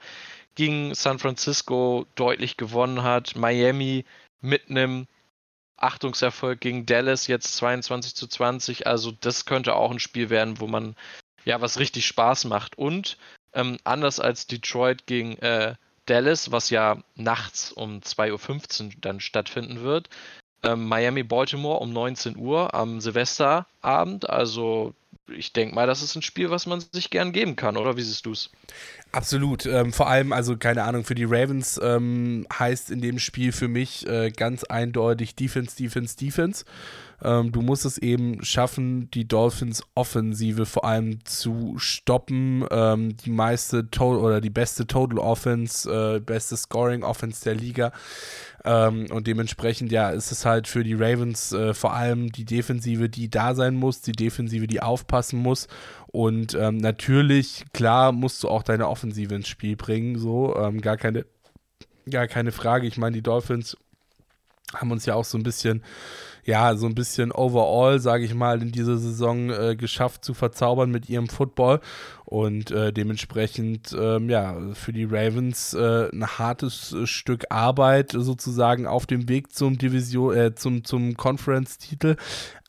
gegen 0.57 0.95
San 0.95 1.19
Francisco 1.19 2.05
deutlich 2.17 2.59
gewonnen 2.59 3.03
hat, 3.03 3.35
Miami 3.35 4.05
mit 4.43 4.69
einem 4.69 5.07
Achtungserfolg 5.83 6.61
gegen 6.61 6.87
Dallas, 6.87 7.27
jetzt 7.27 7.57
22 7.57 8.15
zu 8.15 8.27
20. 8.27 8.87
Also 8.87 9.13
das 9.13 9.45
könnte 9.45 9.75
auch 9.75 9.91
ein 9.91 9.99
Spiel 9.99 10.31
werden, 10.31 10.61
wo 10.61 10.67
man 10.67 10.97
ja 11.45 11.61
was 11.61 11.79
richtig 11.79 12.07
Spaß 12.07 12.45
macht. 12.45 12.79
Und 12.79 13.19
ähm, 13.53 13.79
anders 13.85 14.21
als 14.21 14.47
Detroit 14.47 15.07
gegen 15.07 15.37
äh, 15.39 15.75
Dallas, 16.07 16.51
was 16.51 16.71
ja 16.71 16.99
nachts 17.15 17.73
um 17.73 18.01
2.15 18.01 18.85
Uhr 18.85 18.93
dann 19.01 19.21
stattfinden 19.21 19.83
wird, 19.83 20.09
ähm, 20.63 20.87
Miami 20.87 21.23
Baltimore 21.23 21.81
um 21.81 21.93
19 21.93 22.37
Uhr 22.37 22.75
am 22.75 23.01
Silvesterabend. 23.01 24.29
Also 24.29 24.95
ich 25.29 25.53
denke 25.53 25.75
mal, 25.75 25.87
das 25.87 26.03
ist 26.03 26.17
ein 26.17 26.23
Spiel, 26.23 26.51
was 26.51 26.67
man 26.67 26.83
sich 26.93 27.11
gern 27.11 27.33
geben 27.33 27.57
kann, 27.57 27.77
oder 27.77 27.97
wie 27.97 28.03
siehst 28.03 28.27
du 28.27 28.33
es? 28.33 28.51
Absolut. 29.13 29.67
Ähm, 29.67 29.93
vor 29.93 30.09
allem, 30.09 30.33
also 30.33 30.57
keine 30.57 30.85
Ahnung, 30.85 31.05
für 31.05 31.15
die 31.15 31.25
Ravens 31.25 31.81
ähm, 31.83 32.47
heißt 32.53 32.91
in 32.91 33.01
dem 33.01 33.19
Spiel 33.19 33.53
für 33.53 33.69
mich 33.69 34.07
äh, 34.07 34.31
ganz 34.31 34.65
eindeutig 34.65 35.35
Defense, 35.35 35.77
Defense, 35.77 36.17
Defense. 36.17 36.65
Ähm, 37.25 37.53
du 37.53 37.63
musst 37.63 37.85
es 37.85 37.99
eben 37.99 38.43
schaffen, 38.43 39.11
die 39.13 39.27
Dolphins 39.27 39.83
Offensive 39.95 40.67
vor 40.67 40.85
allem 40.85 41.25
zu 41.25 41.75
stoppen. 41.79 42.65
Ähm, 42.71 43.17
die 43.17 43.31
meiste 43.31 43.91
Total 43.91 44.19
oder 44.19 44.41
die 44.41 44.51
beste 44.51 44.87
Total 44.87 45.19
Offense, 45.19 45.91
äh, 45.91 46.21
beste 46.21 46.57
Scoring 46.57 47.05
Offense 47.05 47.45
der 47.45 47.55
Liga. 47.55 47.93
Ähm, 48.65 49.07
und 49.11 49.27
dementsprechend, 49.27 49.91
ja, 49.93 50.11
ist 50.11 50.31
es 50.33 50.45
halt 50.45 50.69
für 50.69 50.85
die 50.85 50.95
Ravens 50.95 51.53
äh, 51.53 51.75
vor 51.75 51.95
allem 51.95 52.31
die 52.31 52.45
Defensive, 52.45 53.09
die 53.09 53.29
da 53.29 53.55
sein 53.55 53.75
muss, 53.75 54.01
die 54.03 54.13
Defensive, 54.13 54.67
die 54.67 54.83
aufpassen 54.83 55.39
muss. 55.39 55.69
Und 56.09 56.55
ähm, 56.55 56.77
natürlich, 56.77 57.65
klar, 57.73 58.13
musst 58.13 58.43
du 58.43 58.49
auch 58.49 58.63
deine 58.63 58.89
Offensive 58.89 59.35
ins 59.35 59.49
Spiel 59.49 59.77
bringen, 59.77 60.19
so, 60.19 60.57
ähm, 60.57 60.81
gar 60.81 60.97
keine, 60.97 61.25
gar 62.09 62.29
keine 62.29 62.53
Frage. 62.53 62.87
Ich 62.87 62.99
meine, 62.99 63.15
die 63.15 63.23
Dolphins 63.23 63.77
haben 64.75 64.91
uns 64.91 65.07
ja 65.07 65.15
auch 65.15 65.25
so 65.25 65.39
ein 65.39 65.43
bisschen, 65.43 65.83
ja, 66.45 66.75
so 66.75 66.87
ein 66.87 66.95
bisschen 66.95 67.31
overall, 67.31 68.01
sage 68.01 68.25
ich 68.25 68.35
mal, 68.35 68.63
in 68.63 68.73
dieser 68.73 68.99
Saison 68.99 69.51
äh, 69.51 69.77
geschafft 69.77 70.25
zu 70.25 70.35
verzaubern 70.35 70.91
mit 70.91 71.09
ihrem 71.09 71.29
Football. 71.29 71.81
Und 72.25 72.71
äh, 72.71 72.93
dementsprechend, 72.93 73.95
ähm, 73.99 74.29
ja, 74.29 74.57
für 74.73 74.93
die 74.93 75.05
Ravens 75.05 75.75
äh, 75.75 76.09
ein 76.11 76.27
hartes 76.27 76.93
äh, 76.93 77.07
Stück 77.07 77.45
Arbeit 77.51 78.13
sozusagen 78.13 78.87
auf 78.87 79.07
dem 79.07 79.29
Weg 79.29 79.53
zum 79.53 79.79
Division, 79.79 80.35
äh, 80.35 80.55
zum, 80.55 80.83
zum 80.85 81.17
Conference-Titel 81.17 82.17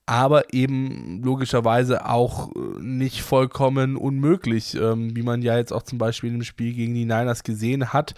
aber 0.05 0.53
eben 0.53 1.21
logischerweise 1.23 2.05
auch 2.05 2.53
äh, 2.55 2.59
nicht 2.79 3.21
vollkommen 3.21 3.95
unmöglich. 3.95 4.75
Ähm, 4.75 5.15
wie 5.15 5.23
man 5.23 5.41
ja 5.41 5.57
jetzt 5.57 5.71
auch 5.71 5.83
zum 5.83 5.97
Beispiel 5.97 6.33
im 6.33 6.43
Spiel 6.43 6.73
gegen 6.73 6.93
die 6.93 7.05
Niners 7.05 7.43
gesehen 7.43 7.93
hat, 7.93 8.13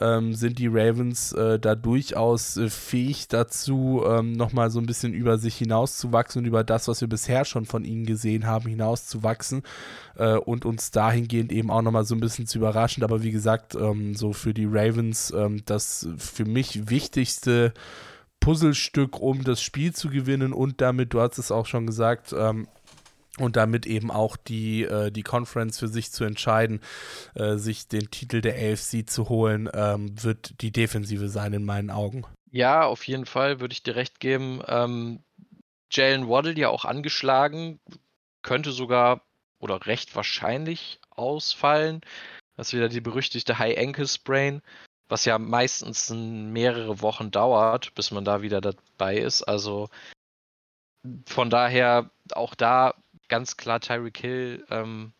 ähm, 0.00 0.32
sind 0.34 0.58
die 0.58 0.68
Ravens 0.68 1.32
äh, 1.32 1.58
da 1.58 1.74
durchaus 1.74 2.56
äh, 2.56 2.70
fähig 2.70 3.28
dazu, 3.28 4.02
ähm, 4.06 4.32
nochmal 4.32 4.70
so 4.70 4.78
ein 4.80 4.86
bisschen 4.86 5.12
über 5.12 5.36
sich 5.36 5.56
hinauszuwachsen 5.56 6.40
und 6.40 6.46
über 6.46 6.64
das, 6.64 6.88
was 6.88 7.02
wir 7.02 7.08
bisher 7.08 7.44
schon 7.44 7.66
von 7.66 7.84
ihnen 7.84 8.06
gesehen 8.06 8.46
haben, 8.46 8.70
hinauszuwachsen 8.70 9.62
äh, 10.16 10.36
und 10.36 10.64
uns 10.64 10.90
dahingehend 10.90 11.52
eben 11.52 11.70
auch 11.70 11.82
nochmal 11.82 12.04
so 12.04 12.14
ein 12.14 12.20
bisschen 12.20 12.46
zu 12.46 12.56
überraschen. 12.56 13.04
Aber 13.04 13.22
wie 13.22 13.32
gesagt, 13.32 13.74
ähm, 13.74 14.14
so 14.14 14.32
für 14.32 14.54
die 14.54 14.66
Ravens 14.66 15.32
ähm, 15.36 15.62
das 15.66 16.08
für 16.16 16.46
mich 16.46 16.88
wichtigste 16.88 17.74
Puzzlestück, 18.46 19.20
um 19.20 19.42
das 19.42 19.60
Spiel 19.60 19.92
zu 19.92 20.08
gewinnen 20.08 20.52
und 20.52 20.80
damit, 20.80 21.12
du 21.12 21.20
hast 21.20 21.36
es 21.36 21.50
auch 21.50 21.66
schon 21.66 21.84
gesagt, 21.84 22.32
ähm, 22.32 22.68
und 23.38 23.56
damit 23.56 23.86
eben 23.86 24.12
auch 24.12 24.36
die, 24.36 24.84
äh, 24.84 25.10
die 25.10 25.24
Conference 25.24 25.80
für 25.80 25.88
sich 25.88 26.12
zu 26.12 26.22
entscheiden, 26.22 26.80
äh, 27.34 27.56
sich 27.56 27.88
den 27.88 28.08
Titel 28.08 28.40
der 28.40 28.54
AFC 28.54 29.04
zu 29.04 29.28
holen, 29.28 29.68
ähm, 29.74 30.22
wird 30.22 30.62
die 30.62 30.70
Defensive 30.70 31.28
sein 31.28 31.54
in 31.54 31.64
meinen 31.64 31.90
Augen. 31.90 32.22
Ja, 32.52 32.84
auf 32.84 33.08
jeden 33.08 33.26
Fall 33.26 33.58
würde 33.58 33.72
ich 33.72 33.82
dir 33.82 33.96
recht 33.96 34.20
geben. 34.20 34.62
Ähm, 34.68 35.24
Jalen 35.90 36.28
Waddle 36.28 36.56
ja 36.56 36.68
auch 36.68 36.84
angeschlagen, 36.84 37.80
könnte 38.42 38.70
sogar 38.70 39.22
oder 39.58 39.86
recht 39.86 40.14
wahrscheinlich 40.14 41.00
ausfallen. 41.10 42.00
Das 42.56 42.68
ist 42.68 42.74
wieder 42.74 42.88
die 42.88 43.00
berüchtigte 43.00 43.58
High 43.58 43.76
Ankle 43.76 44.06
Sprain, 44.06 44.62
was 45.08 45.24
ja 45.24 45.38
meistens 45.38 46.10
mehrere 46.10 47.00
Wochen 47.00 47.30
dauert, 47.30 47.94
bis 47.94 48.10
man 48.10 48.24
da 48.24 48.42
wieder 48.42 48.60
dabei 48.60 49.18
ist. 49.18 49.42
Also 49.42 49.88
von 51.26 51.50
daher 51.50 52.10
auch 52.32 52.54
da 52.54 52.94
ganz 53.28 53.56
klar 53.56 53.80
Tyreek 53.80 54.18
Hill 54.18 54.66
ähm, 54.70 55.12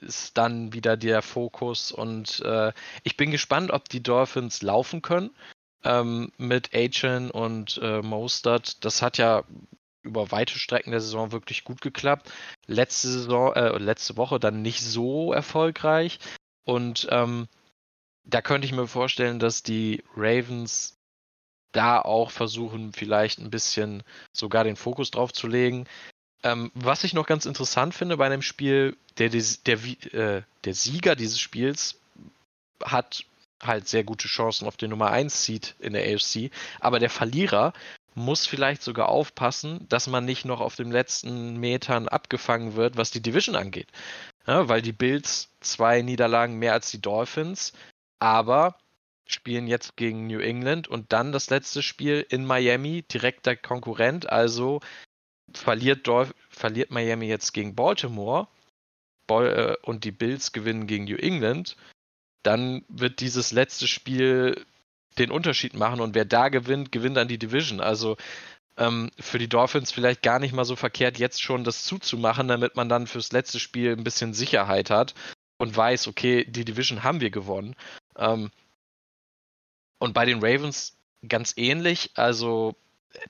ist 0.00 0.36
dann 0.36 0.72
wieder 0.72 0.96
der 0.96 1.22
Fokus 1.22 1.90
und 1.90 2.40
äh, 2.40 2.72
ich 3.02 3.16
bin 3.16 3.30
gespannt, 3.30 3.70
ob 3.70 3.88
die 3.88 4.02
Dolphins 4.02 4.62
laufen 4.62 5.02
können 5.02 5.30
ähm, 5.84 6.32
mit 6.36 6.74
Achan 6.74 7.30
und 7.30 7.80
äh, 7.82 8.02
Mostert. 8.02 8.84
Das 8.84 9.02
hat 9.02 9.18
ja 9.18 9.44
über 10.02 10.30
weite 10.30 10.58
Strecken 10.58 10.92
der 10.92 11.00
Saison 11.00 11.32
wirklich 11.32 11.64
gut 11.64 11.80
geklappt. 11.80 12.30
Letzte 12.66 13.08
Saison, 13.08 13.52
äh, 13.54 13.76
letzte 13.78 14.16
Woche 14.16 14.38
dann 14.38 14.62
nicht 14.62 14.82
so 14.82 15.32
erfolgreich 15.32 16.18
und 16.64 17.08
ähm, 17.10 17.48
da 18.26 18.42
könnte 18.42 18.66
ich 18.66 18.72
mir 18.72 18.86
vorstellen, 18.86 19.38
dass 19.38 19.62
die 19.62 20.02
Ravens 20.16 20.96
da 21.72 22.00
auch 22.00 22.30
versuchen, 22.30 22.92
vielleicht 22.92 23.38
ein 23.38 23.50
bisschen 23.50 24.02
sogar 24.32 24.64
den 24.64 24.76
Fokus 24.76 25.10
drauf 25.10 25.32
zu 25.32 25.46
legen. 25.46 25.86
Ähm, 26.42 26.70
was 26.74 27.04
ich 27.04 27.14
noch 27.14 27.26
ganz 27.26 27.46
interessant 27.46 27.94
finde 27.94 28.16
bei 28.16 28.26
einem 28.26 28.42
Spiel, 28.42 28.96
der, 29.18 29.28
der, 29.28 29.42
der, 29.66 29.78
äh, 30.12 30.42
der 30.64 30.74
Sieger 30.74 31.16
dieses 31.16 31.40
Spiels 31.40 31.98
hat 32.82 33.24
halt 33.62 33.88
sehr 33.88 34.04
gute 34.04 34.28
Chancen 34.28 34.66
auf 34.66 34.76
den 34.76 34.90
Nummer 34.90 35.10
1 35.10 35.44
Seed 35.44 35.74
in 35.78 35.92
der 35.92 36.04
AFC, 36.04 36.50
aber 36.80 36.98
der 36.98 37.10
Verlierer 37.10 37.72
muss 38.14 38.46
vielleicht 38.46 38.82
sogar 38.82 39.08
aufpassen, 39.08 39.86
dass 39.88 40.06
man 40.06 40.24
nicht 40.24 40.44
noch 40.44 40.60
auf 40.60 40.76
den 40.76 40.90
letzten 40.90 41.58
Metern 41.58 42.08
abgefangen 42.08 42.74
wird, 42.74 42.96
was 42.96 43.10
die 43.10 43.20
Division 43.20 43.56
angeht. 43.56 43.88
Ja, 44.46 44.68
weil 44.68 44.80
die 44.80 44.92
Bills 44.92 45.50
zwei 45.60 46.00
Niederlagen 46.02 46.58
mehr 46.58 46.72
als 46.72 46.90
die 46.90 47.00
Dolphins, 47.00 47.72
aber 48.18 48.78
spielen 49.26 49.66
jetzt 49.66 49.96
gegen 49.96 50.26
New 50.26 50.38
England 50.38 50.88
und 50.88 51.12
dann 51.12 51.32
das 51.32 51.50
letzte 51.50 51.82
Spiel 51.82 52.24
in 52.28 52.44
Miami, 52.46 53.02
direkter 53.02 53.56
Konkurrent, 53.56 54.30
also 54.30 54.80
verliert, 55.52 56.06
Dolph 56.06 56.34
verliert 56.48 56.90
Miami 56.90 57.26
jetzt 57.26 57.52
gegen 57.52 57.74
Baltimore 57.74 58.48
Ball, 59.26 59.76
äh, 59.82 59.86
und 59.86 60.04
die 60.04 60.12
Bills 60.12 60.52
gewinnen 60.52 60.86
gegen 60.86 61.04
New 61.04 61.16
England, 61.16 61.76
dann 62.42 62.84
wird 62.88 63.20
dieses 63.20 63.52
letzte 63.52 63.88
Spiel 63.88 64.64
den 65.18 65.30
Unterschied 65.30 65.74
machen 65.74 66.00
und 66.00 66.14
wer 66.14 66.24
da 66.24 66.48
gewinnt, 66.48 66.92
gewinnt 66.92 67.16
dann 67.16 67.28
die 67.28 67.38
Division. 67.38 67.80
Also 67.80 68.16
ähm, 68.76 69.10
für 69.18 69.38
die 69.38 69.48
Dolphins 69.48 69.90
vielleicht 69.90 70.22
gar 70.22 70.38
nicht 70.38 70.52
mal 70.52 70.64
so 70.64 70.76
verkehrt, 70.76 71.18
jetzt 71.18 71.42
schon 71.42 71.64
das 71.64 71.84
zuzumachen, 71.84 72.48
damit 72.48 72.76
man 72.76 72.88
dann 72.88 73.06
fürs 73.06 73.32
letzte 73.32 73.58
Spiel 73.58 73.92
ein 73.92 74.04
bisschen 74.04 74.34
Sicherheit 74.34 74.90
hat 74.90 75.14
und 75.58 75.76
weiß, 75.76 76.06
okay, 76.08 76.44
die 76.44 76.64
Division 76.64 77.02
haben 77.02 77.20
wir 77.20 77.30
gewonnen. 77.30 77.74
Ähm, 78.16 78.50
und 79.98 80.12
bei 80.14 80.24
den 80.24 80.42
Ravens 80.42 80.96
ganz 81.26 81.54
ähnlich. 81.56 82.10
Also 82.14 82.74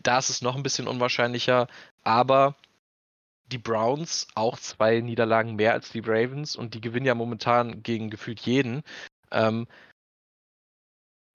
da 0.01 0.18
ist 0.18 0.31
es 0.31 0.42
noch 0.42 0.57
ein 0.57 0.62
bisschen 0.62 0.88
unwahrscheinlicher, 0.88 1.68
aber 2.03 2.57
die 3.46 3.59
Browns 3.59 4.27
auch 4.35 4.59
zwei 4.59 5.01
Niederlagen 5.01 5.57
mehr 5.57 5.72
als 5.72 5.90
die 5.90 6.03
Ravens 6.05 6.57
und 6.57 6.75
die 6.75 6.81
gewinnen 6.81 7.07
ja 7.07 7.14
momentan 7.14 7.83
gegen 7.83 8.11
gefühlt 8.11 8.40
jeden. 8.40 8.83
Ähm, 9.31 9.66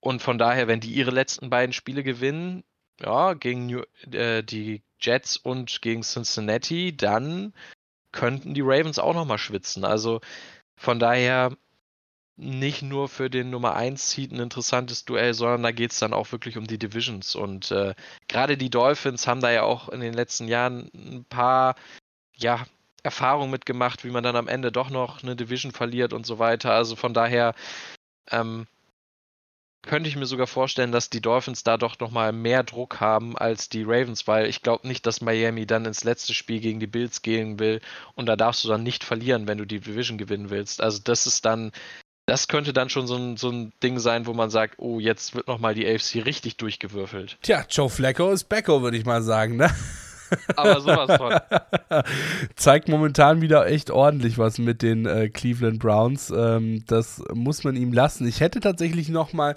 und 0.02 0.22
von 0.22 0.38
daher, 0.38 0.68
wenn 0.68 0.80
die 0.82 0.94
ihre 0.94 1.12
letzten 1.12 1.50
beiden 1.50 1.74
Spiele 1.74 2.04
gewinnen, 2.04 2.64
ja, 3.00 3.34
gegen 3.34 3.68
New, 3.68 3.84
äh, 4.12 4.44
die 4.44 4.84
Jets 5.00 5.38
und 5.38 5.82
gegen 5.82 6.02
Cincinnati, 6.02 6.96
dann 6.96 7.54
könnten 8.12 8.54
die 8.54 8.62
Ravens 8.62 9.00
auch 9.00 9.14
nochmal 9.14 9.38
schwitzen. 9.38 9.86
Also 9.86 10.22
von 10.76 11.00
daher 11.00 11.56
nicht 12.42 12.82
nur 12.82 13.08
für 13.08 13.30
den 13.30 13.52
Nummer 13.52 13.76
1 13.76 14.12
Seed 14.12 14.32
ein 14.32 14.40
interessantes 14.40 15.06
Duell, 15.06 15.36
sondern 15.36 15.62
da 15.62 15.72
geht 15.72 15.92
es 15.92 16.00
dann 16.00 16.12
auch 16.12 16.32
wirklich 16.32 16.58
um 16.58 16.66
die 16.66 16.80
Divisions. 16.80 17.36
Und 17.36 17.70
äh, 17.70 17.94
gerade 18.28 18.58
die 18.58 18.72
Dolphins 18.72 19.28
haben 19.28 19.42
da 19.42 19.52
ja 19.52 19.62
auch 19.62 19.90
in 19.90 20.00
den 20.00 20.14
letzten 20.14 20.48
Jahren 20.48 20.90
ein 20.96 21.24
paar 21.26 21.76
ja, 22.36 22.66
Erfahrungen 23.04 23.52
mitgemacht, 23.52 24.04
wie 24.04 24.10
man 24.10 24.24
dann 24.24 24.36
am 24.36 24.48
Ende 24.48 24.72
doch 24.72 24.90
noch 24.90 25.22
eine 25.22 25.36
Division 25.36 25.72
verliert 25.72 26.14
und 26.14 26.26
so 26.26 26.40
weiter. 26.40 26.74
Also 26.74 26.96
von 26.96 27.14
daher 27.14 27.54
ähm, 28.32 28.66
könnte 29.84 30.10
ich 30.10 30.16
mir 30.16 30.26
sogar 30.26 30.48
vorstellen, 30.48 30.92
dass 30.92 31.12
die 31.12 31.22
Dolphins 31.22 31.64
da 31.64 31.78
doch 31.78 32.00
nochmal 32.00 32.32
mehr 32.32 32.64
Druck 32.64 33.00
haben 33.00 33.38
als 33.38 33.70
die 33.70 33.84
Ravens, 33.84 34.28
weil 34.28 34.48
ich 34.48 34.64
glaube 34.64 34.88
nicht, 34.88 35.06
dass 35.06 35.22
Miami 35.22 35.68
dann 35.68 35.86
ins 35.86 36.04
letzte 36.04 36.34
Spiel 36.34 36.60
gegen 36.60 36.80
die 36.80 36.88
Bills 36.88 37.22
gehen 37.22 37.60
will 37.60 37.82
und 38.16 38.26
da 38.26 38.36
darfst 38.36 38.64
du 38.64 38.68
dann 38.68 38.82
nicht 38.82 39.04
verlieren, 39.04 39.48
wenn 39.48 39.60
du 39.60 39.66
die 39.66 39.80
Division 39.80 40.18
gewinnen 40.18 40.50
willst. 40.50 40.82
Also 40.82 41.00
das 41.04 41.28
ist 41.28 41.46
dann 41.46 41.72
das 42.26 42.48
könnte 42.48 42.74
dann 42.74 42.90
schon 42.90 43.08
so 43.08 43.16
ein, 43.16 43.38
so 43.38 43.50
ein 43.50 43.74
Ding 43.84 44.00
sein, 44.00 44.26
wo 44.26 44.34
man 44.34 44.50
sagt, 44.50 44.76
oh, 44.78 45.00
jetzt 45.00 45.36
wird 45.36 45.48
nochmal 45.48 45.74
die 45.74 45.88
AFC 45.88 46.26
richtig 46.26 46.58
durchgewürfelt. 46.58 47.38
Tja, 47.42 47.66
Joe 47.70 47.90
Flacco 47.90 48.32
ist 48.32 48.46
Becko, 48.46 48.82
würde 48.82 48.98
ich 48.98 49.06
mal 49.06 49.22
sagen, 49.22 49.58
ne? 49.58 49.70
Aber 50.56 50.80
sowas 50.80 51.18
von. 51.18 52.04
Zeigt 52.56 52.88
momentan 52.88 53.42
wieder 53.42 53.68
echt 53.68 53.92
ordentlich 53.92 54.38
was 54.38 54.60
mit 54.60 54.82
den 54.82 55.06
äh, 55.06 55.30
Cleveland 55.30 55.80
Browns. 55.80 56.32
Ähm, 56.36 56.84
das 56.88 57.22
muss 57.34 57.64
man 57.64 57.76
ihm 57.76 57.92
lassen. 57.92 58.26
Ich 58.28 58.40
hätte 58.40 58.60
tatsächlich 58.60 59.10
noch 59.10 59.34
mal 59.34 59.56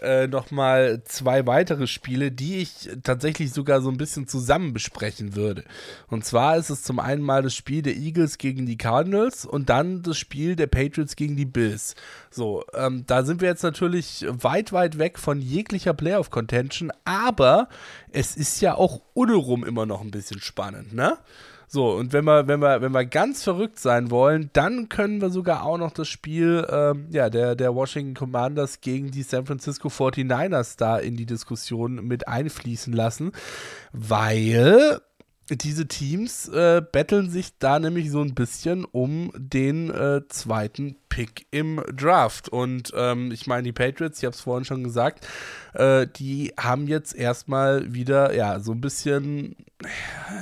äh, 0.00 0.26
nochmal 0.26 1.02
zwei 1.04 1.46
weitere 1.46 1.86
Spiele, 1.86 2.30
die 2.30 2.58
ich 2.58 2.88
tatsächlich 3.02 3.52
sogar 3.52 3.80
so 3.80 3.90
ein 3.90 3.96
bisschen 3.96 4.28
zusammen 4.28 4.72
besprechen 4.72 5.34
würde. 5.34 5.64
Und 6.08 6.24
zwar 6.24 6.56
ist 6.56 6.70
es 6.70 6.82
zum 6.82 7.00
einen 7.00 7.22
mal 7.22 7.42
das 7.42 7.54
Spiel 7.54 7.82
der 7.82 7.96
Eagles 7.96 8.38
gegen 8.38 8.66
die 8.66 8.76
Cardinals 8.76 9.44
und 9.44 9.68
dann 9.70 10.02
das 10.02 10.18
Spiel 10.18 10.56
der 10.56 10.66
Patriots 10.66 11.16
gegen 11.16 11.36
die 11.36 11.44
Bills. 11.44 11.94
So, 12.30 12.64
ähm, 12.74 13.04
da 13.06 13.24
sind 13.24 13.40
wir 13.40 13.48
jetzt 13.48 13.62
natürlich 13.62 14.24
weit, 14.28 14.72
weit 14.72 14.98
weg 14.98 15.18
von 15.18 15.40
jeglicher 15.40 15.94
Playoff-Contention, 15.94 16.92
aber 17.04 17.68
es 18.12 18.36
ist 18.36 18.60
ja 18.60 18.74
auch 18.74 19.00
ohne 19.14 19.38
immer 19.66 19.86
noch 19.86 20.00
ein 20.00 20.10
bisschen 20.10 20.40
spannend, 20.40 20.92
ne? 20.92 21.18
So, 21.70 21.92
und 21.92 22.14
wenn 22.14 22.24
wir, 22.24 22.48
wenn 22.48 22.60
wir, 22.60 22.80
wenn 22.80 22.92
wir 22.92 23.04
ganz 23.04 23.44
verrückt 23.44 23.78
sein 23.78 24.10
wollen, 24.10 24.48
dann 24.54 24.88
können 24.88 25.20
wir 25.20 25.28
sogar 25.28 25.64
auch 25.64 25.76
noch 25.76 25.92
das 25.92 26.08
Spiel 26.08 26.66
ähm, 26.70 27.08
ja, 27.10 27.28
der, 27.28 27.54
der 27.56 27.74
Washington 27.74 28.14
Commanders 28.14 28.80
gegen 28.80 29.10
die 29.10 29.22
San 29.22 29.44
Francisco 29.44 29.88
49ers 29.88 30.78
da 30.78 30.96
in 30.96 31.16
die 31.16 31.26
Diskussion 31.26 32.06
mit 32.06 32.26
einfließen 32.26 32.94
lassen, 32.94 33.32
weil 33.92 34.98
diese 35.50 35.86
Teams 35.86 36.48
äh, 36.48 36.80
betteln 36.80 37.28
sich 37.28 37.58
da 37.58 37.78
nämlich 37.78 38.10
so 38.10 38.22
ein 38.22 38.34
bisschen 38.34 38.86
um 38.86 39.30
den 39.36 39.90
äh, 39.90 40.22
zweiten 40.28 40.96
Pick 41.08 41.46
im 41.50 41.82
Draft. 41.94 42.48
Und 42.48 42.92
ähm, 42.94 43.30
ich 43.32 43.46
meine, 43.46 43.64
die 43.64 43.72
Patriots, 43.72 44.18
ich 44.18 44.24
habe 44.24 44.34
es 44.34 44.40
vorhin 44.40 44.64
schon 44.64 44.84
gesagt, 44.84 45.26
äh, 45.74 46.06
die 46.06 46.52
haben 46.58 46.86
jetzt 46.86 47.14
erstmal 47.14 47.92
wieder, 47.92 48.34
ja, 48.34 48.60
so 48.60 48.72
ein 48.72 48.80
bisschen 48.80 49.56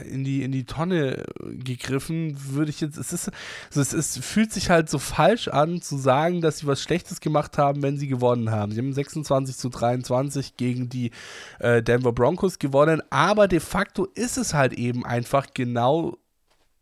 in 0.08 0.24
die, 0.24 0.42
in 0.42 0.52
die 0.52 0.64
Tonne 0.64 1.24
gegriffen, 1.42 2.36
würde 2.52 2.70
ich 2.70 2.80
jetzt, 2.80 2.96
es 2.96 3.12
ist, 3.12 3.30
also 3.68 3.80
es 3.80 3.92
ist, 3.92 4.24
fühlt 4.24 4.52
sich 4.52 4.70
halt 4.70 4.88
so 4.88 4.98
falsch 4.98 5.48
an, 5.48 5.82
zu 5.82 5.98
sagen, 5.98 6.40
dass 6.40 6.58
sie 6.58 6.66
was 6.66 6.82
Schlechtes 6.82 7.20
gemacht 7.20 7.58
haben, 7.58 7.82
wenn 7.82 7.98
sie 7.98 8.08
gewonnen 8.08 8.50
haben. 8.50 8.72
Sie 8.72 8.78
haben 8.78 8.92
26 8.92 9.56
zu 9.56 9.68
23 9.68 10.56
gegen 10.56 10.88
die 10.88 11.10
äh, 11.58 11.82
Denver 11.82 12.12
Broncos 12.12 12.58
gewonnen, 12.58 13.02
aber 13.10 13.46
de 13.46 13.60
facto 13.60 14.06
ist 14.14 14.38
es 14.38 14.54
halt 14.54 14.72
eben 14.72 15.04
einfach 15.04 15.48
genau 15.52 16.16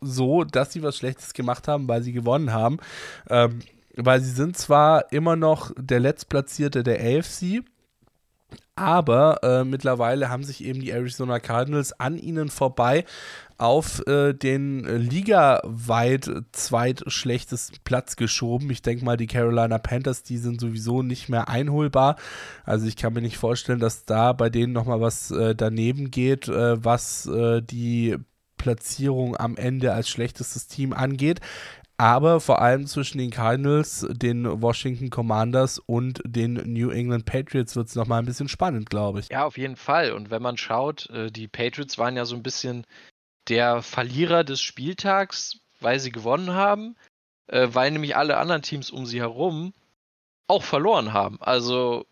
so, 0.01 0.45
dass 0.45 0.73
sie 0.73 0.83
was 0.83 0.97
Schlechtes 0.97 1.33
gemacht 1.33 1.67
haben, 1.67 1.89
weil 1.89 2.03
sie 2.03 2.13
gewonnen 2.13 2.53
haben. 2.53 2.79
Ähm, 3.29 3.61
weil 3.97 4.21
sie 4.21 4.31
sind 4.31 4.57
zwar 4.57 5.13
immer 5.13 5.37
noch 5.37 5.73
der 5.77 6.01
Letztplatzierte 6.01 6.83
der 6.83 7.01
AFC, 7.01 7.63
aber 8.77 9.39
äh, 9.45 9.65
mittlerweile 9.65 10.31
haben 10.31 10.43
sich 10.43 10.65
eben 10.65 10.81
die 10.81 10.91
Arizona 10.91 11.39
Cardinals 11.39 11.99
an 12.01 12.19
ihnen 12.19 12.49
vorbei 12.49 13.05
auf 13.57 14.05
äh, 14.09 14.33
den 14.33 14.85
ligaweit 14.85 16.29
zweitschlechtesten 16.51 17.79
Platz 17.85 18.17
geschoben. 18.17 18.69
Ich 18.71 18.83
denke 18.83 19.05
mal, 19.05 19.17
die 19.17 19.29
Carolina 19.29 19.79
Panthers, 19.79 20.25
die 20.25 20.39
sind 20.39 20.61
sowieso 20.61 21.03
nicht 21.03 21.29
mehr 21.29 21.49
einholbar. 21.49 22.17
Also 22.65 22.87
ich 22.89 22.97
kann 22.97 23.13
mir 23.13 23.23
nicht 23.23 23.37
vorstellen, 23.37 23.79
dass 23.79 24.07
da 24.07 24.33
bei 24.33 24.51
denen 24.51 24.73
nochmal 24.73 25.01
was 25.01 25.31
äh, 25.31 25.55
daneben 25.55 26.11
geht, 26.11 26.49
äh, 26.49 26.85
was 26.85 27.27
äh, 27.27 27.63
die 27.63 28.17
Platzierung 28.57 29.37
am 29.37 29.57
Ende 29.57 29.93
als 29.93 30.09
schlechtestes 30.09 30.67
Team 30.67 30.93
angeht 30.93 31.41
aber 31.97 32.41
vor 32.41 32.61
allem 32.61 32.87
zwischen 32.87 33.19
den 33.19 33.31
Cardinals, 33.31 34.07
den 34.11 34.61
Washington 34.61 35.11
Commanders 35.11 35.79
und 35.79 36.21
den 36.25 36.55
New 36.55 36.91
England 36.91 37.25
Patriots 37.25 37.77
wird 37.77 37.89
es 37.89 37.95
nochmal 37.95 38.21
ein 38.21 38.27
bisschen 38.27 38.49
spannend, 38.49 38.91
glaube 38.91 39.21
ich. 39.21 39.29
Ja, 39.31 39.45
auf 39.45 39.57
jeden 39.57 39.77
Fall. 39.77 40.13
Und 40.13 40.31
wenn 40.31 40.43
man 40.43 40.57
schaut, 40.57 41.09
äh, 41.11 41.31
die 41.31 41.49
Patriots 41.49 41.97
waren 41.99 42.17
ja 42.17 42.25
so 42.25 42.35
ein 42.35 42.43
bisschen 42.43 42.85
der 43.49 43.83
Verlierer 43.83 44.43
des 44.43 44.61
Spieltags, 44.61 45.61
weil 45.81 46.01
sie 46.01 46.11
gewonnen 46.11 46.53
haben, 46.53 46.97
äh, 47.47 47.69
weil 47.71 47.91
nämlich 47.91 48.17
alle 48.17 48.39
anderen 48.39 48.63
Teams 48.63 48.91
um 48.91 49.07
sie 49.07 49.21
herum 49.21 49.73
auch 50.49 50.63
verloren 50.63 51.13
haben. 51.13 51.41
Also 51.41 52.07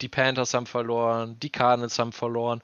die 0.00 0.08
Panthers 0.08 0.54
haben 0.54 0.66
verloren, 0.66 1.38
die 1.38 1.50
Cardinals 1.50 1.98
haben 1.98 2.12
verloren, 2.12 2.60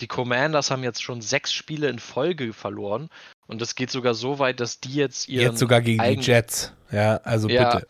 die 0.00 0.06
Commanders 0.06 0.70
haben 0.70 0.82
jetzt 0.82 1.02
schon 1.02 1.20
sechs 1.20 1.52
Spiele 1.52 1.88
in 1.88 1.98
Folge 1.98 2.52
verloren 2.52 3.08
und 3.46 3.60
das 3.60 3.74
geht 3.74 3.90
sogar 3.90 4.14
so 4.14 4.38
weit, 4.38 4.60
dass 4.60 4.80
die 4.80 4.94
jetzt 4.94 5.28
ihren 5.28 5.50
Jetzt 5.52 5.58
sogar 5.58 5.80
gegen 5.80 6.00
eigenen- 6.00 6.22
die 6.22 6.30
Jets. 6.30 6.72
Ja, 6.90 7.16
also 7.18 7.48
Ja, 7.48 7.74
bitte. 7.76 7.88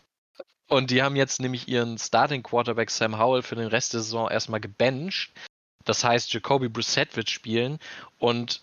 Und 0.69 0.91
die 0.91 1.01
haben 1.01 1.15
jetzt 1.15 1.39
nämlich 1.39 1.67
ihren 1.67 1.97
Starting 1.97 2.43
Quarterback 2.43 2.89
Sam 2.89 3.17
Howell 3.17 3.41
für 3.41 3.55
den 3.55 3.67
Rest 3.67 3.93
der 3.93 4.01
Saison 4.01 4.29
erstmal 4.29 4.59
gebencht. 4.59 5.31
Das 5.85 6.03
heißt, 6.03 6.33
Jacoby 6.33 6.67
Brissett 6.67 7.15
wird 7.15 7.29
spielen. 7.29 7.79
Und 8.19 8.61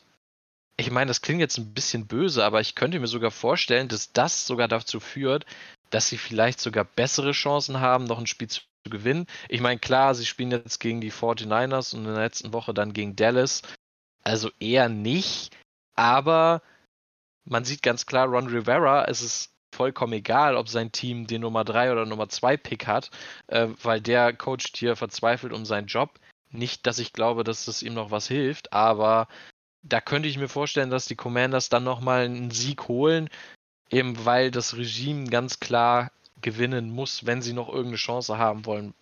ich 0.76 0.90
meine, 0.90 1.08
das 1.08 1.22
klingt 1.22 1.40
jetzt 1.40 1.56
ein 1.56 1.72
bisschen 1.72 2.06
böse, 2.06 2.44
aber 2.44 2.60
ich 2.60 2.74
könnte 2.74 3.00
mir 3.00 3.06
sogar 3.06 3.30
vorstellen, 3.30 3.88
dass 3.88 4.12
das 4.12 4.46
sogar 4.46 4.68
dazu 4.68 5.00
führt, 5.00 5.46
dass 5.88 6.08
sie 6.08 6.18
vielleicht 6.18 6.60
sogar 6.60 6.84
bessere 6.84 7.32
Chancen 7.32 7.80
haben, 7.80 8.04
noch 8.04 8.18
ein 8.18 8.26
Spiel 8.26 8.48
zu 8.48 8.60
gewinnen. 8.90 9.26
Ich 9.48 9.60
meine, 9.60 9.80
klar, 9.80 10.14
sie 10.14 10.26
spielen 10.26 10.50
jetzt 10.50 10.80
gegen 10.80 11.00
die 11.00 11.12
49ers 11.12 11.94
und 11.94 12.06
in 12.06 12.14
der 12.14 12.22
letzten 12.22 12.52
Woche 12.52 12.74
dann 12.74 12.92
gegen 12.92 13.16
Dallas. 13.16 13.62
Also 14.22 14.50
eher 14.60 14.88
nicht. 14.88 15.56
Aber 15.94 16.62
man 17.44 17.64
sieht 17.64 17.82
ganz 17.82 18.06
klar, 18.06 18.26
Ron 18.26 18.48
Rivera, 18.48 19.04
es 19.04 19.22
ist 19.22 19.54
vollkommen 19.74 20.12
egal, 20.14 20.56
ob 20.56 20.68
sein 20.68 20.92
Team 20.92 21.26
den 21.26 21.42
Nummer 21.42 21.64
3 21.64 21.92
oder 21.92 22.06
Nummer 22.06 22.28
2 22.28 22.56
Pick 22.56 22.86
hat, 22.86 23.10
äh, 23.48 23.68
weil 23.82 24.00
der 24.00 24.32
coacht 24.32 24.76
hier 24.76 24.96
verzweifelt 24.96 25.52
um 25.52 25.64
seinen 25.64 25.88
Job. 25.88 26.18
Nicht, 26.50 26.86
dass 26.86 26.98
ich 26.98 27.12
glaube, 27.12 27.44
dass 27.44 27.64
das 27.64 27.82
ihm 27.82 27.94
noch 27.94 28.10
was 28.10 28.28
hilft, 28.28 28.72
aber 28.72 29.26
da 29.82 30.00
könnte 30.00 30.28
ich 30.28 30.38
mir 30.38 30.48
vorstellen, 30.48 30.90
dass 30.90 31.06
die 31.06 31.16
Commanders 31.16 31.68
dann 31.68 31.84
nochmal 31.84 32.24
einen 32.24 32.50
Sieg 32.52 32.88
holen, 32.88 33.28
eben 33.90 34.24
weil 34.24 34.50
das 34.50 34.76
Regime 34.76 35.28
ganz 35.28 35.60
klar 35.60 36.10
gewinnen 36.44 36.90
muss, 36.90 37.24
wenn 37.24 37.40
sie 37.40 37.54
noch 37.54 37.68
irgendeine 37.68 37.96
Chance 37.96 38.36
haben 38.36 38.66
wollen, 38.66 38.92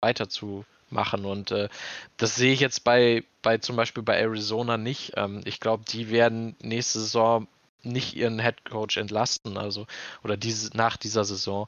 weiterzumachen. 0.00 1.24
Und 1.24 1.50
äh, 1.50 1.68
das 2.16 2.36
sehe 2.36 2.54
ich 2.54 2.60
jetzt 2.60 2.84
bei, 2.84 3.24
bei 3.42 3.58
zum 3.58 3.74
Beispiel 3.74 4.04
bei 4.04 4.16
Arizona 4.18 4.78
nicht. 4.78 5.12
Ähm, 5.16 5.42
ich 5.44 5.58
glaube, 5.58 5.84
die 5.86 6.10
werden 6.10 6.56
nächste 6.62 7.00
Saison 7.00 7.48
nicht 7.82 8.14
ihren 8.14 8.40
Head 8.40 8.64
Coach 8.64 8.96
entlasten, 8.96 9.58
also 9.58 9.88
oder 10.22 10.36
diese 10.36 10.76
nach 10.76 10.96
dieser 10.96 11.24
Saison. 11.24 11.66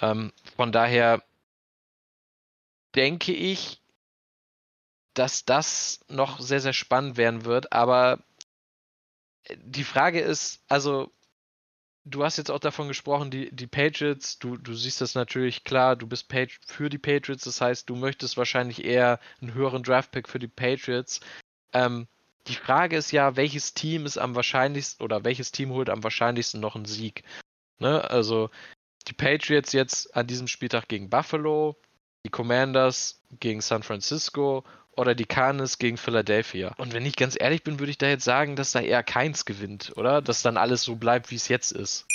Ähm, 0.00 0.32
von 0.56 0.72
daher 0.72 1.22
denke 2.94 3.34
ich, 3.34 3.82
dass 5.12 5.44
das 5.44 6.00
noch 6.08 6.40
sehr, 6.40 6.62
sehr 6.62 6.72
spannend 6.72 7.18
werden 7.18 7.44
wird. 7.44 7.74
Aber 7.74 8.20
die 9.56 9.84
Frage 9.84 10.20
ist, 10.20 10.62
also 10.68 11.12
du 12.04 12.24
hast 12.24 12.38
jetzt 12.38 12.50
auch 12.50 12.58
davon 12.58 12.88
gesprochen, 12.88 13.30
die, 13.30 13.54
die 13.54 13.66
Patriots, 13.66 14.38
du, 14.38 14.56
du 14.56 14.74
siehst 14.74 15.00
das 15.00 15.14
natürlich 15.14 15.64
klar, 15.64 15.96
du 15.96 16.06
bist 16.06 16.28
Pat 16.28 16.50
für 16.66 16.88
die 16.88 16.98
Patriots, 16.98 17.44
das 17.44 17.60
heißt, 17.60 17.88
du 17.88 17.96
möchtest 17.96 18.36
wahrscheinlich 18.36 18.84
eher 18.84 19.20
einen 19.40 19.54
höheren 19.54 19.82
Draftpick 19.82 20.28
für 20.28 20.38
die 20.38 20.48
Patriots. 20.48 21.20
Ähm, 21.72 22.06
die 22.46 22.54
Frage 22.54 22.96
ist 22.96 23.12
ja, 23.12 23.36
welches 23.36 23.74
Team 23.74 24.06
ist 24.06 24.18
am 24.18 24.34
wahrscheinlichsten 24.34 25.04
oder 25.04 25.24
welches 25.24 25.52
Team 25.52 25.70
holt 25.70 25.90
am 25.90 26.02
wahrscheinlichsten 26.02 26.60
noch 26.60 26.74
einen 26.74 26.86
Sieg? 26.86 27.22
Ne? 27.78 28.08
Also 28.10 28.50
die 29.06 29.12
Patriots 29.12 29.72
jetzt 29.72 30.14
an 30.16 30.26
diesem 30.26 30.48
Spieltag 30.48 30.88
gegen 30.88 31.10
Buffalo, 31.10 31.76
die 32.24 32.30
Commanders 32.30 33.22
gegen 33.38 33.60
San 33.60 33.82
Francisco 33.82 34.64
oder 34.96 35.14
die 35.14 35.24
Cardinals 35.24 35.78
gegen 35.78 35.96
Philadelphia. 35.96 36.74
Und 36.76 36.92
wenn 36.92 37.06
ich 37.06 37.16
ganz 37.16 37.36
ehrlich 37.38 37.62
bin, 37.62 37.78
würde 37.78 37.90
ich 37.90 37.98
da 37.98 38.08
jetzt 38.08 38.24
sagen, 38.24 38.56
dass 38.56 38.72
da 38.72 38.80
eher 38.80 39.02
keins 39.02 39.44
gewinnt, 39.44 39.92
oder? 39.96 40.22
Dass 40.22 40.42
dann 40.42 40.56
alles 40.56 40.82
so 40.82 40.96
bleibt, 40.96 41.30
wie 41.30 41.36
es 41.36 41.48
jetzt 41.48 41.72
ist. 41.72 42.06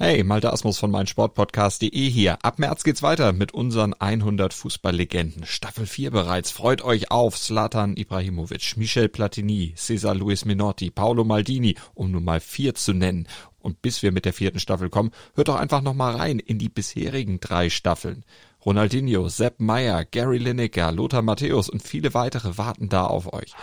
Hey, 0.00 0.22
Malte 0.22 0.52
Asmus 0.52 0.78
von 0.78 0.92
meinsportpodcast.de 0.92 2.08
hier. 2.08 2.38
Ab 2.42 2.60
März 2.60 2.84
geht's 2.84 3.02
weiter 3.02 3.32
mit 3.32 3.52
unseren 3.52 3.94
100 3.94 4.54
Fußballlegenden. 4.54 5.44
Staffel 5.44 5.86
4 5.86 6.12
bereits. 6.12 6.52
Freut 6.52 6.82
euch 6.82 7.10
auf 7.10 7.36
Zlatan 7.36 7.96
Ibrahimovic, 7.96 8.76
Michel 8.76 9.08
Platini, 9.08 9.74
Cesar 9.76 10.14
Luis 10.14 10.44
Minotti, 10.44 10.90
Paolo 10.90 11.24
Maldini, 11.24 11.74
um 11.94 12.12
nur 12.12 12.20
mal 12.20 12.38
vier 12.38 12.76
zu 12.76 12.92
nennen. 12.92 13.26
Und 13.58 13.82
bis 13.82 14.02
wir 14.02 14.12
mit 14.12 14.24
der 14.24 14.32
vierten 14.32 14.60
Staffel 14.60 14.88
kommen, 14.88 15.10
hört 15.34 15.48
doch 15.48 15.56
einfach 15.56 15.82
noch 15.82 15.94
mal 15.94 16.14
rein 16.14 16.38
in 16.38 16.58
die 16.60 16.68
bisherigen 16.68 17.40
drei 17.40 17.68
Staffeln. 17.68 18.24
Ronaldinho, 18.68 19.30
Sepp 19.30 19.60
Meyer, 19.60 20.04
Gary 20.04 20.36
Lineker, 20.36 20.92
Lothar 20.92 21.22
Matthäus 21.22 21.70
und 21.70 21.82
viele 21.82 22.12
weitere 22.12 22.58
warten 22.58 22.90
da 22.90 23.06
auf 23.06 23.32
euch. 23.32 23.54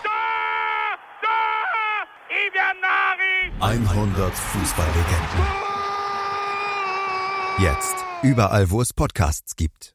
100 3.59 4.33
Fußballlegenden. 4.33 5.45
Jetzt 7.59 7.95
überall, 8.23 8.71
wo 8.71 8.81
es 8.81 8.93
Podcasts 8.93 9.55
gibt. 9.55 9.93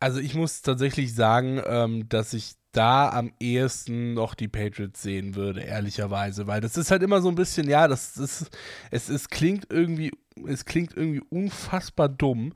Also 0.00 0.20
ich 0.20 0.34
muss 0.34 0.62
tatsächlich 0.62 1.14
sagen, 1.14 1.60
ähm, 1.66 2.08
dass 2.08 2.32
ich 2.32 2.54
da 2.72 3.10
am 3.10 3.32
ehesten 3.38 4.14
noch 4.14 4.34
die 4.34 4.48
Patriots 4.48 5.02
sehen 5.02 5.34
würde, 5.34 5.60
ehrlicherweise, 5.60 6.46
weil 6.46 6.60
das 6.60 6.76
ist 6.76 6.90
halt 6.90 7.02
immer 7.02 7.20
so 7.20 7.28
ein 7.28 7.34
bisschen, 7.34 7.68
ja, 7.68 7.88
das 7.88 8.16
ist, 8.16 8.50
es, 8.90 9.08
es 9.08 9.28
klingt 9.28 9.66
irgendwie, 9.70 10.12
es 10.46 10.64
klingt 10.64 10.96
irgendwie 10.96 11.22
unfassbar 11.30 12.08
dumm, 12.08 12.52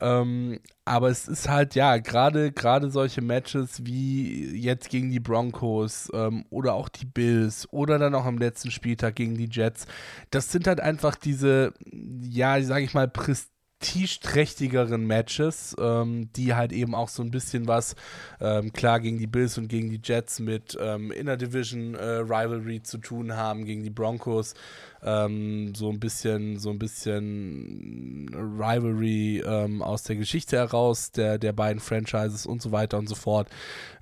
ähm, 0.00 0.60
aber 0.84 1.10
es 1.10 1.28
ist 1.28 1.48
halt, 1.48 1.74
ja, 1.74 1.98
gerade 1.98 2.52
gerade 2.52 2.90
solche 2.90 3.20
Matches 3.20 3.84
wie 3.84 4.56
jetzt 4.56 4.88
gegen 4.88 5.10
die 5.10 5.20
Broncos 5.20 6.10
ähm, 6.14 6.46
oder 6.50 6.72
auch 6.74 6.88
die 6.88 7.04
Bills 7.04 7.68
oder 7.70 7.98
dann 7.98 8.14
auch 8.14 8.24
am 8.24 8.38
letzten 8.38 8.70
Spieltag 8.70 9.16
gegen 9.16 9.36
die 9.36 9.48
Jets, 9.50 9.86
das 10.30 10.50
sind 10.50 10.66
halt 10.66 10.80
einfach 10.80 11.16
diese, 11.16 11.74
ja, 12.22 12.62
sage 12.62 12.84
ich 12.84 12.94
mal, 12.94 13.08
prestigeträchtigeren 13.08 15.06
Matches, 15.06 15.76
ähm, 15.78 16.30
die 16.34 16.54
halt 16.54 16.72
eben 16.72 16.94
auch 16.94 17.08
so 17.10 17.22
ein 17.22 17.30
bisschen 17.30 17.68
was, 17.68 17.94
ähm, 18.40 18.72
klar, 18.72 19.00
gegen 19.00 19.18
die 19.18 19.26
Bills 19.26 19.58
und 19.58 19.68
gegen 19.68 19.90
die 19.90 20.00
Jets 20.02 20.40
mit 20.40 20.78
ähm, 20.80 21.12
Inner 21.12 21.36
Division 21.36 21.94
äh, 21.94 22.04
Rivalry 22.04 22.82
zu 22.82 22.96
tun 22.98 23.36
haben, 23.36 23.66
gegen 23.66 23.82
die 23.82 23.90
Broncos 23.90 24.54
ähm, 25.02 25.74
so 25.74 25.90
ein 25.90 26.00
bisschen, 26.00 26.58
so 26.58 26.70
ein 26.70 26.78
bisschen 26.78 28.28
Rivalry 28.34 29.42
ähm, 29.46 29.82
aus 29.82 30.02
der 30.02 30.16
Geschichte 30.16 30.56
heraus, 30.56 31.12
der, 31.12 31.38
der 31.38 31.52
beiden 31.52 31.80
Franchises 31.80 32.46
und 32.46 32.60
so 32.60 32.72
weiter 32.72 32.98
und 32.98 33.08
so 33.08 33.14
fort. 33.14 33.48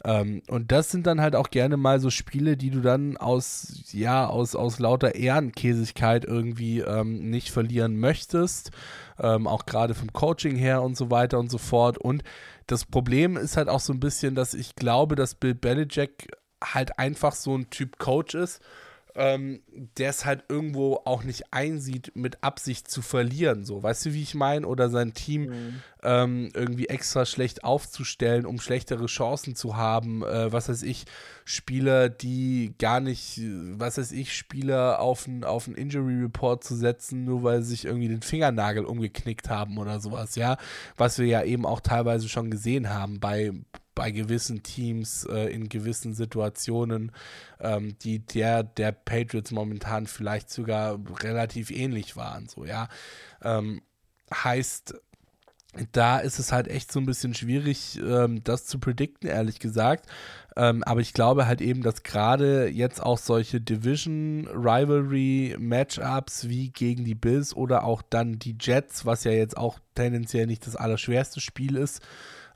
Ähm, 0.05 0.43
und 0.49 0.73
das 0.73 0.91
sind 0.91 1.07
dann 1.07 1.21
halt 1.21 1.37
auch 1.37 1.51
gerne 1.51 1.77
mal 1.77 2.01
so 2.01 2.11
Spiele, 2.11 2.57
die 2.57 2.71
du 2.71 2.81
dann 2.81 3.17
aus, 3.17 3.85
ja, 3.93 4.27
aus, 4.27 4.55
aus 4.55 4.79
lauter 4.79 5.15
Ehrenkäsigkeit 5.15 6.25
irgendwie 6.25 6.81
ähm, 6.81 7.31
nicht 7.31 7.51
verlieren 7.51 7.97
möchtest. 7.99 8.71
Ähm, 9.21 9.47
auch 9.47 9.67
gerade 9.67 9.95
vom 9.95 10.13
Coaching 10.13 10.57
her 10.57 10.83
und 10.83 10.97
so 10.97 11.11
weiter 11.11 11.39
und 11.39 11.51
so 11.51 11.59
fort. 11.59 11.99
Und 11.99 12.23
das 12.67 12.85
Problem 12.85 13.37
ist 13.37 13.57
halt 13.57 13.69
auch 13.69 13.81
so 13.81 13.93
ein 13.93 14.01
bisschen, 14.01 14.35
dass 14.35 14.55
ich 14.55 14.77
glaube, 14.77 15.17
dass 15.17 15.35
Bill 15.35 15.55
Belichick 15.55 16.29
halt 16.63 16.99
einfach 16.99 17.35
so 17.35 17.57
ein 17.57 17.71
Typ 17.71 17.99
Coach 17.99 18.35
ist, 18.35 18.61
ähm, 19.15 19.63
der 19.69 20.11
es 20.11 20.25
halt 20.25 20.45
irgendwo 20.49 21.01
auch 21.05 21.25
nicht 21.25 21.53
einsieht, 21.53 22.13
mit 22.15 22.43
Absicht 22.43 22.91
zu 22.91 23.03
verlieren. 23.03 23.65
So, 23.65 23.83
weißt 23.83 24.07
du, 24.07 24.13
wie 24.13 24.23
ich 24.23 24.35
meine? 24.35 24.67
Oder 24.67 24.91
sein 24.91 25.15
Team 25.15 25.81
ähm, 26.03 26.51
irgendwie 26.55 26.87
extra 26.89 27.27
schlecht 27.27 27.65
aufzustellen, 27.65 28.47
um 28.47 28.61
schlechtere 28.61 29.07
Chancen 29.07 29.57
zu 29.57 29.77
haben. 29.77 30.23
Äh, 30.23 30.53
was 30.53 30.69
weiß 30.69 30.83
ich, 30.83 31.05
Spieler, 31.45 32.09
die 32.09 32.75
gar 32.79 33.01
nicht, 33.01 33.41
was 33.73 33.99
weiß 33.99 34.13
ich, 34.13 34.37
Spieler 34.37 35.01
auf 35.01 35.27
einen 35.27 35.45
auf 35.45 35.67
einen 35.67 35.77
Injury 35.77 36.21
Report 36.21 36.63
zu 36.63 36.77
setzen, 36.77 37.25
nur 37.25 37.43
weil 37.43 37.63
sie 37.63 37.71
sich 37.71 37.85
irgendwie 37.87 38.09
den 38.09 38.23
Fingernagel 38.23 38.85
umgeknickt 38.85 39.49
haben 39.49 39.79
oder 39.79 40.01
sowas, 40.01 40.37
ja. 40.37 40.57
Was 40.97 41.19
wir 41.19 41.27
ja 41.27 41.43
eben 41.43 41.67
auch 41.67 41.81
teilweise 41.81 42.29
schon 42.29 42.51
gesehen 42.51 42.91
haben 42.91 43.21
bei 43.21 43.53
bei 43.99 44.11
gewissen 44.13 44.63
Teams 44.63 45.25
äh, 45.25 45.53
in 45.53 45.69
gewissen 45.69 46.15
Situationen, 46.15 47.11
ähm, 47.59 47.99
die 47.99 48.21
der 48.21 48.63
der 48.63 48.93
Patriots 48.93 49.51
momentan 49.51 50.07
vielleicht 50.07 50.51
sogar 50.51 51.01
relativ 51.21 51.73
ähnlich 51.73 52.17
waren, 52.17 52.49
so 52.49 52.65
ja. 52.65 52.89
Ähm, 53.43 53.83
heißt, 54.33 54.95
da 55.91 56.21
ist 56.21 56.39
es 56.39 56.53
halt 56.53 56.69
echt 56.69 56.93
so 56.93 57.01
ein 57.01 57.07
bisschen 57.07 57.35
schwierig, 57.35 57.99
ähm, 58.01 58.45
das 58.45 58.67
zu 58.67 58.79
predikten, 58.79 59.29
ehrlich 59.29 59.59
gesagt. 59.59 60.09
Ähm, 60.55 60.85
aber 60.85 61.01
ich 61.01 61.13
glaube 61.13 61.49
halt 61.49 61.61
eben, 61.61 61.83
dass 61.83 62.05
gerade 62.05 62.69
jetzt 62.69 63.03
auch 63.03 63.19
solche 63.19 63.61
Division-Rivalry-Matchups 63.61 66.49
wie 66.49 66.71
gegen 66.71 67.05
die 67.05 67.17
Bills 67.17 67.53
oder 67.53 67.83
auch 67.83 68.03
dann 68.03 68.39
die 68.39 68.57
Jets, 68.61 69.07
was 69.07 69.25
ja 69.25 69.33
jetzt 69.33 69.57
auch 69.57 69.81
tendenziell 69.97 70.47
nicht 70.47 70.69
das 70.69 70.77
allerschwerste 70.77 71.41
Spiel 71.41 71.75
ist, 71.75 72.01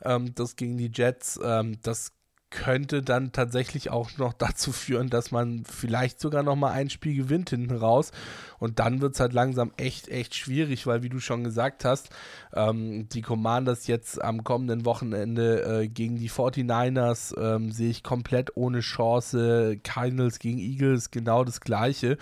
ähm, 0.05 0.35
das 0.35 0.57
gegen 0.57 0.77
die 0.77 0.91
Jets, 0.93 1.39
ähm, 1.43 1.79
das 1.83 2.13
könnte 2.53 3.03
dann 3.03 3.33
tatsächlich 3.33 3.91
auch 3.91 4.17
noch 4.19 4.33
dazu 4.39 4.71
führen, 4.71 5.11
dass 5.11 5.33
man 5.33 5.65
vielleicht 5.65 6.21
sogar 6.21 6.43
noch 6.43 6.55
mal 6.55 6.71
ein 6.71 6.91
Spiel 6.91 7.17
gewinnt 7.17 7.51
hinten 7.51 7.75
raus. 7.75 8.13
Und 8.59 8.79
dann 8.79 9.01
wird 9.01 9.15
es 9.15 9.21
halt 9.21 9.33
langsam 9.33 9.73
echt, 9.77 10.09
echt 10.09 10.37
schwierig, 10.37 10.87
weil 10.87 11.03
wie 11.03 11.09
du 11.09 11.19
schon 11.19 11.43
gesagt 11.43 11.85
hast, 11.85 12.11
ähm, 12.55 13.09
die 13.09 13.23
Commanders 13.23 13.89
jetzt 13.89 14.23
am 14.23 14.45
kommenden 14.45 14.85
Wochenende 14.85 15.83
äh, 15.83 15.89
gegen 15.89 16.17
die 16.17 16.31
49ers 16.31 17.37
ähm, 17.41 17.73
sehe 17.73 17.91
ich 17.91 18.05
komplett 18.05 18.57
ohne 18.57 18.81
Chance. 18.81 19.81
Cardinals 19.83 20.39
gegen 20.39 20.59
Eagles 20.59 21.11
genau 21.11 21.43
das 21.43 21.61
gleiche. 21.61 22.19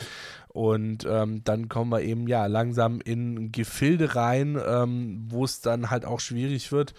Und 0.49 1.07
ähm, 1.09 1.45
dann 1.45 1.69
kommen 1.69 1.93
wir 1.93 2.01
eben 2.01 2.27
ja 2.27 2.47
langsam 2.47 3.01
in 3.01 3.53
Gefilde 3.53 4.17
rein, 4.17 4.59
ähm, 4.67 5.27
wo 5.29 5.45
es 5.45 5.61
dann 5.61 5.91
halt 5.91 6.05
auch 6.05 6.19
schwierig 6.19 6.73
wird. 6.73 6.95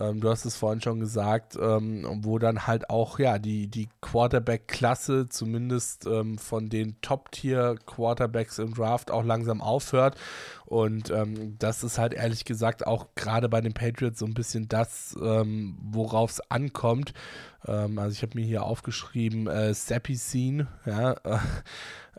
Ähm, 0.00 0.20
du 0.20 0.30
hast 0.30 0.44
es 0.44 0.56
vorhin 0.56 0.80
schon 0.80 1.00
gesagt, 1.00 1.56
ähm, 1.60 2.06
wo 2.22 2.38
dann 2.38 2.66
halt 2.66 2.90
auch 2.90 3.18
ja 3.18 3.38
die, 3.38 3.68
die 3.68 3.88
Quarterback-Klasse 4.00 5.28
zumindest 5.28 6.06
ähm, 6.06 6.38
von 6.38 6.68
den 6.68 7.00
Top-Tier-Quarterbacks 7.02 8.58
im 8.58 8.74
Draft 8.74 9.10
auch 9.10 9.24
langsam 9.24 9.60
aufhört. 9.60 10.16
Und 10.66 11.10
ähm, 11.10 11.56
das 11.58 11.84
ist 11.84 11.98
halt 11.98 12.14
ehrlich 12.14 12.44
gesagt 12.44 12.86
auch 12.86 13.08
gerade 13.14 13.48
bei 13.48 13.60
den 13.60 13.74
Patriots 13.74 14.20
so 14.20 14.26
ein 14.26 14.34
bisschen 14.34 14.68
das, 14.68 15.16
worauf 15.16 16.30
es 16.30 16.50
ankommt. 16.50 17.12
Also 17.62 18.10
ich 18.10 18.22
habe 18.22 18.38
mir 18.38 18.46
hier 18.46 18.64
aufgeschrieben, 18.64 19.46
äh, 19.46 19.74
Sappy 19.74 20.16
Scene, 20.16 20.68
ja, 20.86 21.12
äh, 21.12 21.38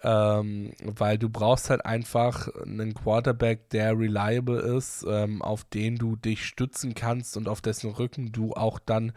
ähm, 0.04 0.74
weil 0.84 1.18
du 1.18 1.30
brauchst 1.30 1.70
halt 1.70 1.86
einfach 1.86 2.48
einen 2.64 2.94
Quarterback, 2.94 3.70
der 3.70 3.98
reliable 3.98 4.60
ist, 4.60 5.06
ähm, 5.08 5.42
auf 5.42 5.64
den 5.64 5.98
du 5.98 6.16
dich 6.16 6.46
stützen 6.46 6.96
kannst 6.96 7.38
und 7.38 7.48
auf 7.48 7.62
dessen 7.62 7.92
Rücken 7.92 8.32
du 8.32 8.54
auch 8.54 8.80
dann 8.80 9.14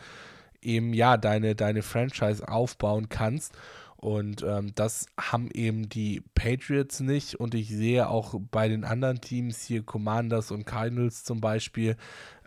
eben 0.60 0.94
ja 0.94 1.16
deine, 1.16 1.54
deine 1.54 1.82
Franchise 1.82 2.46
aufbauen 2.46 3.08
kannst. 3.08 3.54
Und 3.96 4.42
ähm, 4.42 4.72
das 4.74 5.06
haben 5.18 5.50
eben 5.50 5.88
die 5.88 6.22
Patriots 6.34 7.00
nicht. 7.00 7.36
Und 7.36 7.54
ich 7.54 7.70
sehe 7.70 8.08
auch 8.08 8.34
bei 8.50 8.68
den 8.68 8.84
anderen 8.84 9.22
Teams 9.22 9.62
hier, 9.62 9.82
Commanders 9.82 10.50
und 10.50 10.66
Cardinals 10.66 11.24
zum 11.24 11.40
Beispiel, 11.40 11.96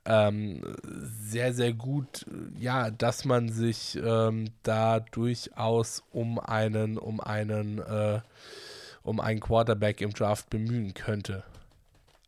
ähm, 0.07 0.61
sehr, 0.85 1.53
sehr 1.53 1.73
gut, 1.73 2.25
ja, 2.57 2.89
dass 2.91 3.25
man 3.25 3.49
sich 3.49 3.99
ähm, 4.01 4.45
da 4.63 5.01
durchaus 5.01 6.03
um 6.11 6.39
einen, 6.39 6.97
um 6.97 7.19
einen, 7.19 7.79
äh, 7.79 8.21
um 9.03 9.19
einen 9.19 9.41
Quarterback 9.41 9.99
im 9.99 10.13
Draft 10.13 10.49
bemühen 10.49 10.93
könnte. 10.93 11.43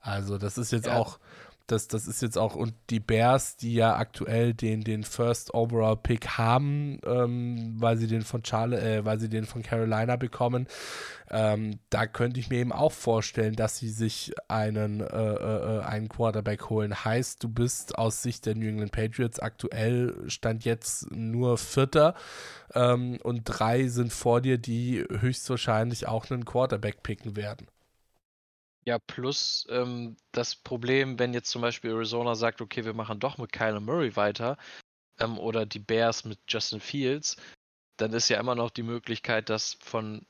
Also 0.02 0.38
das 0.38 0.58
ist 0.58 0.72
jetzt 0.72 0.88
ja. 0.88 0.98
auch 0.98 1.20
das, 1.72 1.88
das 1.88 2.08
ist 2.08 2.22
jetzt 2.22 2.38
auch, 2.38 2.56
und 2.56 2.74
die 2.90 3.00
Bears, 3.00 3.56
die 3.58 3.74
ja 3.74 3.96
aktuell 3.96 4.54
den, 4.54 4.84
den 4.84 5.04
First 5.04 5.54
Overall 5.54 5.98
Pick 5.98 6.38
haben, 6.38 7.00
ähm, 7.06 7.76
weil 7.80 7.98
sie 7.98 8.08
den 8.08 8.22
von 8.22 8.44
Charle, 8.44 8.80
äh, 8.80 9.06
weil 9.06 9.20
sie 9.20 9.30
den 9.30 9.46
von 9.46 9.62
Carolina 9.62 10.16
bekommen, 10.16 10.68
ähm, 11.30 11.80
da 11.90 12.08
könnte 12.08 12.40
ich 12.40 12.50
mir 12.50 12.58
eben 12.58 12.72
auch 12.72 12.92
vorstellen, 12.92 13.56
dass 13.56 13.78
sie 13.78 13.90
sich 13.90 14.34
einen, 14.48 15.02
äh, 15.02 15.06
äh, 15.06 15.82
einen 15.84 16.10
Quarterback 16.10 16.70
holen. 16.70 17.06
Heißt, 17.06 17.44
du 17.44 17.50
bist 17.50 17.98
aus 17.98 18.24
Sicht 18.24 18.46
der 18.46 18.56
New 18.56 18.68
England 18.68 18.92
Patriots 18.92 19.40
aktuell 19.40 20.16
stand 20.28 20.66
jetzt 20.66 21.12
nur 21.12 21.58
Vierter 21.58 22.16
ähm, 22.74 23.20
und 23.24 23.44
drei 23.46 23.88
sind 23.88 24.12
vor 24.12 24.42
dir, 24.42 24.58
die 24.58 25.06
höchstwahrscheinlich 25.10 26.08
auch 26.08 26.30
einen 26.32 26.46
Quarterback 26.46 27.04
picken 27.04 27.36
werden. 27.36 27.68
Ja, 28.86 28.98
plus 29.00 29.68
ähm, 29.70 30.18
das 30.32 30.56
Problem, 30.56 31.20
wenn 31.20 31.34
jetzt 31.34 31.50
zum 31.52 31.62
Beispiel 31.62 31.92
Arizona 31.92 32.36
sagt, 32.36 32.62
okay, 32.62 32.86
wir 32.86 32.94
machen 32.94 33.20
doch 33.20 33.38
mit 33.38 33.52
Kyler 33.52 33.80
Murray 33.80 34.16
weiter 34.16 34.58
ähm, 35.20 35.38
oder 35.38 35.66
die 35.66 35.80
Bears 35.80 36.26
mit 36.26 36.40
Justin 36.48 36.80
Fields, 36.80 37.38
dann 37.98 38.14
ist 38.14 38.30
ja 38.30 38.40
immer 38.40 38.56
noch 38.56 38.72
die 38.72 38.84
Möglichkeit, 38.84 39.50
dass 39.50 39.78
von 39.82 40.26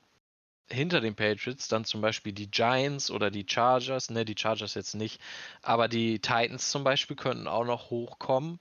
hinter 0.72 1.02
den 1.02 1.16
Patriots 1.16 1.68
dann 1.68 1.86
zum 1.86 2.02
Beispiel 2.02 2.34
die 2.34 2.50
Giants 2.50 3.10
oder 3.12 3.32
die 3.32 3.45
Chargers, 3.47 4.10
ne, 4.10 4.26
die 4.26 4.36
Chargers 4.38 4.76
jetzt 4.76 4.95
nicht, 4.95 5.20
aber 5.62 5.88
die 5.88 6.20
Titans 6.20 6.70
zum 6.70 6.84
Beispiel 6.84 7.16
könnten 7.16 7.47
auch 7.47 7.66
noch 7.66 7.89
hochkommen 7.89 8.60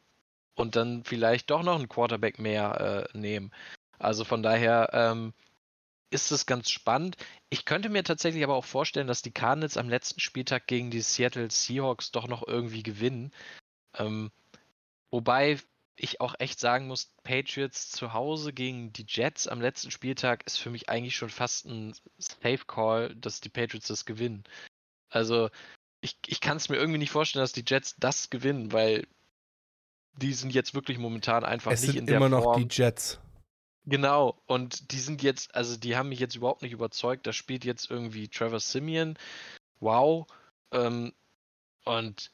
und 0.55 0.77
dann 0.77 1.05
vielleicht 1.05 1.51
doch 1.51 1.63
noch 1.63 1.77
einen 1.77 1.89
Quarterback 1.89 2.39
mehr 2.39 3.09
äh, 3.13 3.19
nehmen. 3.19 3.53
Also 3.99 4.25
von 4.25 4.43
daher, 4.43 4.91
ähm, 4.93 5.35
ist 6.11 6.31
es 6.31 6.47
ganz 6.47 6.71
spannend. 6.71 7.17
Ich 7.51 7.65
könnte 7.65 7.89
mir 7.89 8.05
tatsächlich 8.05 8.43
aber 8.45 8.55
auch 8.55 8.65
vorstellen, 8.65 9.07
dass 9.07 9.23
die 9.23 9.31
Cardinals 9.31 9.77
am 9.77 9.89
letzten 9.89 10.21
Spieltag 10.21 10.67
gegen 10.67 10.91
die 10.91 11.01
Seattle 11.01 11.51
Seahawks 11.51 12.11
doch 12.11 12.29
noch 12.29 12.47
irgendwie 12.47 12.83
gewinnen. 12.83 13.33
Ähm, 13.95 14.31
wobei 15.11 15.59
ich 15.97 16.21
auch 16.21 16.35
echt 16.39 16.61
sagen 16.61 16.87
muss, 16.87 17.13
Patriots 17.25 17.91
zu 17.91 18.13
Hause 18.13 18.53
gegen 18.53 18.93
die 18.93 19.05
Jets 19.07 19.49
am 19.49 19.61
letzten 19.61 19.91
Spieltag 19.91 20.47
ist 20.47 20.59
für 20.59 20.71
mich 20.71 20.89
eigentlich 20.89 21.17
schon 21.17 21.31
fast 21.31 21.67
ein 21.67 21.95
Safe 22.19 22.65
Call, 22.67 23.15
dass 23.17 23.41
die 23.41 23.49
Patriots 23.49 23.89
das 23.89 24.05
gewinnen. 24.05 24.45
Also 25.11 25.51
ich, 26.01 26.17
ich 26.27 26.41
kann 26.41 26.57
es 26.57 26.69
mir 26.69 26.77
irgendwie 26.77 26.99
nicht 26.99 27.11
vorstellen, 27.11 27.43
dass 27.43 27.53
die 27.53 27.65
Jets 27.67 27.97
das 27.99 28.31
gewinnen, 28.31 28.73
weil 28.73 29.07
die 30.17 30.33
sind 30.33 30.55
jetzt 30.55 30.75
wirklich 30.75 30.99
momentan 30.99 31.45
einfach 31.45 31.73
es 31.73 31.83
nicht 31.83 31.97
in 31.97 32.07
der 32.07 32.19
Form. 32.19 32.23
Es 32.23 32.31
sind 32.31 32.39
immer 32.39 32.53
noch 32.53 32.57
die 32.57 32.69
Jets. 32.71 33.21
Genau, 33.89 34.39
und 34.47 34.93
die 34.93 34.99
sind 34.99 35.23
jetzt, 35.23 35.55
also 35.55 35.79
die 35.79 35.97
haben 35.97 36.11
mich 36.11 36.21
jetzt 36.21 36.37
überhaupt 36.37 36.61
nicht 36.61 36.73
überzeugt. 36.73 37.27
Da 37.27 37.33
spielt 37.33 37.65
jetzt 37.65 37.91
irgendwie 37.91 38.29
Trevor 38.29 38.61
Simeon. 38.61 39.17
Wow. 39.81 40.27
Ähm, 40.73 41.15
und 41.85 42.31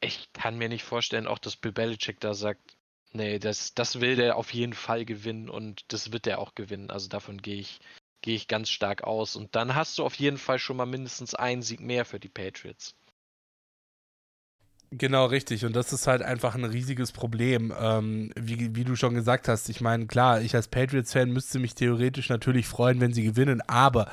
ich 0.00 0.32
kann 0.32 0.58
mir 0.58 0.68
nicht 0.68 0.82
vorstellen, 0.84 1.28
auch 1.28 1.38
dass 1.38 1.56
Bill 1.56 1.70
Belichick 1.72 2.18
da 2.18 2.34
sagt, 2.34 2.76
nee, 3.12 3.38
das, 3.38 3.74
das 3.74 4.00
will 4.00 4.16
der 4.16 4.36
auf 4.36 4.52
jeden 4.52 4.74
Fall 4.74 5.04
gewinnen 5.04 5.48
und 5.48 5.84
das 5.92 6.12
wird 6.12 6.26
er 6.26 6.40
auch 6.40 6.56
gewinnen. 6.56 6.90
Also 6.90 7.08
davon 7.08 7.40
gehe 7.40 7.60
ich, 7.60 7.78
gehe 8.22 8.34
ich 8.34 8.48
ganz 8.48 8.68
stark 8.68 9.04
aus. 9.04 9.36
Und 9.36 9.54
dann 9.54 9.76
hast 9.76 9.98
du 9.98 10.04
auf 10.04 10.16
jeden 10.16 10.38
Fall 10.38 10.58
schon 10.58 10.76
mal 10.76 10.86
mindestens 10.86 11.36
einen 11.36 11.62
Sieg 11.62 11.80
mehr 11.80 12.04
für 12.04 12.18
die 12.18 12.28
Patriots. 12.28 12.96
Genau, 14.96 15.26
richtig. 15.26 15.64
Und 15.64 15.74
das 15.74 15.92
ist 15.92 16.06
halt 16.06 16.22
einfach 16.22 16.54
ein 16.54 16.64
riesiges 16.64 17.10
Problem. 17.10 17.72
Ähm, 17.80 18.30
wie, 18.36 18.76
wie 18.76 18.84
du 18.84 18.94
schon 18.96 19.14
gesagt 19.14 19.48
hast, 19.48 19.68
ich 19.68 19.80
meine, 19.80 20.06
klar, 20.06 20.40
ich 20.40 20.54
als 20.54 20.68
Patriots-Fan 20.68 21.30
müsste 21.30 21.58
mich 21.58 21.74
theoretisch 21.74 22.28
natürlich 22.28 22.66
freuen, 22.68 23.00
wenn 23.00 23.12
sie 23.12 23.24
gewinnen, 23.24 23.60
aber 23.66 24.08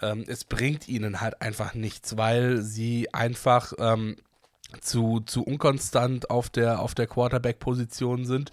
ähm, 0.00 0.24
es 0.26 0.44
bringt 0.44 0.88
ihnen 0.88 1.20
halt 1.20 1.42
einfach 1.42 1.74
nichts, 1.74 2.16
weil 2.16 2.62
sie 2.62 3.12
einfach 3.12 3.72
ähm, 3.78 4.16
zu, 4.80 5.20
zu 5.20 5.42
unkonstant 5.42 6.30
auf 6.30 6.48
der, 6.48 6.80
auf 6.80 6.94
der 6.94 7.06
Quarterback-Position 7.08 8.24
sind 8.24 8.50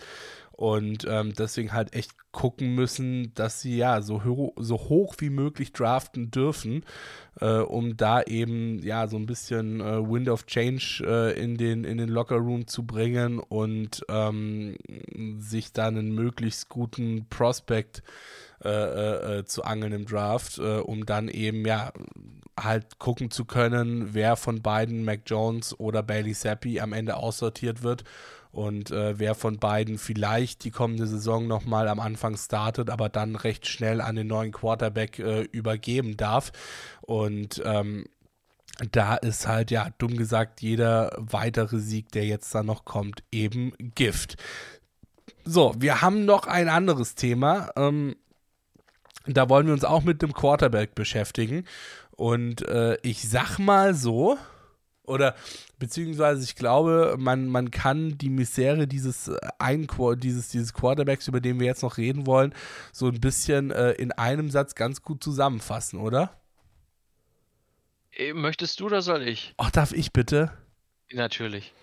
und 0.60 1.08
ähm, 1.10 1.32
deswegen 1.36 1.72
halt 1.72 1.94
echt 1.94 2.12
gucken 2.34 2.76
müssen, 2.76 3.34
dass 3.34 3.62
sie 3.62 3.78
ja 3.78 4.02
so, 4.02 4.26
ho 4.26 4.54
so 4.58 4.76
hoch 4.76 5.16
wie 5.20 5.30
möglich 5.30 5.72
draften 5.72 6.32
dürfen, 6.32 6.84
äh, 7.40 7.60
um 7.60 7.96
da 7.96 8.22
eben 8.24 8.80
ja 8.84 9.08
so 9.08 9.16
ein 9.16 9.26
bisschen 9.26 9.80
äh, 9.80 10.06
Wind 10.06 10.28
of 10.28 10.48
Change 10.48 11.02
äh, 11.08 11.42
in 11.42 11.56
den 11.56 11.86
in 11.86 11.98
den 11.98 12.10
Locker 12.10 12.36
Room 12.36 12.68
zu 12.68 12.86
bringen 12.86 13.40
und 13.40 14.06
ähm, 14.10 14.76
sich 15.38 15.72
dann 15.72 15.98
einen 15.98 16.14
möglichst 16.14 16.68
guten 16.68 17.26
Prospect 17.30 18.04
äh, 18.62 18.70
äh, 18.70 19.38
äh, 19.38 19.46
zu 19.46 19.64
angeln 19.64 19.94
im 19.94 20.06
Draft, 20.06 20.60
um 20.60 21.06
dann 21.06 21.30
eben 21.30 21.66
ja 21.66 21.94
halt 22.60 23.00
gucken 23.00 23.32
zu 23.32 23.46
können, 23.46 24.14
wer 24.14 24.36
von 24.36 24.62
beiden 24.62 25.06
Mac 25.06 25.22
Jones 25.26 25.80
oder 25.80 26.04
Bailey 26.04 26.34
Zappi 26.34 26.82
am 26.82 26.92
Ende 26.92 27.16
aussortiert 27.16 27.82
wird 27.82 28.04
und 28.52 28.90
äh, 28.92 29.20
wer 29.20 29.36
von 29.36 29.60
beiden 29.60 29.98
vielleicht 29.98 30.64
die 30.64 30.72
kommende 30.72 31.06
Saison 31.06 31.48
nochmal 31.48 31.88
am 31.88 32.00
Anfang 32.00 32.36
startet, 32.36 32.90
aber 32.90 33.08
dann 33.10 33.36
recht 33.36 33.68
schnell 33.68 34.02
an 34.02 34.16
den 34.16 34.28
neuen 34.28 34.52
Quarterback 34.52 35.20
äh, 35.20 35.42
übergeben 35.42 36.18
darf. 36.18 36.52
Und 37.02 37.62
ähm, 37.64 38.06
da 38.92 39.16
ist 39.16 39.48
halt, 39.48 39.72
ja, 39.72 39.90
dumm 39.98 40.18
gesagt, 40.18 40.62
jeder 40.62 41.12
weitere 41.18 41.80
Sieg, 41.80 42.12
der 42.12 42.26
jetzt 42.26 42.54
da 42.56 42.64
noch 42.64 42.86
kommt, 42.86 43.24
eben 43.32 43.74
Gift. 43.96 44.38
So, 45.46 45.76
wir 45.78 46.02
haben 46.02 46.26
noch 46.26 46.48
ein 46.48 46.70
anderes 46.70 47.16
Thema. 47.16 47.70
Ähm, 47.76 48.16
da 49.28 49.48
wollen 49.50 49.68
wir 49.68 49.74
uns 49.74 49.84
auch 49.84 50.04
mit 50.04 50.22
dem 50.22 50.34
Quarterback 50.34 50.96
beschäftigen. 50.96 51.66
Und 52.12 52.68
äh, 52.68 52.98
ich 53.04 53.30
sag 53.30 53.60
mal 53.60 53.94
so, 53.94 54.38
oder 55.04 55.36
beziehungsweise 55.80 56.44
ich 56.44 56.56
glaube, 56.56 57.16
man, 57.18 57.48
man 57.48 57.72
kann 57.72 58.18
die 58.18 58.30
Misere 58.30 58.88
dieses, 58.88 59.30
äh, 59.30 59.38
ein, 59.58 59.88
dieses, 60.18 60.50
dieses 60.50 60.74
Quarterbacks, 60.74 61.28
über 61.28 61.40
den 61.40 61.60
wir 61.60 61.68
jetzt 61.68 61.82
noch 61.82 61.98
reden 61.98 62.28
wollen, 62.28 62.54
so 62.92 63.08
ein 63.08 63.20
bisschen 63.20 63.72
äh, 63.72 63.92
in 63.94 64.12
einem 64.12 64.52
Satz 64.52 64.76
ganz 64.76 65.02
gut 65.02 65.24
zusammenfassen, 65.24 66.00
oder? 66.00 66.38
Äh, 68.12 68.34
möchtest 68.34 68.80
du 68.80 68.86
oder 68.86 69.02
soll 69.02 69.28
ich? 69.28 69.54
Ach, 69.58 69.72
darf 69.72 69.94
ich 69.94 70.12
bitte? 70.12 70.52
Natürlich. 71.12 71.74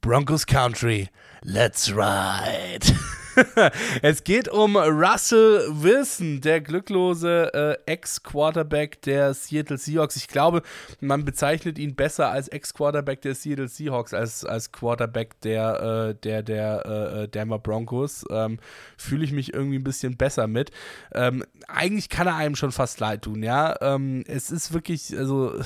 Broncos 0.00 0.46
Country, 0.46 1.08
let's 1.42 1.90
ride. 1.90 2.86
es 4.02 4.24
geht 4.24 4.48
um 4.48 4.76
Russell 4.76 5.66
Wilson, 5.70 6.40
der 6.40 6.60
glücklose 6.60 7.52
äh, 7.86 7.92
Ex-Quarterback 7.92 9.02
der 9.02 9.34
Seattle 9.34 9.78
Seahawks. 9.78 10.16
Ich 10.16 10.28
glaube, 10.28 10.62
man 11.00 11.24
bezeichnet 11.24 11.78
ihn 11.78 11.94
besser 11.94 12.30
als 12.30 12.48
Ex-Quarterback 12.48 13.22
der 13.22 13.34
Seattle 13.34 13.68
Seahawks 13.68 14.14
als 14.14 14.44
als 14.44 14.72
Quarterback 14.72 15.40
der, 15.42 16.10
äh, 16.10 16.14
der, 16.22 16.42
der 16.42 16.86
äh, 16.86 17.22
äh 17.24 17.28
Denver 17.28 17.58
Broncos. 17.58 18.24
Ähm, 18.30 18.58
Fühle 18.96 19.24
ich 19.24 19.32
mich 19.32 19.52
irgendwie 19.52 19.78
ein 19.78 19.84
bisschen 19.84 20.16
besser 20.16 20.46
mit. 20.46 20.70
Ähm, 21.12 21.44
eigentlich 21.68 22.08
kann 22.08 22.26
er 22.26 22.36
einem 22.36 22.56
schon 22.56 22.72
fast 22.72 23.00
leid 23.00 23.22
tun, 23.22 23.42
ja. 23.42 23.76
Ähm, 23.80 24.24
es 24.26 24.50
ist 24.50 24.72
wirklich, 24.72 25.16
also 25.16 25.60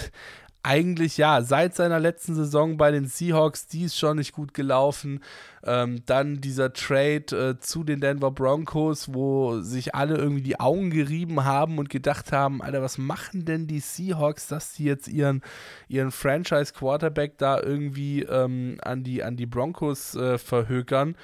eigentlich 0.63 1.17
ja, 1.17 1.43
seit 1.43 1.75
seiner 1.75 1.99
letzten 1.99 2.35
Saison 2.35 2.77
bei 2.77 2.91
den 2.91 3.07
Seahawks, 3.07 3.67
die 3.67 3.85
ist 3.85 3.99
schon 3.99 4.19
nicht 4.19 4.33
gut 4.33 4.53
gelaufen. 4.53 5.21
Ähm, 5.63 6.03
dann 6.07 6.41
dieser 6.41 6.73
Trade 6.73 7.57
äh, 7.57 7.61
zu 7.61 7.85
den 7.85 8.01
Denver 8.01 8.31
Broncos, 8.31 9.13
wo 9.13 9.61
sich 9.61 9.95
alle 9.95 10.17
irgendwie 10.17 10.43
die 10.43 10.59
Augen 10.59 10.91
gerieben 10.91 11.45
haben 11.45 11.79
und 11.79 11.91
gedacht 11.91 12.33
haben, 12.33 12.63
Alter, 12.63 12.83
was 12.83 12.99
machen 12.99 13.45
denn 13.45 13.67
die 13.67 13.81
Seahawks, 13.81 14.49
dass 14.49 14.75
sie 14.75 14.85
jetzt 14.85 15.09
ihren, 15.09 15.43
ihren 15.89 16.11
Franchise-Quarterback 16.11 17.39
da 17.39 17.61
irgendwie 17.61 18.23
ähm, 18.23 18.79
an, 18.83 19.03
die, 19.03 19.23
an 19.23 19.37
die 19.37 19.47
Broncos 19.47 20.15
äh, 20.15 20.39
verhökern. 20.39 21.15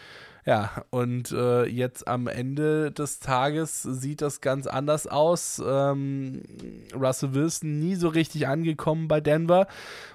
Ja, 0.47 0.84
und 0.90 1.32
äh, 1.32 1.64
jetzt 1.64 2.07
am 2.07 2.28
Ende 2.28 2.92
des 2.92 3.18
Tages 3.18 3.82
sieht 3.82 4.22
das 4.22 4.40
ganz 4.40 4.68
anders 4.68 5.09
aus. 5.09 5.61
Ähm, 5.66 6.44
Russell 6.94 7.34
Wilson 7.34 7.80
nie 7.80 7.97
so 7.97 8.07
richtig 8.07 8.47
angekommen 8.47 9.09
bei 9.09 9.20
Denver 9.20 9.66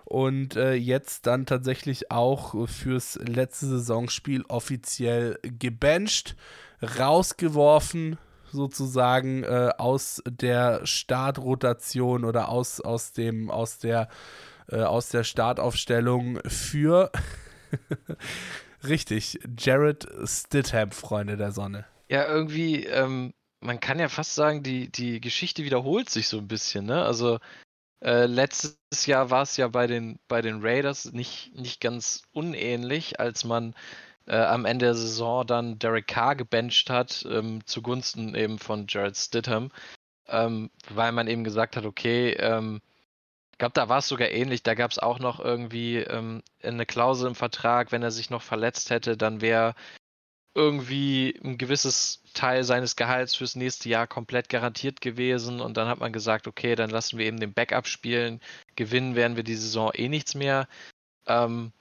und 0.06 0.56
äh, 0.56 0.74
jetzt 0.74 1.28
dann 1.28 1.46
tatsächlich 1.46 2.12
auch 2.12 2.56
fürs 2.70 3.20
letzte 3.22 3.66
Saisonspiel 3.66 4.46
offiziell 4.48 5.38
gebencht, 5.44 6.38
rausgeworfen 6.82 8.18
sozusagen 8.54 9.44
äh, 9.44 9.72
aus 9.78 10.24
der 10.26 10.86
Startrotation 10.86 12.24
oder 12.24 12.48
aus, 12.48 12.80
aus 12.80 13.12
dem 13.12 13.52
aus 13.52 13.80
der 13.80 14.08
äh, 14.70 14.82
aus 14.82 15.10
der 15.10 15.26
Startaufstellung 15.26 16.40
für 16.46 17.12
Richtig, 18.84 19.40
Jared 19.58 20.08
Stidham, 20.26 20.92
Freunde 20.92 21.38
der 21.38 21.52
Sonne. 21.52 21.86
Ja, 22.10 22.28
irgendwie, 22.28 22.86
ähm, 22.86 23.34
man 23.62 23.80
kann 23.80 24.00
ja 24.00 24.10
fast 24.10 24.36
sagen, 24.36 24.64
die, 24.64 24.92
die 24.92 25.22
Geschichte 25.22 25.64
wiederholt 25.64 26.10
sich 26.10 26.28
so 26.28 26.40
ein 26.40 26.48
bisschen, 26.48 26.86
ne? 26.86 27.04
Also 27.04 27.40
äh, 28.04 28.26
letztes 28.26 29.06
Jahr 29.06 29.30
war 29.30 29.44
es 29.44 29.58
ja 29.58 29.68
bei 29.68 29.88
den, 29.88 30.20
bei 30.28 30.42
den 30.42 30.62
Raiders 30.62 31.14
nicht, 31.14 31.56
nicht 31.56 31.80
ganz 31.80 32.24
unähnlich, 32.32 33.20
als 33.20 33.44
man 33.44 33.76
äh, 34.26 34.36
am 34.36 34.66
Ende 34.66 34.86
der 34.86 34.96
Saison 34.96 35.46
dann 35.46 35.78
Derek 35.78 36.08
Carr 36.08 36.36
gebencht 36.36 36.90
hat, 36.90 37.26
ähm, 37.30 37.66
zugunsten 37.66 38.34
eben 38.34 38.58
von 38.58 38.86
Jared 38.90 39.16
Stidham, 39.16 39.72
ähm, 40.28 40.72
weil 40.90 41.12
man 41.12 41.28
eben 41.28 41.44
gesagt 41.44 41.76
hat, 41.76 41.86
okay, 41.86 42.32
ähm, 42.40 42.82
glaube, 43.62 43.74
da 43.74 43.90
war 43.90 44.00
es 44.00 44.08
sogar 44.08 44.30
ähnlich. 44.32 44.64
Da 44.64 44.74
gab 44.74 44.90
es 44.90 44.98
auch 44.98 45.20
noch 45.20 45.40
irgendwie 45.40 45.98
ähm, 45.98 46.42
eine 46.64 46.88
Klausel 46.88 47.28
im 47.28 47.36
Vertrag, 47.36 47.92
wenn 47.92 48.02
er 48.02 48.10
sich 48.10 48.32
noch 48.32 48.42
verletzt 48.42 48.90
hätte, 48.90 49.18
dann 49.18 49.40
wäre 49.40 49.76
irgendwie 50.56 51.40
ein 51.44 51.60
gewisses 51.60 52.24
Teil 52.34 52.64
seines 52.64 52.96
Gehalts 52.96 53.36
fürs 53.36 53.56
nächste 53.56 53.88
Jahr 53.88 54.08
komplett 54.08 54.50
garantiert 54.50 55.00
gewesen. 55.00 55.62
Und 55.62 55.78
dann 55.78 55.88
hat 55.88 56.00
man 56.00 56.12
gesagt, 56.12 56.48
okay, 56.48 56.74
dann 56.76 56.90
lassen 56.90 57.20
wir 57.20 57.26
eben 57.28 57.40
den 57.40 57.54
Backup 57.54 57.88
spielen. 57.88 58.42
Gewinnen 58.76 59.14
werden 59.16 59.38
wir 59.38 59.44
die 59.44 59.56
Saison 59.56 59.92
eh 59.94 60.10
nichts 60.10 60.34
mehr. 60.34 60.68
Ähm, 61.28 61.72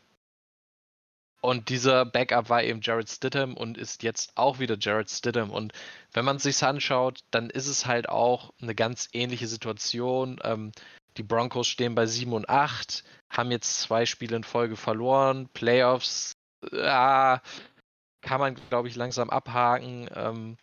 und 1.41 1.71
dieser 1.71 2.05
Backup 2.05 2.51
war 2.51 2.63
eben 2.63 2.83
Jared 2.83 3.09
Stidham 3.09 3.57
und 3.57 3.79
ist 3.79 4.03
jetzt 4.03 4.37
auch 4.37 4.59
wieder 4.59 4.77
Jared 4.79 5.09
Stidham. 5.09 5.51
Und 5.51 5.73
wenn 6.13 6.27
man 6.27 6.37
es 6.37 6.43
sich 6.43 6.63
anschaut, 6.63 7.21
dann 7.31 7.49
ist 7.49 7.69
es 7.69 7.87
halt 7.87 8.11
auch 8.11 8.53
eine 8.61 8.75
ganz 8.75 9.09
ähnliche 9.15 9.47
Situation. 9.47 10.39
Ähm, 10.45 10.73
die 11.21 11.27
Broncos 11.27 11.69
stehen 11.69 11.95
bei 11.95 12.07
7 12.07 12.33
und 12.33 12.49
8, 12.49 13.05
haben 13.29 13.51
jetzt 13.51 13.83
zwei 13.83 14.07
Spiele 14.07 14.37
in 14.37 14.43
Folge 14.43 14.75
verloren. 14.75 15.51
Playoffs, 15.53 16.33
ja, 16.73 17.43
kann 18.23 18.41
man, 18.41 18.55
glaube 18.71 18.89
ich, 18.89 18.97
langsam 18.97 19.29
abhaken. 19.29 20.09
Ähm, 20.15 20.57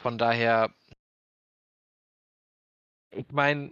von 0.00 0.18
daher, 0.18 0.74
ich 3.12 3.30
meine, 3.30 3.70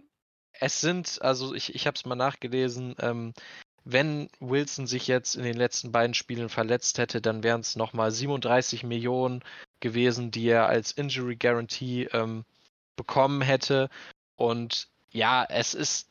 es 0.53 0.81
sind, 0.81 1.21
also 1.21 1.53
ich, 1.53 1.75
ich 1.75 1.89
habe 1.89 1.97
es 1.97 2.07
mal 2.07 2.15
nachgelesen, 2.15 2.95
ähm, 3.01 3.35
wenn 3.83 4.29
Wilson 4.39 4.87
sich 4.87 5.09
jetzt 5.09 5.35
in 5.35 5.43
den 5.43 5.57
letzten 5.57 5.91
beiden 5.91 6.15
Spielen 6.15 6.49
verletzt 6.49 6.99
hätte, 6.99 7.21
dann 7.21 7.43
wären 7.43 7.63
es 7.63 7.75
nochmal 7.75 8.13
37 8.13 8.85
Millionen 8.85 9.43
gewesen, 9.81 10.31
die 10.31 10.47
er 10.47 10.69
als 10.69 10.93
Injury 10.93 11.35
Guarantee 11.35 12.05
ähm, 12.13 12.45
bekommen 12.95 13.43
hätte. 13.43 13.91
Und 14.37 14.89
ja, 15.13 15.45
es 15.49 15.75
ist 15.75 16.09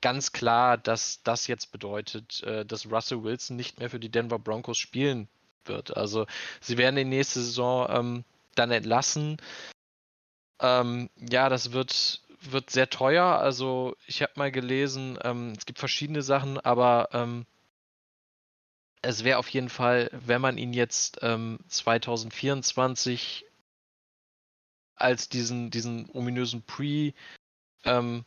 ganz 0.00 0.32
klar, 0.32 0.78
dass 0.78 1.22
das 1.22 1.46
jetzt 1.46 1.72
bedeutet, 1.72 2.42
äh, 2.42 2.64
dass 2.64 2.90
Russell 2.90 3.22
Wilson 3.22 3.56
nicht 3.56 3.78
mehr 3.78 3.90
für 3.90 4.00
die 4.00 4.10
Denver 4.10 4.38
Broncos 4.38 4.78
spielen 4.78 5.28
wird. 5.64 5.96
Also 5.96 6.26
sie 6.60 6.78
werden 6.78 6.96
die 6.96 7.04
nächste 7.04 7.40
Saison 7.40 7.86
ähm, 7.90 8.24
dann 8.54 8.70
entlassen. 8.70 9.38
Ähm, 10.60 11.10
ja, 11.18 11.48
das 11.48 11.72
wird, 11.72 12.22
wird 12.40 12.70
sehr 12.70 12.88
teuer. 12.90 13.24
Also 13.24 13.96
ich 14.06 14.22
habe 14.22 14.32
mal 14.36 14.52
gelesen, 14.52 15.18
ähm, 15.22 15.52
es 15.56 15.66
gibt 15.66 15.78
verschiedene 15.78 16.22
Sachen, 16.22 16.58
aber 16.60 17.08
ähm, 17.12 17.46
es 19.02 19.24
wäre 19.24 19.38
auf 19.38 19.48
jeden 19.48 19.68
Fall, 19.68 20.10
wenn 20.12 20.40
man 20.40 20.58
ihn 20.58 20.72
jetzt 20.72 21.20
2024 21.20 23.44
ähm, 23.44 23.48
als 24.96 25.28
diesen, 25.28 25.70
diesen 25.70 26.10
ominösen 26.10 26.62
Pre- 26.62 27.12
ähm, 27.86 28.24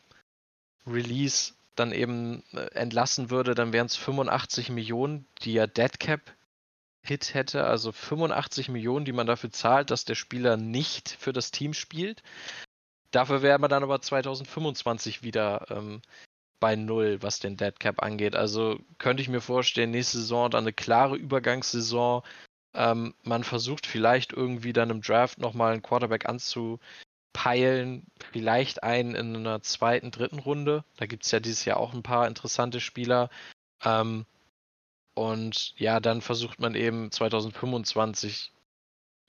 Release 0.88 1.54
dann 1.76 1.92
eben 1.92 2.44
äh, 2.54 2.66
entlassen 2.74 3.30
würde, 3.30 3.56
dann 3.56 3.74
wären 3.74 3.88
es 3.88 3.96
85 3.96 4.70
Millionen, 4.70 5.26
die 5.42 5.56
er 5.58 5.68
Deadcap 5.68 6.22
Hit 7.02 7.34
hätte, 7.34 7.64
also 7.64 7.92
85 7.92 8.70
Millionen, 8.70 9.06
die 9.06 9.14
man 9.14 9.28
dafür 9.28 9.52
zahlt, 9.52 9.90
dass 9.90 10.06
der 10.06 10.16
Spieler 10.16 10.58
nicht 10.58 11.10
für 11.10 11.32
das 11.32 11.52
Team 11.52 11.74
spielt. 11.74 12.22
Dafür 13.12 13.42
wäre 13.42 13.58
man 13.58 13.70
dann 13.70 13.84
aber 13.84 14.02
2025 14.02 15.24
wieder 15.24 15.66
ähm, 15.70 16.02
bei 16.60 16.76
Null, 16.76 17.22
was 17.22 17.40
den 17.40 17.58
Deadcap 17.58 18.04
angeht. 18.04 18.36
Also 18.36 18.80
könnte 18.98 19.24
ich 19.24 19.30
mir 19.30 19.42
vorstellen, 19.42 19.92
nächste 19.92 20.20
Saison 20.20 20.52
dann 20.52 20.66
eine 20.66 20.74
klare 20.74 21.16
Übergangssaison. 21.16 22.22
Ähm, 22.74 23.16
man 23.24 23.44
versucht 23.44 23.88
vielleicht 23.88 24.34
irgendwie 24.34 24.74
dann 24.74 24.90
im 24.90 25.02
Draft 25.02 25.40
nochmal 25.40 25.74
einen 25.74 25.82
Quarterback 25.82 26.28
anzu, 26.28 26.80
peilen 27.34 28.06
vielleicht 28.32 28.84
einen 28.84 29.16
in 29.16 29.36
einer 29.36 29.62
zweiten, 29.62 30.12
dritten 30.12 30.40
Runde. 30.40 30.84
Da 30.98 31.06
gibt 31.06 31.26
es 31.26 31.32
ja 31.32 31.40
dieses 31.40 31.66
Jahr 31.66 31.78
auch 31.78 31.94
ein 31.94 32.04
paar 32.04 32.28
interessante 32.28 32.80
Spieler. 32.80 33.30
Ähm, 33.84 34.26
und 35.14 35.74
ja, 35.78 36.00
dann 36.00 36.22
versucht 36.22 36.60
man 36.60 36.76
eben 36.76 37.12
2025 37.12 38.52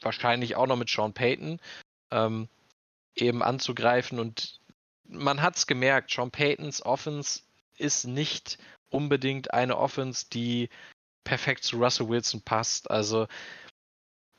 wahrscheinlich 0.00 0.56
auch 0.56 0.66
noch 0.66 0.76
mit 0.76 0.88
Sean 0.88 1.12
Payton 1.12 1.60
ähm, 2.10 2.48
eben 3.14 3.42
anzugreifen. 3.42 4.18
Und 4.18 4.60
man 5.04 5.42
hat 5.42 5.56
es 5.56 5.66
gemerkt, 5.66 6.10
Sean 6.10 6.30
Paytons 6.30 6.84
Offense 6.84 7.42
ist 7.76 8.06
nicht 8.06 8.58
unbedingt 8.88 9.52
eine 9.52 9.76
Offense, 9.76 10.26
die 10.32 10.68
perfekt 11.24 11.64
zu 11.64 11.78
Russell 11.78 12.08
Wilson 12.08 12.42
passt. 12.42 12.90
Also 12.90 13.26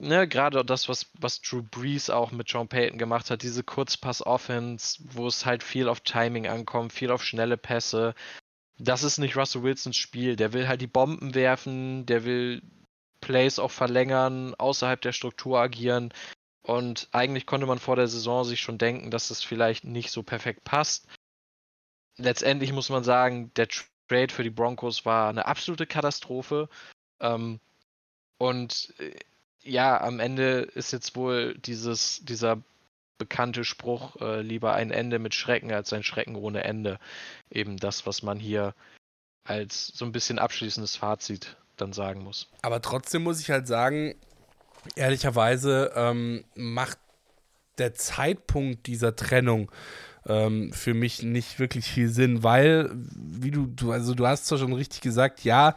ne, 0.01 0.27
gerade 0.27 0.65
das, 0.65 0.89
was, 0.89 1.11
was 1.19 1.41
Drew 1.41 1.61
Brees 1.63 2.09
auch 2.09 2.31
mit 2.31 2.49
John 2.49 2.67
Payton 2.67 2.97
gemacht 2.97 3.29
hat, 3.29 3.43
diese 3.43 3.63
Kurzpass-Offense, 3.63 5.03
wo 5.11 5.27
es 5.27 5.45
halt 5.45 5.63
viel 5.63 5.87
auf 5.87 6.01
Timing 6.01 6.47
ankommt, 6.47 6.91
viel 6.91 7.11
auf 7.11 7.23
schnelle 7.23 7.57
Pässe. 7.57 8.15
Das 8.77 9.03
ist 9.03 9.19
nicht 9.19 9.37
Russell 9.37 9.63
Wilsons 9.63 9.97
Spiel. 9.97 10.35
Der 10.35 10.53
will 10.53 10.67
halt 10.67 10.81
die 10.81 10.87
Bomben 10.87 11.35
werfen, 11.35 12.05
der 12.07 12.25
will 12.25 12.63
Plays 13.21 13.59
auch 13.59 13.71
verlängern, 13.71 14.55
außerhalb 14.55 14.99
der 14.99 15.13
Struktur 15.13 15.59
agieren. 15.59 16.11
Und 16.63 17.07
eigentlich 17.11 17.45
konnte 17.45 17.67
man 17.67 17.79
vor 17.79 17.95
der 17.95 18.07
Saison 18.07 18.43
sich 18.43 18.59
schon 18.59 18.77
denken, 18.77 19.11
dass 19.11 19.29
das 19.29 19.43
vielleicht 19.43 19.83
nicht 19.83 20.11
so 20.11 20.23
perfekt 20.23 20.63
passt. 20.63 21.07
Letztendlich 22.17 22.73
muss 22.73 22.89
man 22.89 23.03
sagen, 23.03 23.53
der 23.55 23.67
Trade 23.67 24.33
für 24.33 24.43
die 24.43 24.49
Broncos 24.49 25.05
war 25.05 25.29
eine 25.29 25.45
absolute 25.45 25.85
Katastrophe. 25.85 26.69
Ähm, 27.19 27.59
und 28.37 28.93
äh, 28.99 29.13
ja, 29.63 30.01
am 30.01 30.19
Ende 30.19 30.61
ist 30.61 30.91
jetzt 30.91 31.15
wohl 31.15 31.55
dieses, 31.57 32.21
dieser 32.23 32.61
bekannte 33.17 33.63
Spruch, 33.63 34.15
äh, 34.19 34.41
lieber 34.41 34.73
ein 34.73 34.91
Ende 34.91 35.19
mit 35.19 35.35
Schrecken 35.35 35.71
als 35.71 35.93
ein 35.93 36.03
Schrecken 36.03 36.35
ohne 36.35 36.63
Ende. 36.63 36.99
Eben 37.49 37.77
das, 37.77 38.05
was 38.07 38.23
man 38.23 38.39
hier 38.39 38.73
als 39.43 39.87
so 39.87 40.05
ein 40.05 40.11
bisschen 40.11 40.39
abschließendes 40.39 40.95
Fazit 40.95 41.55
dann 41.77 41.93
sagen 41.93 42.23
muss. 42.23 42.47
Aber 42.61 42.81
trotzdem 42.81 43.23
muss 43.23 43.39
ich 43.39 43.51
halt 43.51 43.67
sagen, 43.67 44.15
ehrlicherweise 44.95 45.91
ähm, 45.95 46.43
macht 46.55 46.97
der 47.77 47.93
Zeitpunkt 47.93 48.87
dieser 48.87 49.15
Trennung 49.15 49.71
ähm, 50.25 50.71
für 50.73 50.93
mich 50.93 51.23
nicht 51.23 51.59
wirklich 51.59 51.85
viel 51.85 52.09
Sinn, 52.09 52.43
weil, 52.43 52.89
wie 52.93 53.51
du, 53.51 53.67
du, 53.67 53.91
also 53.91 54.13
du 54.13 54.27
hast 54.27 54.45
zwar 54.45 54.57
schon 54.57 54.73
richtig 54.73 55.01
gesagt, 55.01 55.43
ja, 55.43 55.75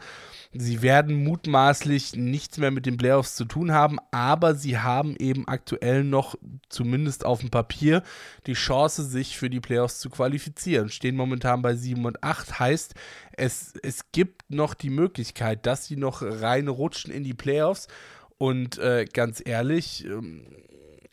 Sie 0.57 0.81
werden 0.81 1.21
mutmaßlich 1.23 2.15
nichts 2.15 2.57
mehr 2.57 2.71
mit 2.71 2.85
den 2.85 2.95
Playoffs 2.95 3.35
zu 3.35 3.43
tun 3.43 3.73
haben, 3.73 3.97
aber 4.11 4.55
sie 4.55 4.77
haben 4.77 5.17
eben 5.17 5.45
aktuell 5.49 6.05
noch, 6.05 6.35
zumindest 6.69 7.25
auf 7.25 7.41
dem 7.41 7.49
Papier, 7.49 8.03
die 8.47 8.53
Chance, 8.53 9.03
sich 9.03 9.37
für 9.37 9.49
die 9.49 9.59
Playoffs 9.59 9.99
zu 9.99 10.09
qualifizieren. 10.09 10.87
Stehen 10.87 11.17
momentan 11.17 11.61
bei 11.61 11.75
7 11.75 12.05
und 12.05 12.23
8, 12.23 12.57
heißt, 12.57 12.93
es, 13.33 13.73
es 13.83 14.11
gibt 14.13 14.49
noch 14.49 14.75
die 14.75 14.89
Möglichkeit, 14.89 15.65
dass 15.65 15.87
sie 15.87 15.97
noch 15.97 16.21
reinrutschen 16.21 17.11
in 17.11 17.25
die 17.25 17.33
Playoffs. 17.33 17.89
Und 18.37 18.77
äh, 18.77 19.05
ganz 19.11 19.41
ehrlich, 19.43 20.05
ähm, 20.05 20.45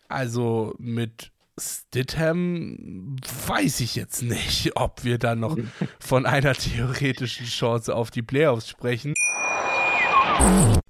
also 0.09 0.75
mit 0.79 1.32
Stidham 1.61 3.17
weiß 3.47 3.81
ich 3.81 3.95
jetzt 3.95 4.23
nicht, 4.23 4.73
ob 4.75 5.05
wir 5.05 5.19
da 5.19 5.35
noch 5.35 5.57
von 6.01 6.27
einer 6.27 6.55
theoretischen 6.55 7.47
Chance 7.47 7.95
auf 7.95 8.11
die 8.11 8.23
Playoffs 8.23 8.69
sprechen. 8.69 9.15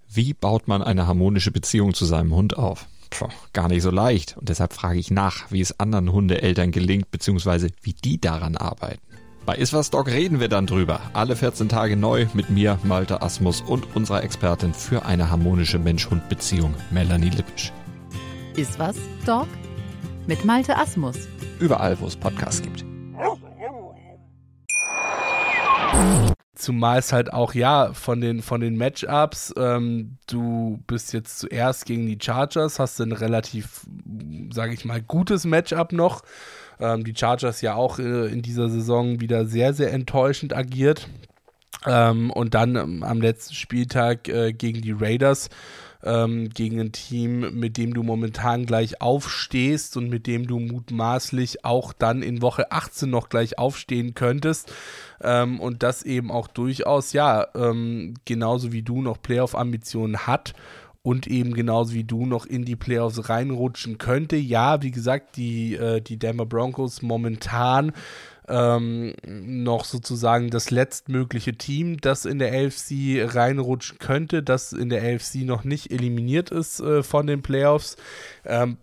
Wie 0.09 0.35
baut 0.35 0.69
man 0.69 0.83
eine 0.83 1.07
harmonische 1.07 1.51
Beziehung 1.51 1.95
zu 1.95 2.05
seinem 2.05 2.35
Hund 2.35 2.57
auf? 2.57 2.87
Puh, 3.11 3.29
gar 3.53 3.69
nicht 3.69 3.83
so 3.83 3.91
leicht. 3.91 4.37
Und 4.39 4.49
deshalb 4.49 4.73
frage 4.73 4.99
ich 4.99 5.11
nach, 5.11 5.51
wie 5.51 5.61
es 5.61 5.79
anderen 5.81 6.13
Hundeeltern 6.13 6.71
gelingt, 6.71 7.11
beziehungsweise 7.11 7.69
wie 7.83 7.93
die 7.93 8.21
daran 8.21 8.57
arbeiten. 8.57 9.03
Bei 9.45 9.57
Iswas 9.57 9.91
Dog 9.91 10.07
reden 10.07 10.39
wir 10.39 10.49
dann 10.49 10.67
drüber. 10.67 11.01
Alle 11.13 11.35
14 11.35 11.69
Tage 11.69 11.97
neu 11.97 12.27
mit 12.33 12.49
mir, 12.49 12.79
Malte 12.85 13.23
Asmus 13.23 13.61
und 13.61 13.97
unserer 13.97 14.23
Expertin 14.23 14.73
für 14.73 15.05
eine 15.05 15.31
harmonische 15.31 15.81
Mensch-Hund-Beziehung, 15.81 16.75
Melanie 16.93 17.31
Lippisch. 17.31 17.73
Iswas 18.57 18.97
Dog? 19.27 19.49
Mit 20.27 20.45
Malte 20.45 20.77
Asmus. 20.77 21.17
Überall, 21.59 21.99
wo 22.01 22.07
es 22.07 22.17
Podcasts 22.17 22.63
gibt. 22.63 22.85
Zumal 26.55 27.01
es 27.01 27.13
halt 27.13 27.33
auch, 27.33 27.55
ja, 27.55 27.93
von 27.93 28.21
den, 28.21 28.41
von 28.41 28.61
den 28.61 28.77
Matchups, 28.77 29.53
ähm, 29.57 30.19
du 30.29 30.81
bist 30.87 31.13
jetzt 31.13 31.41
zuerst 31.41 31.87
gegen 31.87 32.07
die 32.07 32.19
Chargers, 32.21 32.79
hast 32.79 33.01
ein 33.01 33.11
relativ, 33.11 33.81
sage 34.53 34.73
ich 34.73 34.85
mal, 34.85 35.03
gutes 35.03 35.45
Matchup 35.45 35.93
noch. 35.93 36.23
Ähm, 36.79 37.03
die 37.03 37.15
Chargers 37.17 37.63
ja 37.63 37.75
auch 37.75 37.99
äh, 37.99 38.27
in 38.27 38.43
dieser 38.43 38.69
Saison 38.69 39.21
wieder 39.21 39.47
sehr, 39.47 39.75
sehr 39.75 39.93
enttäuschend 39.93 40.55
agiert. 40.55 41.09
Ähm, 41.85 42.31
und 42.31 42.55
dann 42.55 42.77
ähm, 42.77 43.03
am 43.03 43.21
letzten 43.21 43.55
Spieltag 43.55 44.29
äh, 44.29 44.53
gegen 44.53 44.83
die 44.83 44.93
Raiders 44.93 45.49
ähm, 46.05 46.51
gegen 46.51 46.81
ein 46.81 46.93
Team, 46.93 47.59
mit 47.59 47.77
dem 47.77 47.95
du 47.95 48.03
momentan 48.03 48.67
gleich 48.67 49.01
aufstehst 49.01 49.97
und 49.97 50.09
mit 50.09 50.27
dem 50.27 50.47
du 50.47 50.59
mutmaßlich 50.59 51.65
auch 51.65 51.93
dann 51.93 52.23
in 52.23 52.43
Woche 52.43 52.73
18 52.73 53.09
noch 53.09 53.29
gleich 53.29 53.59
aufstehen 53.59 54.15
könntest. 54.15 54.73
Ähm, 55.21 55.61
und 55.61 55.83
das 55.83 56.03
eben 56.03 56.31
auch 56.31 56.49
durchaus, 56.49 57.13
ja, 57.13 57.47
ähm, 57.55 58.15
genauso 58.25 58.73
wie 58.73 58.83
du 58.83 59.03
noch 59.03 59.23
Playoff-Ambitionen 59.23 60.27
hat 60.27 60.55
und 61.03 61.27
eben 61.27 61.55
genauso 61.55 61.95
wie 61.95 62.05
du 62.05 62.27
noch 62.27 62.47
in 62.47 62.65
die 62.65 62.77
Playoffs 62.77 63.29
reinrutschen 63.29 63.99
könnte. 63.99 64.37
Ja, 64.37 64.83
wie 64.83 64.93
gesagt, 64.93 65.37
die, 65.37 65.75
äh, 65.75 66.01
die 66.01 66.19
Denver 66.19 66.47
Broncos 66.47 67.03
momentan 67.03 67.93
ähm, 68.49 69.15
noch 69.25 69.85
sozusagen 69.85 70.51
das 70.51 70.71
letztmögliche 70.71 71.55
Team, 71.55 72.01
das 72.01 72.25
in 72.25 72.39
der 72.39 72.53
AFC 72.53 73.35
reinrutschen 73.35 73.99
könnte, 73.99 74.43
das 74.43 74.73
in 74.73 74.89
der 74.89 75.03
AFC 75.03 75.37
noch 75.45 75.65
nicht 75.65 75.93
eliminiert 75.93 76.51
ist 76.51 76.81
äh, 76.81 77.03
von 77.03 77.27
den 77.27 77.43
Playoffs. 77.43 77.97
Ähm, 78.45 78.79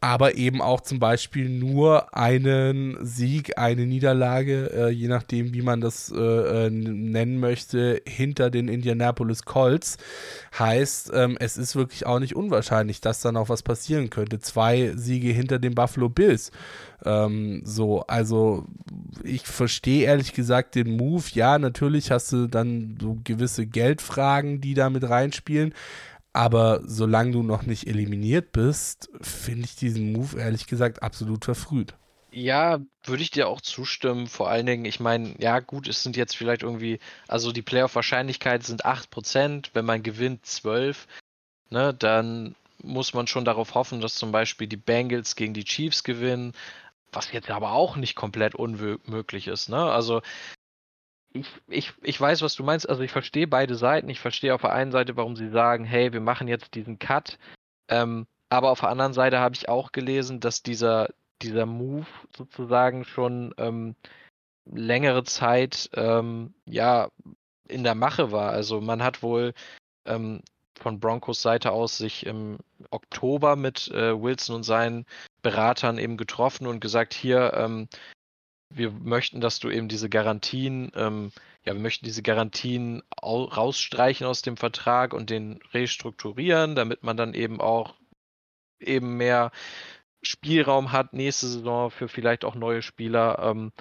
aber 0.00 0.36
eben 0.36 0.60
auch 0.60 0.80
zum 0.80 0.98
Beispiel 0.98 1.48
nur 1.48 2.14
einen 2.14 2.98
Sieg, 3.04 3.58
eine 3.58 3.86
Niederlage, 3.86 4.70
äh, 4.72 4.88
je 4.90 5.08
nachdem, 5.08 5.54
wie 5.54 5.62
man 5.62 5.80
das 5.80 6.12
äh, 6.14 6.66
äh 6.66 6.70
nennen 6.70 7.40
möchte, 7.40 8.02
hinter 8.06 8.50
den 8.50 8.68
Indianapolis 8.68 9.44
Colts. 9.44 9.96
Heißt, 10.58 11.10
ähm, 11.14 11.36
es 11.40 11.56
ist 11.56 11.76
wirklich 11.76 12.06
auch 12.06 12.18
nicht 12.18 12.36
unwahrscheinlich, 12.36 13.00
dass 13.00 13.20
da 13.20 13.32
noch 13.32 13.48
was 13.48 13.62
passieren 13.62 14.10
könnte. 14.10 14.38
Zwei 14.38 14.92
Siege 14.96 15.28
hinter 15.28 15.58
den 15.58 15.74
Buffalo 15.74 16.08
Bills. 16.08 16.50
Ähm, 17.04 17.62
so, 17.64 18.02
also 18.02 18.66
ich 19.22 19.46
verstehe 19.46 20.04
ehrlich 20.04 20.32
gesagt 20.34 20.74
den 20.74 20.96
Move. 20.96 21.24
Ja, 21.32 21.58
natürlich 21.58 22.10
hast 22.10 22.32
du 22.32 22.46
dann 22.46 22.98
so 23.00 23.18
gewisse 23.24 23.66
Geldfragen, 23.66 24.60
die 24.60 24.74
da 24.74 24.90
mit 24.90 25.08
reinspielen. 25.08 25.72
Aber 26.36 26.82
solange 26.84 27.30
du 27.32 27.42
noch 27.42 27.62
nicht 27.62 27.86
eliminiert 27.86 28.52
bist, 28.52 29.08
finde 29.22 29.64
ich 29.64 29.74
diesen 29.74 30.12
Move 30.12 30.38
ehrlich 30.38 30.66
gesagt 30.66 31.02
absolut 31.02 31.46
verfrüht. 31.46 31.94
Ja, 32.30 32.78
würde 33.04 33.22
ich 33.22 33.30
dir 33.30 33.48
auch 33.48 33.62
zustimmen. 33.62 34.26
Vor 34.26 34.50
allen 34.50 34.66
Dingen, 34.66 34.84
ich 34.84 35.00
meine, 35.00 35.34
ja 35.38 35.60
gut, 35.60 35.88
es 35.88 36.02
sind 36.02 36.14
jetzt 36.14 36.36
vielleicht 36.36 36.62
irgendwie, 36.62 36.98
also 37.26 37.52
die 37.52 37.62
Playoff-Wahrscheinlichkeit 37.62 38.64
sind 38.64 38.84
8%, 38.84 39.70
wenn 39.72 39.86
man 39.86 40.02
gewinnt 40.02 40.44
12, 40.44 41.06
ne, 41.70 41.94
dann 41.94 42.54
muss 42.82 43.14
man 43.14 43.26
schon 43.26 43.46
darauf 43.46 43.74
hoffen, 43.74 44.02
dass 44.02 44.16
zum 44.16 44.30
Beispiel 44.30 44.66
die 44.66 44.76
Bengals 44.76 45.36
gegen 45.36 45.54
die 45.54 45.64
Chiefs 45.64 46.04
gewinnen, 46.04 46.52
was 47.12 47.32
jetzt 47.32 47.48
aber 47.48 47.72
auch 47.72 47.96
nicht 47.96 48.14
komplett 48.14 48.54
unmöglich 48.54 49.46
ist, 49.46 49.70
ne? 49.70 49.90
Also 49.90 50.20
ich, 51.40 51.48
ich, 51.68 51.92
ich 52.02 52.20
weiß, 52.20 52.42
was 52.42 52.54
du 52.54 52.64
meinst. 52.64 52.88
Also 52.88 53.02
ich 53.02 53.12
verstehe 53.12 53.46
beide 53.46 53.74
Seiten. 53.76 54.08
Ich 54.08 54.20
verstehe 54.20 54.54
auf 54.54 54.62
der 54.62 54.72
einen 54.72 54.92
Seite, 54.92 55.16
warum 55.16 55.36
sie 55.36 55.50
sagen, 55.50 55.84
hey, 55.84 56.12
wir 56.12 56.20
machen 56.20 56.48
jetzt 56.48 56.74
diesen 56.74 56.98
Cut. 56.98 57.38
Ähm, 57.88 58.26
aber 58.48 58.70
auf 58.70 58.80
der 58.80 58.90
anderen 58.90 59.12
Seite 59.12 59.38
habe 59.38 59.54
ich 59.54 59.68
auch 59.68 59.92
gelesen, 59.92 60.40
dass 60.40 60.62
dieser, 60.62 61.08
dieser 61.42 61.66
Move 61.66 62.06
sozusagen 62.36 63.04
schon 63.04 63.54
ähm, 63.58 63.96
längere 64.64 65.24
Zeit 65.24 65.90
ähm, 65.94 66.54
ja 66.64 67.10
in 67.68 67.84
der 67.84 67.94
Mache 67.94 68.32
war. 68.32 68.50
Also 68.50 68.80
man 68.80 69.02
hat 69.02 69.22
wohl 69.22 69.52
ähm, 70.06 70.42
von 70.78 71.00
Broncos 71.00 71.42
Seite 71.42 71.72
aus 71.72 71.96
sich 71.96 72.26
im 72.26 72.58
Oktober 72.90 73.56
mit 73.56 73.88
äh, 73.88 74.20
Wilson 74.20 74.56
und 74.56 74.62
seinen 74.62 75.06
Beratern 75.42 75.98
eben 75.98 76.16
getroffen 76.16 76.66
und 76.66 76.80
gesagt, 76.80 77.14
hier, 77.14 77.54
ähm, 77.54 77.88
wir 78.70 78.90
möchten, 78.90 79.40
dass 79.40 79.58
du 79.58 79.70
eben 79.70 79.88
diese 79.88 80.08
Garantien, 80.08 80.90
ähm, 80.94 81.30
ja, 81.64 81.74
wir 81.74 81.80
möchten 81.80 82.04
diese 82.04 82.22
Garantien 82.22 83.02
rausstreichen 83.22 84.26
aus 84.26 84.42
dem 84.42 84.56
Vertrag 84.56 85.14
und 85.14 85.30
den 85.30 85.60
restrukturieren, 85.72 86.74
damit 86.74 87.02
man 87.02 87.16
dann 87.16 87.34
eben 87.34 87.60
auch 87.60 87.94
eben 88.80 89.16
mehr 89.16 89.52
Spielraum 90.22 90.92
hat 90.92 91.12
nächste 91.12 91.46
Saison 91.46 91.90
für 91.90 92.08
vielleicht 92.08 92.44
auch 92.44 92.54
neue 92.54 92.82
Spieler. 92.82 93.38
Ähm, 93.40 93.72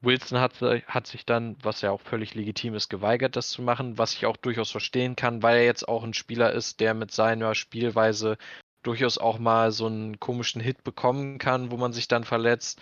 Wilson 0.00 0.38
hat, 0.38 0.60
hat 0.60 1.06
sich 1.06 1.26
dann, 1.26 1.56
was 1.62 1.80
ja 1.80 1.90
auch 1.90 2.00
völlig 2.00 2.34
legitim 2.34 2.74
ist, 2.74 2.88
geweigert, 2.88 3.34
das 3.34 3.50
zu 3.50 3.62
machen, 3.62 3.98
was 3.98 4.14
ich 4.14 4.26
auch 4.26 4.36
durchaus 4.36 4.70
verstehen 4.70 5.16
kann, 5.16 5.42
weil 5.42 5.56
er 5.56 5.64
jetzt 5.64 5.88
auch 5.88 6.04
ein 6.04 6.14
Spieler 6.14 6.52
ist, 6.52 6.78
der 6.80 6.94
mit 6.94 7.10
seiner 7.10 7.54
Spielweise 7.56 8.36
durchaus 8.84 9.18
auch 9.18 9.40
mal 9.40 9.72
so 9.72 9.86
einen 9.86 10.20
komischen 10.20 10.60
Hit 10.60 10.84
bekommen 10.84 11.38
kann, 11.38 11.72
wo 11.72 11.76
man 11.76 11.92
sich 11.92 12.06
dann 12.06 12.22
verletzt 12.22 12.80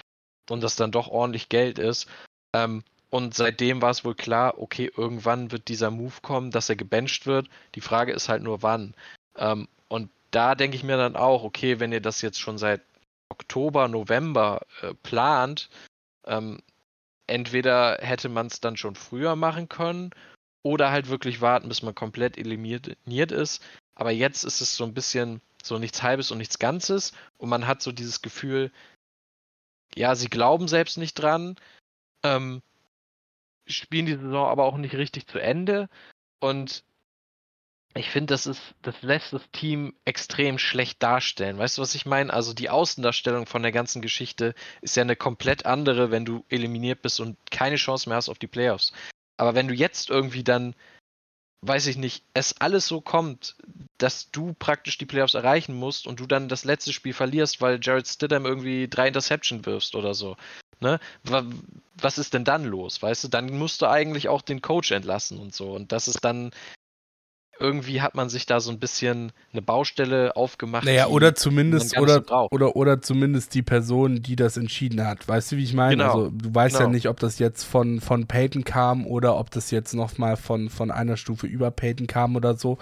und 0.50 0.62
das 0.62 0.76
dann 0.76 0.92
doch 0.92 1.08
ordentlich 1.08 1.48
Geld 1.48 1.78
ist. 1.78 2.08
Ähm, 2.54 2.82
und 3.10 3.34
seitdem 3.34 3.82
war 3.82 3.90
es 3.90 4.04
wohl 4.04 4.14
klar, 4.14 4.58
okay, 4.58 4.90
irgendwann 4.96 5.52
wird 5.52 5.68
dieser 5.68 5.90
Move 5.90 6.14
kommen, 6.22 6.50
dass 6.50 6.68
er 6.68 6.76
gebencht 6.76 7.26
wird. 7.26 7.48
Die 7.74 7.80
Frage 7.80 8.12
ist 8.12 8.28
halt 8.28 8.42
nur 8.42 8.62
wann. 8.62 8.94
Ähm, 9.36 9.68
und 9.88 10.10
da 10.30 10.54
denke 10.54 10.76
ich 10.76 10.82
mir 10.82 10.96
dann 10.96 11.16
auch, 11.16 11.44
okay, 11.44 11.80
wenn 11.80 11.92
ihr 11.92 12.00
das 12.00 12.20
jetzt 12.20 12.40
schon 12.40 12.58
seit 12.58 12.82
Oktober, 13.28 13.88
November 13.88 14.60
äh, 14.82 14.94
plant, 15.02 15.68
ähm, 16.26 16.60
entweder 17.26 17.98
hätte 18.00 18.28
man 18.28 18.46
es 18.46 18.60
dann 18.60 18.76
schon 18.76 18.94
früher 18.94 19.36
machen 19.36 19.68
können 19.68 20.10
oder 20.62 20.90
halt 20.90 21.08
wirklich 21.08 21.40
warten, 21.40 21.68
bis 21.68 21.82
man 21.82 21.94
komplett 21.94 22.38
eliminiert 22.38 23.32
ist. 23.32 23.62
Aber 23.94 24.10
jetzt 24.10 24.44
ist 24.44 24.60
es 24.60 24.76
so 24.76 24.84
ein 24.84 24.94
bisschen 24.94 25.40
so 25.62 25.78
nichts 25.78 26.02
Halbes 26.02 26.30
und 26.30 26.38
nichts 26.38 26.58
Ganzes 26.58 27.12
und 27.38 27.48
man 27.48 27.66
hat 27.66 27.82
so 27.82 27.92
dieses 27.92 28.22
Gefühl, 28.22 28.70
ja, 29.94 30.14
sie 30.14 30.28
glauben 30.28 30.68
selbst 30.68 30.98
nicht 30.98 31.14
dran, 31.14 31.56
ähm, 32.22 32.62
spielen 33.66 34.06
die 34.06 34.16
Saison 34.16 34.48
aber 34.48 34.64
auch 34.64 34.76
nicht 34.76 34.94
richtig 34.94 35.26
zu 35.26 35.38
Ende. 35.38 35.88
Und 36.40 36.84
ich 37.94 38.10
finde, 38.10 38.34
das 38.34 38.46
ist, 38.46 38.60
das 38.82 39.00
lässt 39.02 39.32
das 39.32 39.42
Team 39.52 39.94
extrem 40.04 40.58
schlecht 40.58 41.02
darstellen. 41.02 41.58
Weißt 41.58 41.78
du, 41.78 41.82
was 41.82 41.94
ich 41.94 42.04
meine? 42.04 42.32
Also 42.32 42.52
die 42.52 42.68
Außendarstellung 42.68 43.46
von 43.46 43.62
der 43.62 43.72
ganzen 43.72 44.02
Geschichte 44.02 44.54
ist 44.82 44.96
ja 44.96 45.02
eine 45.02 45.16
komplett 45.16 45.64
andere, 45.64 46.10
wenn 46.10 46.24
du 46.24 46.44
eliminiert 46.48 47.02
bist 47.02 47.20
und 47.20 47.38
keine 47.50 47.76
Chance 47.76 48.08
mehr 48.08 48.16
hast 48.16 48.28
auf 48.28 48.38
die 48.38 48.46
Playoffs. 48.46 48.92
Aber 49.38 49.54
wenn 49.54 49.68
du 49.68 49.74
jetzt 49.74 50.10
irgendwie 50.10 50.44
dann 50.44 50.74
weiß 51.66 51.86
ich 51.86 51.96
nicht, 51.96 52.22
es 52.34 52.60
alles 52.60 52.86
so 52.86 53.00
kommt, 53.00 53.56
dass 53.98 54.30
du 54.30 54.54
praktisch 54.58 54.98
die 54.98 55.06
Playoffs 55.06 55.34
erreichen 55.34 55.74
musst 55.74 56.06
und 56.06 56.20
du 56.20 56.26
dann 56.26 56.48
das 56.48 56.64
letzte 56.64 56.92
Spiel 56.92 57.12
verlierst, 57.12 57.60
weil 57.60 57.78
Jared 57.82 58.06
Stidham 58.06 58.46
irgendwie 58.46 58.88
drei 58.88 59.08
Interception 59.08 59.64
wirfst 59.64 59.94
oder 59.94 60.14
so. 60.14 60.36
Ne? 60.80 61.00
Was 61.94 62.18
ist 62.18 62.34
denn 62.34 62.44
dann 62.44 62.64
los? 62.64 63.00
Weißt 63.02 63.24
du, 63.24 63.28
dann 63.28 63.56
musst 63.56 63.80
du 63.80 63.86
eigentlich 63.86 64.28
auch 64.28 64.42
den 64.42 64.60
Coach 64.60 64.90
entlassen 64.92 65.38
und 65.38 65.54
so. 65.54 65.72
Und 65.72 65.92
das 65.92 66.08
ist 66.08 66.22
dann, 66.22 66.50
irgendwie 67.58 68.02
hat 68.02 68.14
man 68.14 68.28
sich 68.28 68.46
da 68.46 68.60
so 68.60 68.70
ein 68.70 68.78
bisschen 68.78 69.32
eine 69.52 69.62
Baustelle 69.62 70.36
aufgemacht. 70.36 70.84
Naja, 70.84 71.06
oder 71.06 71.34
zumindest, 71.34 71.98
oder, 71.98 72.22
oder, 72.52 72.76
oder 72.76 73.00
zumindest 73.00 73.54
die 73.54 73.62
Person, 73.62 74.22
die 74.22 74.36
das 74.36 74.56
entschieden 74.56 75.06
hat. 75.06 75.26
Weißt 75.26 75.52
du, 75.52 75.56
wie 75.56 75.64
ich 75.64 75.74
meine? 75.74 75.96
Genau. 75.96 76.06
Also, 76.06 76.30
du 76.30 76.54
weißt 76.54 76.76
genau. 76.76 76.88
ja 76.88 76.92
nicht, 76.92 77.08
ob 77.08 77.20
das 77.20 77.38
jetzt 77.38 77.64
von, 77.64 78.00
von 78.00 78.26
Peyton 78.26 78.64
kam 78.64 79.06
oder 79.06 79.36
ob 79.36 79.50
das 79.50 79.70
jetzt 79.70 79.94
nochmal 79.94 80.36
von, 80.36 80.68
von 80.68 80.90
einer 80.90 81.16
Stufe 81.16 81.46
über 81.46 81.70
Peyton 81.70 82.06
kam 82.06 82.36
oder 82.36 82.54
so. 82.54 82.78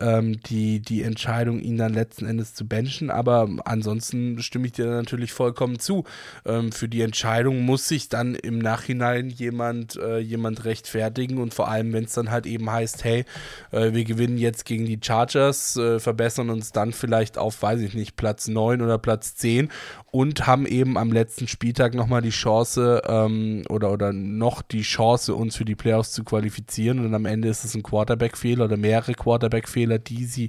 Ähm, 0.00 0.40
die, 0.42 0.80
die 0.80 1.02
Entscheidung, 1.02 1.60
ihn 1.60 1.76
dann 1.76 1.92
letzten 1.92 2.26
Endes 2.26 2.54
zu 2.54 2.66
benchen. 2.66 3.10
Aber 3.10 3.48
ansonsten 3.64 4.40
stimme 4.42 4.66
ich 4.66 4.72
dir 4.72 4.86
natürlich 4.86 5.32
vollkommen 5.32 5.78
zu. 5.78 6.04
Ähm, 6.44 6.72
für 6.72 6.88
die 6.88 7.02
Entscheidung 7.02 7.60
muss 7.60 7.86
sich 7.86 8.08
dann 8.08 8.34
im 8.34 8.58
Nachhinein 8.58 9.30
jemand, 9.30 9.96
äh, 9.96 10.18
jemand 10.18 10.64
rechtfertigen 10.64 11.38
und 11.38 11.54
vor 11.54 11.68
allem, 11.68 11.92
wenn 11.92 12.04
es 12.04 12.14
dann 12.14 12.30
halt 12.30 12.46
eben 12.46 12.70
heißt, 12.70 13.04
hey, 13.04 13.24
äh, 13.70 13.92
wir 13.92 13.99
wir 14.00 14.06
gewinnen 14.06 14.38
jetzt 14.38 14.64
gegen 14.64 14.86
die 14.86 14.98
Chargers, 15.02 15.76
äh, 15.76 16.00
verbessern 16.00 16.48
uns 16.48 16.72
dann 16.72 16.92
vielleicht 16.92 17.36
auf, 17.36 17.60
weiß 17.60 17.80
ich 17.80 17.92
nicht, 17.92 18.16
Platz 18.16 18.48
9 18.48 18.80
oder 18.80 18.96
Platz 18.96 19.34
10 19.34 19.68
und 20.10 20.46
haben 20.46 20.64
eben 20.64 20.96
am 20.96 21.12
letzten 21.12 21.46
Spieltag 21.48 21.92
nochmal 21.94 22.22
die 22.22 22.30
Chance 22.30 23.02
ähm, 23.06 23.62
oder, 23.68 23.92
oder 23.92 24.14
noch 24.14 24.62
die 24.62 24.80
Chance, 24.80 25.34
uns 25.34 25.56
für 25.56 25.66
die 25.66 25.74
Playoffs 25.74 26.12
zu 26.12 26.24
qualifizieren. 26.24 27.04
Und 27.04 27.14
am 27.14 27.26
Ende 27.26 27.48
ist 27.48 27.64
es 27.64 27.74
ein 27.74 27.82
Quarterback-Fehler 27.82 28.64
oder 28.64 28.78
mehrere 28.78 29.12
Quarterback-Fehler, 29.12 29.98
die 29.98 30.24
sie 30.24 30.48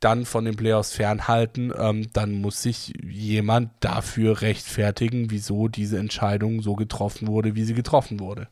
dann 0.00 0.26
von 0.26 0.44
den 0.44 0.56
Playoffs 0.56 0.92
fernhalten, 0.92 1.72
ähm, 1.78 2.08
dann 2.12 2.42
muss 2.42 2.60
sich 2.60 2.92
jemand 3.02 3.70
dafür 3.80 4.42
rechtfertigen, 4.42 5.30
wieso 5.30 5.68
diese 5.68 5.98
Entscheidung 5.98 6.60
so 6.60 6.74
getroffen 6.74 7.28
wurde, 7.28 7.54
wie 7.54 7.64
sie 7.64 7.74
getroffen 7.74 8.20
wurde. 8.20 8.48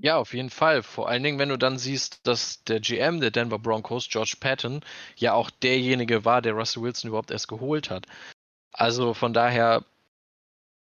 Ja, 0.00 0.16
auf 0.16 0.32
jeden 0.32 0.50
Fall. 0.50 0.82
Vor 0.82 1.08
allen 1.08 1.22
Dingen, 1.24 1.38
wenn 1.38 1.48
du 1.48 1.58
dann 1.58 1.76
siehst, 1.76 2.26
dass 2.26 2.62
der 2.64 2.80
GM 2.80 3.20
der 3.20 3.32
Denver 3.32 3.58
Broncos, 3.58 4.08
George 4.08 4.36
Patton, 4.38 4.80
ja 5.16 5.32
auch 5.34 5.50
derjenige 5.50 6.24
war, 6.24 6.40
der 6.40 6.52
Russell 6.52 6.82
Wilson 6.84 7.08
überhaupt 7.08 7.32
erst 7.32 7.48
geholt 7.48 7.90
hat. 7.90 8.06
Also 8.72 9.12
von 9.12 9.32
daher 9.32 9.84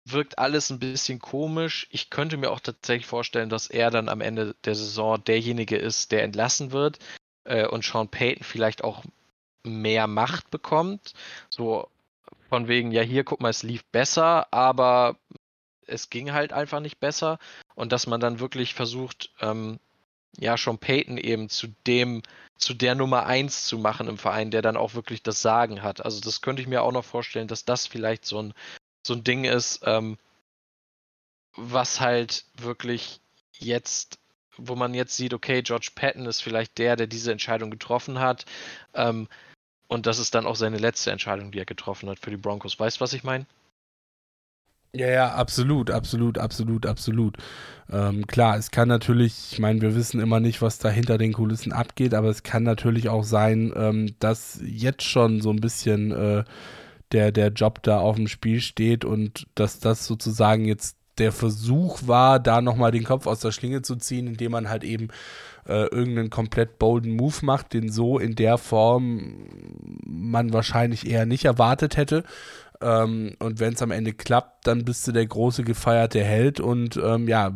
wirkt 0.06 0.38
alles 0.38 0.70
ein 0.70 0.80
bisschen 0.80 1.20
komisch. 1.20 1.88
Ich 1.90 2.10
könnte 2.12 2.38
mir 2.38 2.52
auch 2.52 2.60
tatsächlich 2.60 3.08
vorstellen, 3.08 3.50
dass 3.50 3.68
er 3.68 3.90
dann 3.90 4.08
am 4.08 4.22
Ende 4.22 4.56
der 4.66 4.76
Saison 4.76 5.24
derjenige 5.24 5.78
ist, 5.78 6.12
der 6.12 6.24
entlassen 6.24 6.72
wird 6.72 7.00
äh, 7.44 7.68
und 7.68 7.84
Sean 7.84 8.10
Payton 8.10 8.44
vielleicht 8.44 8.84
auch 8.84 9.04
mehr 9.64 10.08
Macht 10.08 10.52
bekommt. 10.52 11.14
So 11.50 11.90
von 12.50 12.68
wegen, 12.68 12.92
ja, 12.92 13.02
hier, 13.02 13.24
guck 13.24 13.42
mal, 13.42 13.50
es 13.50 13.64
lief 13.64 13.84
besser, 13.86 14.48
aber 14.54 15.18
es 15.88 16.10
ging 16.10 16.34
halt 16.34 16.54
einfach 16.54 16.80
nicht 16.80 17.00
besser 17.00 17.40
und 17.76 17.92
dass 17.92 18.08
man 18.08 18.20
dann 18.20 18.40
wirklich 18.40 18.74
versucht, 18.74 19.32
ähm, 19.42 19.80
ja, 20.38 20.58
schon 20.58 20.78
Peyton 20.78 21.18
eben 21.18 21.50
zu 21.50 21.68
dem, 21.88 22.22
zu 22.58 22.74
der 22.74 22.96
Nummer 22.96 23.26
1 23.26 23.66
zu 23.66 23.80
machen 23.80 24.08
im 24.08 24.18
Verein, 24.18 24.52
der 24.52 24.62
dann 24.62 24.78
auch 24.78 24.94
wirklich 24.94 25.24
das 25.24 25.42
Sagen 25.42 25.82
hat. 25.82 26.04
Also 26.06 26.22
das 26.22 26.42
könnte 26.42 26.62
ich 26.62 26.68
mir 26.68 26.84
auch 26.84 26.92
noch 26.92 27.06
vorstellen, 27.06 27.48
dass 27.48 27.66
das 27.66 27.88
vielleicht 27.88 28.26
so 28.26 28.42
ein, 28.42 28.54
so 29.06 29.14
ein 29.14 29.24
Ding 29.24 29.46
ist, 29.46 29.82
ähm, 29.84 30.18
was 31.56 32.00
halt 32.00 32.46
wirklich 32.56 33.20
jetzt, 33.54 34.20
wo 34.58 34.76
man 34.76 34.94
jetzt 34.94 35.18
sieht, 35.18 35.34
okay, 35.34 35.64
George 35.64 35.92
Patton 35.96 36.26
ist 36.28 36.42
vielleicht 36.42 36.78
der, 36.78 36.96
der 36.96 37.08
diese 37.08 37.32
Entscheidung 37.32 37.72
getroffen 37.72 38.20
hat. 38.20 38.46
Ähm, 38.94 39.28
und 39.88 40.06
das 40.06 40.20
ist 40.20 40.36
dann 40.36 40.46
auch 40.46 40.56
seine 40.56 40.78
letzte 40.78 41.12
Entscheidung, 41.12 41.52
die 41.52 41.60
er 41.60 41.66
getroffen 41.66 42.10
hat 42.10 42.20
für 42.20 42.30
die 42.30 42.38
Broncos. 42.38 42.80
Weißt 42.80 42.98
du, 42.98 43.02
was 43.02 43.14
ich 43.14 43.24
meine? 43.24 43.48
Ja, 44.94 45.08
ja, 45.10 45.34
absolut, 45.36 45.92
absolut, 45.92 46.38
absolut, 46.40 46.86
absolut. 46.86 47.38
Ähm, 47.92 48.26
klar, 48.26 48.58
es 48.58 48.72
kann 48.72 48.88
natürlich, 48.88 49.52
ich 49.54 49.60
meine, 49.60 49.82
wir 49.82 49.96
wissen 49.96 50.20
immer 50.20 50.40
nicht, 50.40 50.62
was 50.62 50.80
da 50.80 50.90
hinter 50.90 51.18
den 51.18 51.34
Kulissen 51.34 51.72
abgeht, 51.72 52.14
aber 52.14 52.30
es 52.30 52.42
kann 52.44 52.64
natürlich 52.64 53.10
auch 53.10 53.24
sein, 53.24 53.72
ähm, 53.76 54.16
dass 54.20 54.60
jetzt 54.66 55.04
schon 55.04 55.42
so 55.42 55.52
ein 55.52 55.62
bisschen 55.62 56.12
äh, 56.12 56.44
der, 57.12 57.32
der 57.32 57.50
Job 57.50 57.84
da 57.84 58.00
auf 58.00 58.16
dem 58.16 58.28
Spiel 58.28 58.60
steht 58.62 59.06
und 59.06 59.48
dass 59.56 59.80
das 59.80 60.08
sozusagen 60.08 60.66
jetzt 60.66 60.98
der 61.18 61.32
Versuch 61.32 62.02
war, 62.06 62.40
da 62.40 62.62
nochmal 62.62 62.92
den 62.92 63.04
Kopf 63.04 63.28
aus 63.28 63.40
der 63.40 63.52
Schlinge 63.52 63.82
zu 63.82 63.96
ziehen, 63.96 64.28
indem 64.28 64.52
man 64.52 64.70
halt 64.70 64.84
eben 64.84 65.08
äh, 65.68 65.88
irgendeinen 65.88 66.30
komplett 66.30 66.80
bolden 66.80 67.16
Move 67.16 67.38
macht, 67.42 67.74
den 67.74 67.90
so 67.92 68.20
in 68.20 68.36
der 68.36 68.58
Form 68.58 69.48
man 70.06 70.54
wahrscheinlich 70.54 71.08
eher 71.10 71.26
nicht 71.26 71.46
erwartet 71.46 71.98
hätte. 71.98 72.24
Ähm, 72.82 73.36
und 73.40 73.60
wenn 73.60 73.74
es 73.74 73.82
am 73.82 73.92
Ende 73.92 74.14
klappt, 74.14 74.68
dann 74.68 74.86
bist 74.86 75.08
du 75.08 75.12
der 75.12 75.26
große 75.26 75.64
gefeierte 75.64 76.24
Held 76.24 76.60
und 76.60 76.98
ähm, 76.98 77.28
ja, 77.28 77.54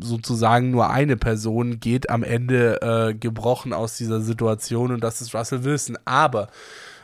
sozusagen 0.00 0.70
nur 0.70 0.90
eine 0.90 1.16
Person 1.16 1.80
geht 1.80 2.08
am 2.08 2.22
Ende 2.22 2.80
äh, 2.82 3.14
gebrochen 3.14 3.72
aus 3.72 3.96
dieser 3.96 4.20
Situation 4.20 4.92
und 4.92 5.02
das 5.02 5.20
ist 5.20 5.34
Russell 5.34 5.64
Wilson. 5.64 5.98
Aber 6.04 6.48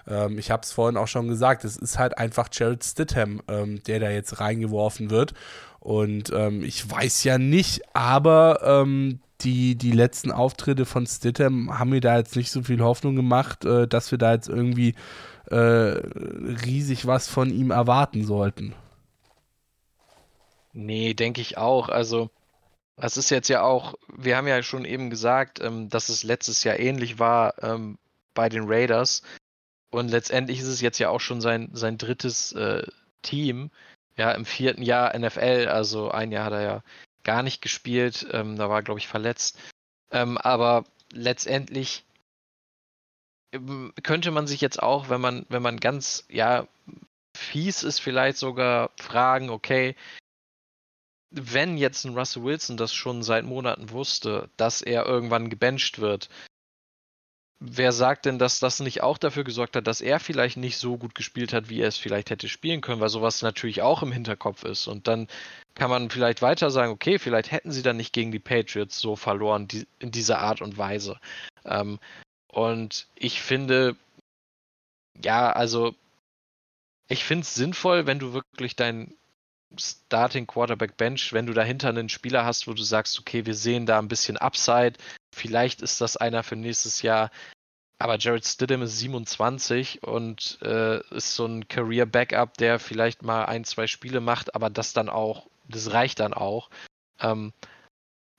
ähm, 0.07 0.39
ich 0.39 0.51
habe 0.51 0.63
es 0.63 0.73
vorhin 0.73 0.97
auch 0.97 1.09
schon 1.09 1.29
gesagt, 1.29 1.65
es 1.65 1.77
ist 1.77 1.99
halt 1.99 2.19
einfach 2.19 2.49
Jared 2.53 2.85
Stidham, 2.85 3.43
ähm, 3.49 3.83
der 3.85 4.01
da 4.01 4.11
jetzt 4.11 4.41
reingeworfen 4.41 5.11
wird. 5.11 5.35
Und 5.81 6.33
ähm, 6.33 6.63
ich 6.63 6.89
weiß 6.89 7.25
ja 7.25 7.39
nicht, 7.39 7.83
aber 7.95 8.61
ähm, 8.63 9.21
die, 9.41 9.75
die 9.75 9.91
letzten 9.91 10.31
Auftritte 10.31 10.85
von 10.87 11.07
Stidham 11.07 11.77
haben 11.77 11.91
mir 11.91 12.01
da 12.01 12.19
jetzt 12.19 12.37
nicht 12.37 12.53
so 12.53 12.63
viel 12.63 12.81
Hoffnung 12.81 13.17
gemacht, 13.17 13.65
äh, 13.65 13.89
dass 13.89 14.13
wir 14.13 14.19
da 14.19 14.33
jetzt 14.33 14.49
irgendwie 14.49 14.95
äh, 15.53 16.01
riesig 16.65 17.07
was 17.07 17.29
von 17.29 17.51
ihm 17.51 17.71
erwarten 17.71 18.25
sollten. 18.25 18.75
Nee, 20.73 21.15
denke 21.15 21.41
ich 21.41 21.59
auch. 21.59 21.89
Also, 21.89 22.31
das 22.97 23.17
ist 23.17 23.31
jetzt 23.31 23.49
ja 23.49 23.63
auch, 23.63 23.95
wir 24.17 24.37
haben 24.37 24.49
ja 24.49 24.63
schon 24.63 24.85
eben 24.85 25.11
gesagt, 25.11 25.61
ähm, 25.61 25.89
dass 25.89 26.09
es 26.09 26.23
letztes 26.23 26.65
Jahr 26.65 26.79
ähnlich 26.79 27.19
war 27.19 27.63
ähm, 27.63 27.99
bei 28.35 28.49
den 28.49 28.65
Raiders. 28.67 29.23
Und 29.91 30.09
letztendlich 30.09 30.61
ist 30.61 30.69
es 30.69 30.81
jetzt 30.81 30.99
ja 30.99 31.11
auch 31.11 31.21
schon 31.21 31.43
sein, 31.43 31.69
sein 31.75 31.99
drittes 31.99 32.53
äh, 32.53 32.85
Team. 33.21 33.71
Ja, 34.17 34.33
im 34.33 34.45
vierten 34.45 34.83
Jahr 34.83 35.17
NFL, 35.19 35.69
also 35.69 36.11
ein 36.11 36.33
Jahr 36.33 36.47
hat 36.47 36.53
er 36.53 36.63
ja 36.63 36.83
gar 37.25 37.43
nicht 37.43 37.61
gespielt. 37.61 38.27
Ähm, 38.33 38.57
da 38.57 38.71
war, 38.71 38.83
glaube 38.83 39.01
ich, 39.01 39.09
verletzt. 39.09 39.59
Ähm, 40.11 40.39
aber 40.39 40.85
letztendlich 41.13 42.05
könnte 44.03 44.31
man 44.31 44.47
sich 44.47 44.61
jetzt 44.61 44.83
auch, 44.83 45.09
wenn 45.09 45.21
man, 45.21 45.47
wenn 45.49 45.63
man 45.63 45.79
ganz, 45.79 46.25
ja, 46.29 46.67
fies 47.37 47.83
ist, 47.83 47.99
vielleicht 47.99 48.39
sogar 48.39 48.91
fragen, 48.99 49.51
okay, 49.51 49.95
wenn 51.31 51.79
jetzt 51.79 52.05
ein 52.05 52.17
Russell 52.17 52.45
Wilson 52.45 52.77
das 52.77 52.93
schon 52.93 53.23
seit 53.23 53.45
Monaten 53.45 53.91
wusste, 53.91 54.51
dass 54.57 54.83
er 54.83 55.07
irgendwann 55.07 55.49
gebencht 55.49 55.99
wird, 55.99 56.29
wer 57.59 57.93
sagt 57.93 58.27
denn, 58.27 58.39
dass 58.39 58.59
das 58.59 58.81
nicht 58.81 59.03
auch 59.03 59.19
dafür 59.19 59.45
gesorgt 59.45 59.77
hat, 59.77 59.87
dass 59.87 60.01
er 60.01 60.19
vielleicht 60.19 60.57
nicht 60.57 60.77
so 60.77 60.99
gut 60.99 61.15
gespielt 61.15 61.53
hat, 61.53 61.71
wie 61.71 61.81
er 61.81 61.89
es 61.89 61.97
vielleicht 61.97 62.31
hätte 62.31 62.49
spielen 62.49 62.81
können, 62.81 63.01
weil 63.01 63.09
sowas 63.09 63.41
natürlich 63.43 63.83
auch 63.83 64.03
im 64.03 64.13
Hinterkopf 64.13 64.65
ist. 64.65 64.89
Und 64.89 65.07
dann 65.07 65.29
kann 65.75 65.89
man 65.89 66.11
vielleicht 66.11 66.43
weiter 66.43 66.71
sagen, 66.71 66.93
okay, 66.93 67.19
vielleicht 67.19 67.53
hätten 67.53 67.71
sie 67.71 67.83
dann 67.83 67.97
nicht 67.97 68.13
gegen 68.13 68.33
die 68.33 68.41
Patriots 68.41 68.99
so 68.99 69.17
verloren, 69.17 69.69
die, 69.69 69.87
in 70.01 70.11
dieser 70.11 70.41
Art 70.41 70.61
und 70.61 70.77
Weise. 70.77 71.19
Ähm, 71.65 71.99
und 72.53 73.07
ich 73.17 73.41
finde, 73.41 73.97
ja, 75.23 75.51
also 75.51 75.95
ich 77.09 77.25
finde 77.25 77.43
es 77.43 77.55
sinnvoll, 77.55 78.07
wenn 78.07 78.19
du 78.19 78.35
wirklich 78.35 78.77
dein 78.77 79.15
Starting 79.79 80.47
Quarterback 80.47 80.99
Bench, 80.99 81.33
wenn 81.33 81.47
du 81.47 81.55
dahinter 81.55 81.89
einen 81.89 82.11
Spieler 82.11 82.45
hast, 82.45 82.69
wo 82.69 82.75
du 82.75 82.83
sagst, 82.83 83.19
okay, 83.19 83.47
wir 83.47 83.55
sehen 83.55 83.87
da 83.87 83.99
ein 83.99 84.09
bisschen 84.09 84.37
Upside, 84.37 84.95
vielleicht 85.35 85.81
ist 85.81 86.03
das 86.03 86.19
einer 86.19 86.43
für 86.43 86.57
nächstes 86.57 87.01
Jahr. 87.01 87.31
Aber 87.99 88.19
Jared 88.19 88.45
Stidham 88.45 88.83
ist 88.83 88.99
27 88.99 90.03
und 90.03 90.59
äh, 90.61 91.01
ist 91.15 91.35
so 91.35 91.47
ein 91.47 91.69
Career 91.69 92.05
Backup, 92.05 92.59
der 92.59 92.79
vielleicht 92.79 93.23
mal 93.23 93.47
ein, 93.47 93.65
zwei 93.65 93.87
Spiele 93.87 94.21
macht, 94.21 94.55
aber 94.55 94.69
das 94.69 94.93
dann 94.93 95.09
auch, 95.09 95.47
das 95.69 95.93
reicht 95.93 96.21
dann 96.21 96.35
auch. 96.35 96.69
Ähm, 97.21 97.55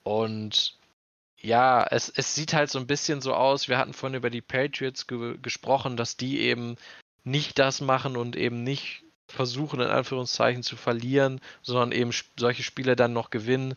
und 0.04 0.78
ja, 1.44 1.86
es, 1.90 2.08
es 2.08 2.34
sieht 2.34 2.54
halt 2.54 2.70
so 2.70 2.78
ein 2.78 2.86
bisschen 2.86 3.20
so 3.20 3.34
aus, 3.34 3.68
wir 3.68 3.76
hatten 3.76 3.92
vorhin 3.92 4.16
über 4.16 4.30
die 4.30 4.40
Patriots 4.40 5.06
ge 5.06 5.36
gesprochen, 5.42 5.96
dass 5.98 6.16
die 6.16 6.40
eben 6.40 6.76
nicht 7.22 7.58
das 7.58 7.82
machen 7.82 8.16
und 8.16 8.34
eben 8.34 8.64
nicht 8.64 9.02
versuchen, 9.28 9.80
in 9.80 9.88
Anführungszeichen 9.88 10.62
zu 10.62 10.76
verlieren, 10.76 11.40
sondern 11.60 11.92
eben 11.92 12.12
solche 12.38 12.62
Spiele 12.62 12.96
dann 12.96 13.12
noch 13.12 13.28
gewinnen. 13.28 13.74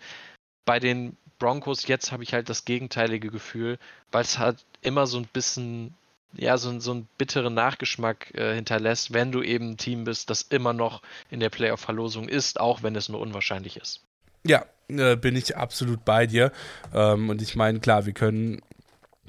Bei 0.63 0.79
den 0.79 1.17
Broncos 1.39 1.87
jetzt 1.87 2.13
habe 2.13 2.23
ich 2.23 2.33
halt 2.33 2.47
das 2.49 2.63
gegenteilige 2.63 3.29
Gefühl, 3.29 3.79
weil 4.11 4.21
es 4.21 4.39
halt 4.39 4.63
immer 4.81 5.05
so 5.05 5.17
ein 5.17 5.27
bisschen, 5.27 5.93
ja, 6.33 6.57
so, 6.57 6.79
so 6.79 6.91
einen 6.91 7.09
bitteren 7.17 7.53
Nachgeschmack 7.53 8.33
äh, 8.33 8.55
hinterlässt, 8.55 9.13
wenn 9.13 9.33
du 9.33 9.43
eben 9.43 9.71
ein 9.71 9.77
Team 9.77 10.05
bist, 10.05 10.29
das 10.29 10.41
immer 10.43 10.71
noch 10.71 11.01
in 11.29 11.41
der 11.41 11.49
Playoff-Verlosung 11.49 12.29
ist, 12.29 12.61
auch 12.61 12.81
wenn 12.81 12.95
es 12.95 13.09
nur 13.09 13.19
unwahrscheinlich 13.19 13.75
ist. 13.75 14.06
Ja, 14.45 14.65
äh, 14.89 15.15
bin 15.15 15.35
ich 15.35 15.57
absolut 15.57 16.05
bei 16.05 16.27
dir. 16.27 16.51
Ähm, 16.93 17.29
und 17.29 17.41
ich 17.41 17.55
meine, 17.55 17.79
klar, 17.79 18.05
wir 18.05 18.13
können 18.13 18.61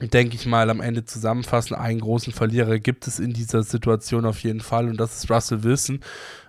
denke 0.01 0.37
ich 0.37 0.47
mal, 0.47 0.71
am 0.71 0.81
Ende 0.81 1.05
zusammenfassen. 1.05 1.75
Einen 1.75 2.01
großen 2.01 2.33
Verlierer 2.33 2.79
gibt 2.79 3.07
es 3.07 3.19
in 3.19 3.33
dieser 3.33 3.63
Situation 3.63 4.27
auf 4.27 4.41
jeden 4.45 4.61
Fall 4.61 4.89
und 4.89 4.99
das 4.99 5.17
ist 5.17 5.31
Russell 5.31 5.65
Wilson. 5.65 6.01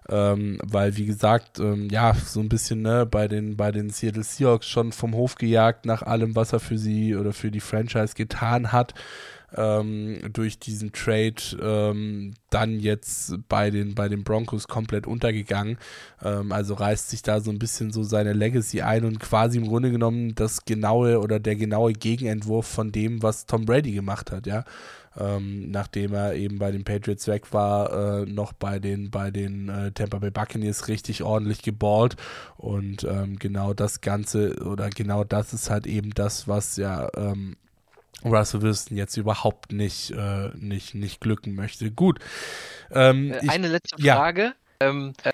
Ähm, 0.07 0.59
weil, 0.63 0.97
wie 0.97 1.05
gesagt, 1.05 1.59
ähm, 1.59 1.87
ja, 1.91 2.13
so 2.13 2.39
ein 2.39 2.49
bisschen 2.49 2.81
ne, 2.81 3.05
bei, 3.05 3.27
den, 3.27 3.57
bei 3.57 3.71
den 3.71 3.89
Seattle 3.89 4.23
Seahawks 4.23 4.67
schon 4.67 4.91
vom 4.91 5.13
Hof 5.13 5.35
gejagt 5.35 5.85
nach 5.85 6.01
allem, 6.01 6.35
was 6.35 6.53
er 6.53 6.59
für 6.59 6.77
sie 6.77 7.15
oder 7.15 7.31
für 7.31 7.51
die 7.51 7.59
Franchise 7.59 8.15
getan 8.15 8.71
hat 8.71 8.93
ähm, 9.55 10.19
durch 10.31 10.59
diesen 10.59 10.91
Trade 10.91 11.35
ähm, 11.61 12.33
dann 12.49 12.79
jetzt 12.79 13.35
bei 13.47 13.69
den, 13.69 13.95
bei 13.95 14.09
den 14.09 14.23
Broncos 14.23 14.67
komplett 14.67 15.07
untergegangen. 15.07 15.77
Ähm, 16.23 16.51
also 16.51 16.73
reißt 16.73 17.09
sich 17.09 17.21
da 17.21 17.39
so 17.41 17.51
ein 17.51 17.59
bisschen 17.59 17.91
so 17.91 18.03
seine 18.03 18.33
Legacy 18.33 18.81
ein 18.81 19.05
und 19.05 19.19
quasi 19.19 19.57
im 19.57 19.67
Grunde 19.67 19.91
genommen 19.91 20.35
das 20.35 20.65
genaue 20.65 21.19
oder 21.19 21.39
der 21.39 21.55
genaue 21.55 21.93
Gegenentwurf 21.93 22.67
von 22.67 22.91
dem, 22.91 23.23
was 23.23 23.45
Tom 23.45 23.65
Brady 23.65 23.91
gemacht 23.91 24.31
hat, 24.31 24.47
ja. 24.47 24.63
Ähm, 25.17 25.71
nachdem 25.71 26.13
er 26.13 26.35
eben 26.35 26.59
bei 26.59 26.71
den 26.71 26.83
Patriots 26.83 27.27
weg 27.27 27.51
war, 27.51 28.21
äh, 28.21 28.25
noch 28.25 28.53
bei 28.53 28.79
den, 28.79 29.09
bei 29.09 29.31
den 29.31 29.67
äh, 29.67 29.91
Tampa 29.91 30.19
Bay 30.19 30.29
Buccaneers 30.29 30.87
richtig 30.87 31.23
ordentlich 31.23 31.63
geballt. 31.63 32.15
Und 32.57 33.03
ähm, 33.03 33.37
genau 33.39 33.73
das 33.73 34.01
Ganze 34.01 34.55
oder 34.63 34.89
genau 34.89 35.23
das 35.23 35.51
ist 35.51 35.69
halt 35.69 35.87
eben 35.87 36.11
das, 36.11 36.47
was 36.47 36.77
ja 36.77 37.09
ähm, 37.17 37.55
Russell 38.23 38.61
Wilson 38.61 38.97
jetzt 38.97 39.17
überhaupt 39.17 39.71
nicht, 39.71 40.11
äh, 40.11 40.49
nicht, 40.55 40.95
nicht 40.95 41.21
glücken 41.21 41.55
möchte. 41.55 41.91
Gut. 41.91 42.19
Ähm, 42.91 43.31
äh, 43.33 43.47
Eine 43.47 43.67
letzte 43.67 44.01
Frage. 44.01 44.53
Ja. 44.81 44.89
Ähm, 44.89 45.13
äh, 45.23 45.31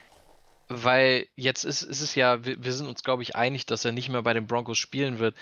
weil 0.67 1.27
jetzt 1.35 1.63
ist, 1.63 1.83
ist 1.83 2.01
es 2.01 2.15
ja, 2.15 2.43
wir, 2.45 2.63
wir 2.63 2.73
sind 2.73 2.87
uns, 2.87 3.03
glaube 3.03 3.23
ich, 3.23 3.35
einig, 3.35 3.65
dass 3.65 3.85
er 3.85 3.91
nicht 3.91 4.09
mehr 4.09 4.23
bei 4.23 4.33
den 4.33 4.47
Broncos 4.47 4.77
spielen 4.77 5.19
wird. 5.19 5.35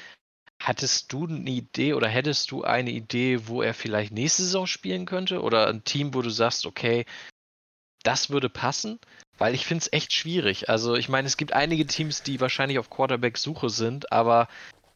Hattest 0.61 1.11
du 1.11 1.27
eine 1.27 1.49
Idee 1.49 1.93
oder 1.93 2.07
hättest 2.07 2.51
du 2.51 2.63
eine 2.63 2.91
Idee, 2.91 3.47
wo 3.47 3.61
er 3.61 3.73
vielleicht 3.73 4.13
nächste 4.13 4.43
Saison 4.43 4.67
spielen 4.67 5.05
könnte? 5.05 5.41
Oder 5.41 5.67
ein 5.67 5.83
Team, 5.83 6.13
wo 6.13 6.21
du 6.21 6.29
sagst, 6.29 6.65
okay, 6.65 7.05
das 8.03 8.29
würde 8.29 8.49
passen? 8.49 8.99
Weil 9.37 9.55
ich 9.55 9.65
finde 9.65 9.81
es 9.81 9.93
echt 9.93 10.13
schwierig. 10.13 10.69
Also 10.69 10.95
ich 10.95 11.09
meine, 11.09 11.27
es 11.27 11.37
gibt 11.37 11.53
einige 11.53 11.85
Teams, 11.85 12.23
die 12.23 12.39
wahrscheinlich 12.39 12.79
auf 12.79 12.89
Quarterback-Suche 12.89 13.69
sind, 13.69 14.11
aber 14.11 14.47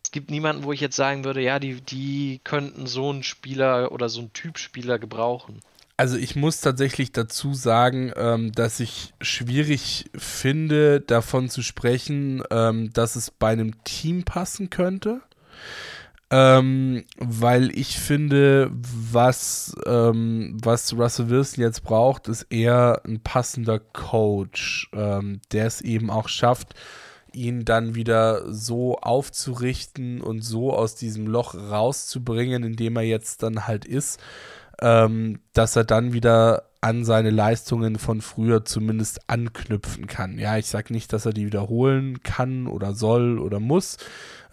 es 0.07 0.11
gibt 0.11 0.31
niemanden, 0.31 0.63
wo 0.63 0.71
ich 0.71 0.79
jetzt 0.79 0.95
sagen 0.95 1.25
würde, 1.25 1.41
ja, 1.41 1.59
die, 1.59 1.81
die 1.81 2.39
könnten 2.45 2.87
so 2.87 3.09
einen 3.09 3.23
Spieler 3.23 3.91
oder 3.91 4.07
so 4.07 4.21
einen 4.21 4.31
Typ 4.31 4.57
Spieler 4.57 4.99
gebrauchen. 4.99 5.59
Also 5.97 6.15
ich 6.15 6.37
muss 6.37 6.61
tatsächlich 6.61 7.11
dazu 7.11 7.53
sagen, 7.53 8.13
ähm, 8.15 8.53
dass 8.53 8.79
ich 8.79 9.13
schwierig 9.19 10.05
finde, 10.15 11.01
davon 11.01 11.49
zu 11.49 11.61
sprechen, 11.61 12.41
ähm, 12.51 12.93
dass 12.93 13.17
es 13.17 13.31
bei 13.31 13.49
einem 13.49 13.83
Team 13.83 14.23
passen 14.23 14.69
könnte. 14.69 15.19
Ähm, 16.29 17.03
weil 17.17 17.77
ich 17.77 17.99
finde, 17.99 18.71
was, 18.71 19.75
ähm, 19.85 20.57
was 20.63 20.93
Russell 20.93 21.29
Wilson 21.29 21.61
jetzt 21.61 21.83
braucht, 21.83 22.29
ist 22.29 22.43
eher 22.43 23.01
ein 23.05 23.19
passender 23.19 23.79
Coach, 23.79 24.89
ähm, 24.93 25.41
der 25.51 25.65
es 25.65 25.81
eben 25.81 26.09
auch 26.09 26.29
schafft, 26.29 26.75
ihn 27.37 27.65
dann 27.65 27.95
wieder 27.95 28.51
so 28.51 28.97
aufzurichten 28.97 30.21
und 30.21 30.41
so 30.41 30.73
aus 30.73 30.95
diesem 30.95 31.27
Loch 31.27 31.55
rauszubringen, 31.55 32.63
in 32.63 32.75
dem 32.75 32.95
er 32.95 33.03
jetzt 33.03 33.43
dann 33.43 33.67
halt 33.67 33.85
ist, 33.85 34.19
ähm, 34.81 35.39
dass 35.57 35.75
er 35.75 35.85
dann 35.85 36.13
wieder 36.13 36.63
an 36.81 37.03
seine 37.03 37.31
Leistungen 37.31 37.97
von 37.97 38.21
früher 38.21 38.63
zumindest 38.63 39.27
anknüpfen 39.27 40.05
kann. 40.05 40.37
Ja, 40.37 40.57
ich 40.57 40.67
sage 40.67 40.93
nicht, 40.93 41.11
dass 41.11 41.25
er 41.25 41.33
die 41.33 41.47
wiederholen 41.47 42.21
kann 42.21 42.67
oder 42.67 42.93
soll 42.93 43.39
oder 43.39 43.59
muss, 43.59 43.97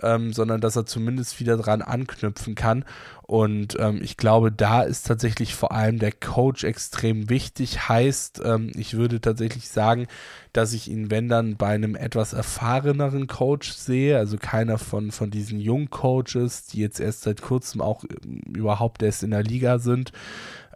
ähm, 0.02 0.32
sondern 0.32 0.62
dass 0.62 0.76
er 0.76 0.86
zumindest 0.86 1.38
wieder 1.38 1.58
dran 1.58 1.82
anknüpfen 1.82 2.54
kann. 2.54 2.86
Und 3.26 3.76
ähm, 3.78 4.00
ich 4.02 4.16
glaube, 4.16 4.52
da 4.52 4.82
ist 4.82 5.06
tatsächlich 5.06 5.54
vor 5.54 5.72
allem 5.72 5.98
der 5.98 6.12
Coach 6.12 6.64
extrem 6.64 7.30
wichtig. 7.30 7.88
Heißt, 7.88 8.42
ähm, 8.44 8.72
ich 8.74 8.94
würde 8.94 9.20
tatsächlich 9.20 9.68
sagen, 9.68 10.06
dass 10.52 10.72
ich 10.72 10.90
ihn, 10.90 11.10
wenn 11.10 11.28
dann, 11.28 11.56
bei 11.56 11.68
einem 11.68 11.94
etwas 11.94 12.32
erfahreneren 12.32 13.26
Coach 13.26 13.72
sehe, 13.72 14.18
also 14.18 14.36
keiner 14.38 14.78
von, 14.78 15.10
von 15.10 15.30
diesen 15.30 15.58
jungen 15.58 15.90
Coaches, 15.90 16.66
die 16.66 16.80
jetzt 16.80 17.00
erst 17.00 17.22
seit 17.22 17.42
kurzem 17.42 17.80
auch 17.80 18.04
ähm, 18.04 18.42
überhaupt 18.54 19.02
erst 19.02 19.22
in 19.22 19.30
der 19.30 19.42
Liga 19.42 19.78
sind, 19.78 20.12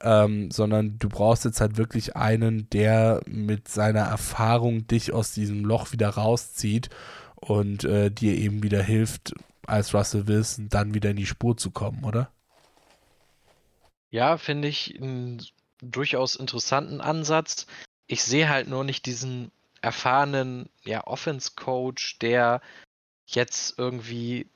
ähm, 0.00 0.50
sondern 0.50 0.98
du 0.98 1.08
brauchst 1.08 1.44
jetzt 1.44 1.60
halt 1.60 1.76
wirklich 1.76 2.16
einen, 2.16 2.68
der 2.70 3.20
mit 3.26 3.68
seiner 3.68 4.02
Erfahrung 4.02 4.86
dich 4.86 5.12
aus 5.12 5.32
diesem 5.32 5.64
Loch 5.64 5.92
wieder 5.92 6.10
rauszieht 6.10 6.90
und 7.36 7.84
äh, 7.84 8.10
dir 8.10 8.34
eben 8.36 8.62
wieder 8.62 8.82
hilft, 8.82 9.34
als 9.66 9.94
Russell 9.94 10.26
Wilson 10.26 10.68
dann 10.68 10.94
wieder 10.94 11.10
in 11.10 11.16
die 11.16 11.26
Spur 11.26 11.56
zu 11.56 11.70
kommen, 11.70 12.04
oder? 12.04 12.30
Ja, 14.10 14.38
finde 14.38 14.68
ich 14.68 15.00
einen 15.00 15.42
durchaus 15.82 16.36
interessanten 16.36 17.00
Ansatz. 17.00 17.66
Ich 18.06 18.22
sehe 18.22 18.48
halt 18.48 18.68
nur 18.68 18.84
nicht 18.84 19.06
diesen 19.06 19.50
erfahrenen 19.82 20.68
ja, 20.82 21.06
Offense-Coach, 21.06 22.18
der 22.18 22.60
jetzt 23.26 23.78
irgendwie 23.78 24.48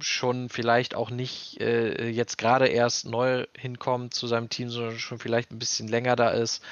schon 0.00 0.48
vielleicht 0.48 0.94
auch 0.94 1.10
nicht 1.10 1.60
äh, 1.60 2.08
jetzt 2.08 2.38
gerade 2.38 2.68
erst 2.68 3.06
neu 3.06 3.46
hinkommt 3.56 4.14
zu 4.14 4.26
seinem 4.26 4.48
Team, 4.48 4.70
sondern 4.70 4.98
schon 4.98 5.18
vielleicht 5.18 5.50
ein 5.50 5.58
bisschen 5.58 5.88
länger 5.88 6.16
da 6.16 6.30
ist, 6.30 6.62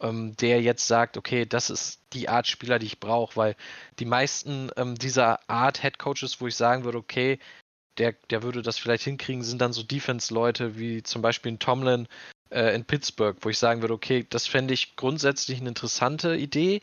ähm, 0.00 0.36
der 0.36 0.60
jetzt 0.60 0.86
sagt, 0.86 1.16
okay, 1.16 1.46
das 1.46 1.70
ist 1.70 2.00
die 2.12 2.28
Art 2.28 2.46
Spieler, 2.46 2.78
die 2.78 2.86
ich 2.86 3.00
brauche, 3.00 3.36
weil 3.36 3.56
die 3.98 4.04
meisten 4.04 4.70
ähm, 4.76 4.96
dieser 4.96 5.48
Art 5.48 5.82
Head 5.82 5.98
Coaches, 5.98 6.40
wo 6.40 6.46
ich 6.46 6.56
sagen 6.56 6.84
würde, 6.84 6.98
okay, 6.98 7.38
der, 7.98 8.12
der 8.30 8.42
würde 8.42 8.62
das 8.62 8.78
vielleicht 8.78 9.04
hinkriegen, 9.04 9.42
sind 9.42 9.60
dann 9.60 9.72
so 9.72 9.82
Defense-Leute 9.82 10.78
wie 10.78 11.02
zum 11.02 11.22
Beispiel 11.22 11.52
ein 11.52 11.58
Tomlin 11.58 12.08
äh, 12.50 12.74
in 12.74 12.84
Pittsburgh, 12.84 13.36
wo 13.40 13.48
ich 13.48 13.58
sagen 13.58 13.82
würde, 13.82 13.94
okay, 13.94 14.26
das 14.28 14.46
fände 14.46 14.74
ich 14.74 14.96
grundsätzlich 14.96 15.60
eine 15.60 15.68
interessante 15.68 16.36
Idee, 16.36 16.80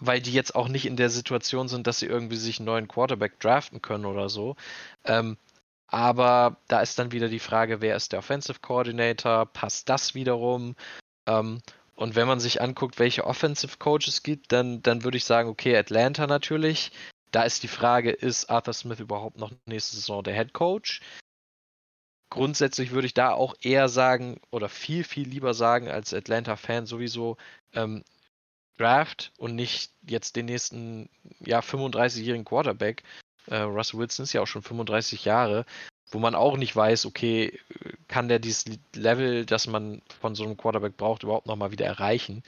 weil 0.00 0.20
die 0.20 0.32
jetzt 0.32 0.54
auch 0.54 0.68
nicht 0.68 0.86
in 0.86 0.96
der 0.96 1.10
Situation 1.10 1.68
sind, 1.68 1.86
dass 1.86 1.98
sie 1.98 2.06
irgendwie 2.06 2.36
sich 2.36 2.58
einen 2.58 2.66
neuen 2.66 2.88
Quarterback 2.88 3.40
draften 3.40 3.82
können 3.82 4.06
oder 4.06 4.28
so. 4.28 4.56
Ähm, 5.04 5.36
aber 5.88 6.58
da 6.68 6.80
ist 6.80 6.98
dann 6.98 7.12
wieder 7.12 7.28
die 7.28 7.38
Frage, 7.38 7.80
wer 7.80 7.96
ist 7.96 8.12
der 8.12 8.20
Offensive 8.20 8.60
Coordinator? 8.60 9.46
Passt 9.46 9.88
das 9.88 10.14
wiederum? 10.14 10.76
Ähm, 11.26 11.60
und 11.94 12.14
wenn 12.14 12.28
man 12.28 12.40
sich 12.40 12.60
anguckt, 12.62 12.98
welche 12.98 13.26
Offensive 13.26 13.78
Coaches 13.78 14.22
gibt, 14.22 14.52
dann, 14.52 14.82
dann 14.82 15.02
würde 15.02 15.16
ich 15.16 15.24
sagen, 15.24 15.48
okay, 15.48 15.76
Atlanta 15.76 16.26
natürlich. 16.26 16.92
Da 17.32 17.42
ist 17.42 17.62
die 17.62 17.68
Frage, 17.68 18.10
ist 18.10 18.50
Arthur 18.50 18.74
Smith 18.74 19.00
überhaupt 19.00 19.38
noch 19.38 19.52
nächste 19.66 19.96
Saison 19.96 20.22
der 20.22 20.34
Head 20.34 20.52
Coach? 20.52 21.00
Grundsätzlich 22.30 22.90
würde 22.90 23.06
ich 23.06 23.14
da 23.14 23.32
auch 23.32 23.54
eher 23.62 23.88
sagen, 23.88 24.40
oder 24.50 24.68
viel, 24.68 25.02
viel 25.02 25.26
lieber 25.26 25.54
sagen 25.54 25.88
als 25.88 26.12
Atlanta-Fan 26.12 26.86
sowieso, 26.86 27.38
ähm, 27.72 28.04
Draft 28.78 29.32
und 29.38 29.54
nicht 29.54 29.92
jetzt 30.06 30.36
den 30.36 30.46
nächsten 30.46 31.08
ja, 31.40 31.60
35-jährigen 31.60 32.44
Quarterback. 32.44 33.02
Äh, 33.46 33.58
Russell 33.58 34.00
Wilson 34.00 34.24
ist 34.24 34.32
ja 34.32 34.42
auch 34.42 34.46
schon 34.46 34.62
35 34.62 35.24
Jahre, 35.24 35.64
wo 36.10 36.18
man 36.18 36.34
auch 36.34 36.56
nicht 36.56 36.74
weiß, 36.74 37.06
okay, 37.06 37.58
kann 38.08 38.28
der 38.28 38.38
dieses 38.38 38.64
Level, 38.94 39.44
das 39.44 39.66
man 39.66 40.02
von 40.20 40.34
so 40.34 40.44
einem 40.44 40.56
Quarterback 40.56 40.96
braucht, 40.96 41.22
überhaupt 41.22 41.46
nochmal 41.46 41.72
wieder 41.72 41.86
erreichen. 41.86 42.42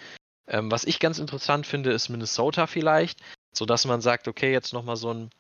Ähm, 0.47 0.71
was 0.71 0.85
ich 0.85 0.99
ganz 0.99 1.19
interessant 1.19 1.67
finde, 1.67 1.93
ist 1.93 2.09
Minnesota 2.09 2.67
vielleicht, 2.67 3.21
sodass 3.53 3.85
man 3.85 4.01
sagt, 4.01 4.29
okay, 4.29 4.53
jetzt 4.53 4.73
nochmal 4.73 4.97
so 4.97 5.13
ein, 5.13 5.31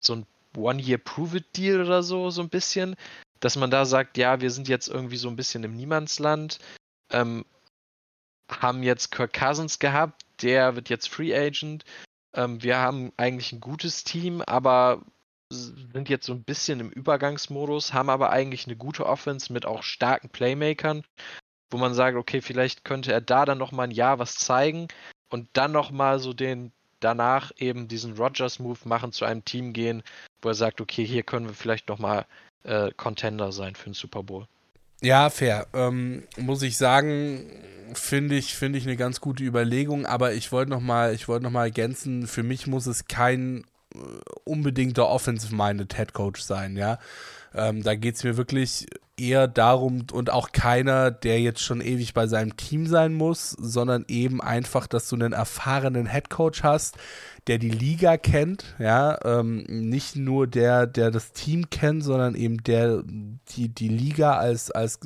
so 0.00 0.14
ein 0.14 0.26
One-Year-Prove-It-Deal 0.56 1.80
oder 1.80 2.02
so, 2.02 2.30
so 2.30 2.42
ein 2.42 2.48
bisschen, 2.48 2.96
dass 3.40 3.56
man 3.56 3.70
da 3.70 3.84
sagt, 3.84 4.16
ja, 4.16 4.40
wir 4.40 4.50
sind 4.50 4.68
jetzt 4.68 4.88
irgendwie 4.88 5.16
so 5.16 5.28
ein 5.28 5.36
bisschen 5.36 5.64
im 5.64 5.76
Niemandsland, 5.76 6.58
ähm, 7.10 7.44
haben 8.48 8.82
jetzt 8.82 9.10
Kirk 9.10 9.32
Cousins 9.32 9.78
gehabt, 9.78 10.22
der 10.42 10.76
wird 10.76 10.88
jetzt 10.88 11.08
Free 11.08 11.34
Agent. 11.34 11.84
Ähm, 12.34 12.62
wir 12.62 12.78
haben 12.78 13.12
eigentlich 13.16 13.52
ein 13.52 13.60
gutes 13.60 14.04
Team, 14.04 14.42
aber 14.42 15.02
sind 15.50 16.08
jetzt 16.08 16.26
so 16.26 16.34
ein 16.34 16.44
bisschen 16.44 16.80
im 16.80 16.90
Übergangsmodus, 16.90 17.92
haben 17.92 18.10
aber 18.10 18.30
eigentlich 18.30 18.66
eine 18.66 18.76
gute 18.76 19.06
Offense 19.06 19.52
mit 19.52 19.64
auch 19.64 19.82
starken 19.82 20.28
Playmakern, 20.28 21.04
wo 21.70 21.78
man 21.78 21.94
sagt, 21.94 22.16
okay, 22.16 22.42
vielleicht 22.42 22.84
könnte 22.84 23.12
er 23.12 23.20
da 23.20 23.44
dann 23.44 23.58
nochmal 23.58 23.88
ein 23.88 23.92
Jahr 23.92 24.18
was 24.18 24.34
zeigen 24.34 24.88
und 25.30 25.48
dann 25.54 25.72
nochmal 25.72 26.18
so 26.18 26.32
den 26.32 26.72
danach 27.00 27.52
eben 27.56 27.88
diesen 27.88 28.16
Rogers-Move 28.16 28.80
machen, 28.84 29.12
zu 29.12 29.24
einem 29.24 29.44
Team 29.44 29.72
gehen, 29.72 30.02
wo 30.42 30.48
er 30.48 30.54
sagt, 30.54 30.80
okay, 30.80 31.04
hier 31.04 31.22
können 31.22 31.46
wir 31.46 31.54
vielleicht 31.54 31.88
nochmal 31.88 32.26
äh, 32.64 32.90
Contender 32.96 33.52
sein 33.52 33.74
für 33.74 33.90
den 33.90 33.94
Super 33.94 34.22
Bowl. 34.22 34.46
Ja, 35.00 35.30
fair. 35.30 35.66
Ähm, 35.74 36.24
muss 36.36 36.62
ich 36.62 36.76
sagen, 36.76 37.50
finde 37.94 38.36
ich, 38.36 38.54
finde 38.54 38.78
ich 38.78 38.86
eine 38.86 38.96
ganz 38.96 39.20
gute 39.20 39.44
Überlegung, 39.44 40.06
aber 40.06 40.32
ich 40.32 40.50
wollte 40.52 40.70
nochmal, 40.70 41.14
ich 41.14 41.28
wollte 41.28 41.44
nochmal 41.44 41.66
ergänzen, 41.66 42.26
für 42.26 42.42
mich 42.42 42.66
muss 42.66 42.86
es 42.86 43.06
kein 43.06 43.64
äh, 43.94 43.98
unbedingter 44.44 45.08
Offensive-Minded 45.08 45.96
Head 45.96 46.12
Coach 46.12 46.40
sein, 46.40 46.76
ja. 46.76 46.98
Ähm, 47.54 47.82
da 47.82 47.94
geht 47.94 48.16
es 48.16 48.24
mir 48.24 48.36
wirklich 48.36 48.86
eher 49.16 49.48
darum 49.48 50.06
und 50.12 50.30
auch 50.30 50.52
keiner, 50.52 51.10
der 51.10 51.40
jetzt 51.40 51.60
schon 51.60 51.80
ewig 51.80 52.14
bei 52.14 52.26
seinem 52.26 52.56
Team 52.56 52.86
sein 52.86 53.14
muss, 53.14 53.50
sondern 53.50 54.04
eben 54.08 54.40
einfach, 54.40 54.86
dass 54.86 55.08
du 55.08 55.16
einen 55.16 55.32
erfahrenen 55.32 56.06
Headcoach 56.06 56.62
hast, 56.62 56.96
der 57.48 57.58
die 57.58 57.70
Liga 57.70 58.18
kennt, 58.18 58.76
ja, 58.78 59.18
ähm, 59.24 59.64
nicht 59.68 60.16
nur 60.16 60.46
der, 60.46 60.86
der 60.86 61.10
das 61.10 61.32
Team 61.32 61.70
kennt, 61.70 62.04
sondern 62.04 62.34
eben 62.34 62.62
der 62.62 63.02
die, 63.50 63.68
die 63.68 63.88
Liga 63.88 64.34
als, 64.34 64.70
als, 64.70 65.00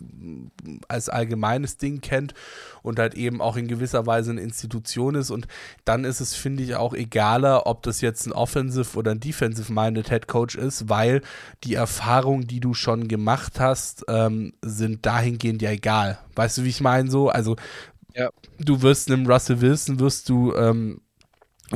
als 0.89 1.09
allgemeines 1.09 1.77
Ding 1.77 2.01
kennt 2.01 2.35
und 2.83 2.99
halt 2.99 3.15
eben 3.15 3.41
auch 3.41 3.57
in 3.57 3.69
gewisser 3.69 4.07
Weise 4.07 4.33
eine 4.33 4.41
Institution 4.41 5.15
ist. 5.15 5.31
Und 5.31 5.47
dann 5.85 6.05
ist 6.05 6.21
es, 6.21 6.35
finde 6.35 6.65
ich, 6.65 6.75
auch 6.75 6.95
egaler, 6.95 7.67
ob 7.67 7.85
das 7.85 8.01
jetzt 8.01 8.27
ein 8.27 8.33
Offensive 8.33 8.99
oder 8.99 9.13
ein 9.13 9.21
Defensive-Minded 9.21 10.11
Head 10.11 10.27
Coach 10.27 10.57
ist, 10.57 10.89
weil 10.89 11.23
die 11.63 11.75
Erfahrungen, 11.75 12.49
die 12.49 12.61
du 12.61 12.75
schon 12.75 13.07
gemacht 13.07 13.61
hast, 13.61 14.05
ähm, 14.09 14.53
sind 14.63 15.07
dahingehend 15.07 15.63
ja 15.63 15.71
egal. 15.71 16.19
Weißt 16.35 16.59
du, 16.59 16.65
wie 16.65 16.71
ich 16.71 16.81
meine 16.81 17.11
so? 17.11 17.29
Also 17.29 17.57
ja. 18.15 18.31
du 18.59 18.83
wirst 18.83 19.11
einem 19.11 19.27
Russell 19.27 19.61
Wilson, 19.61 20.01
wirst 20.01 20.29
du 20.29 20.55
ähm, 20.55 21.01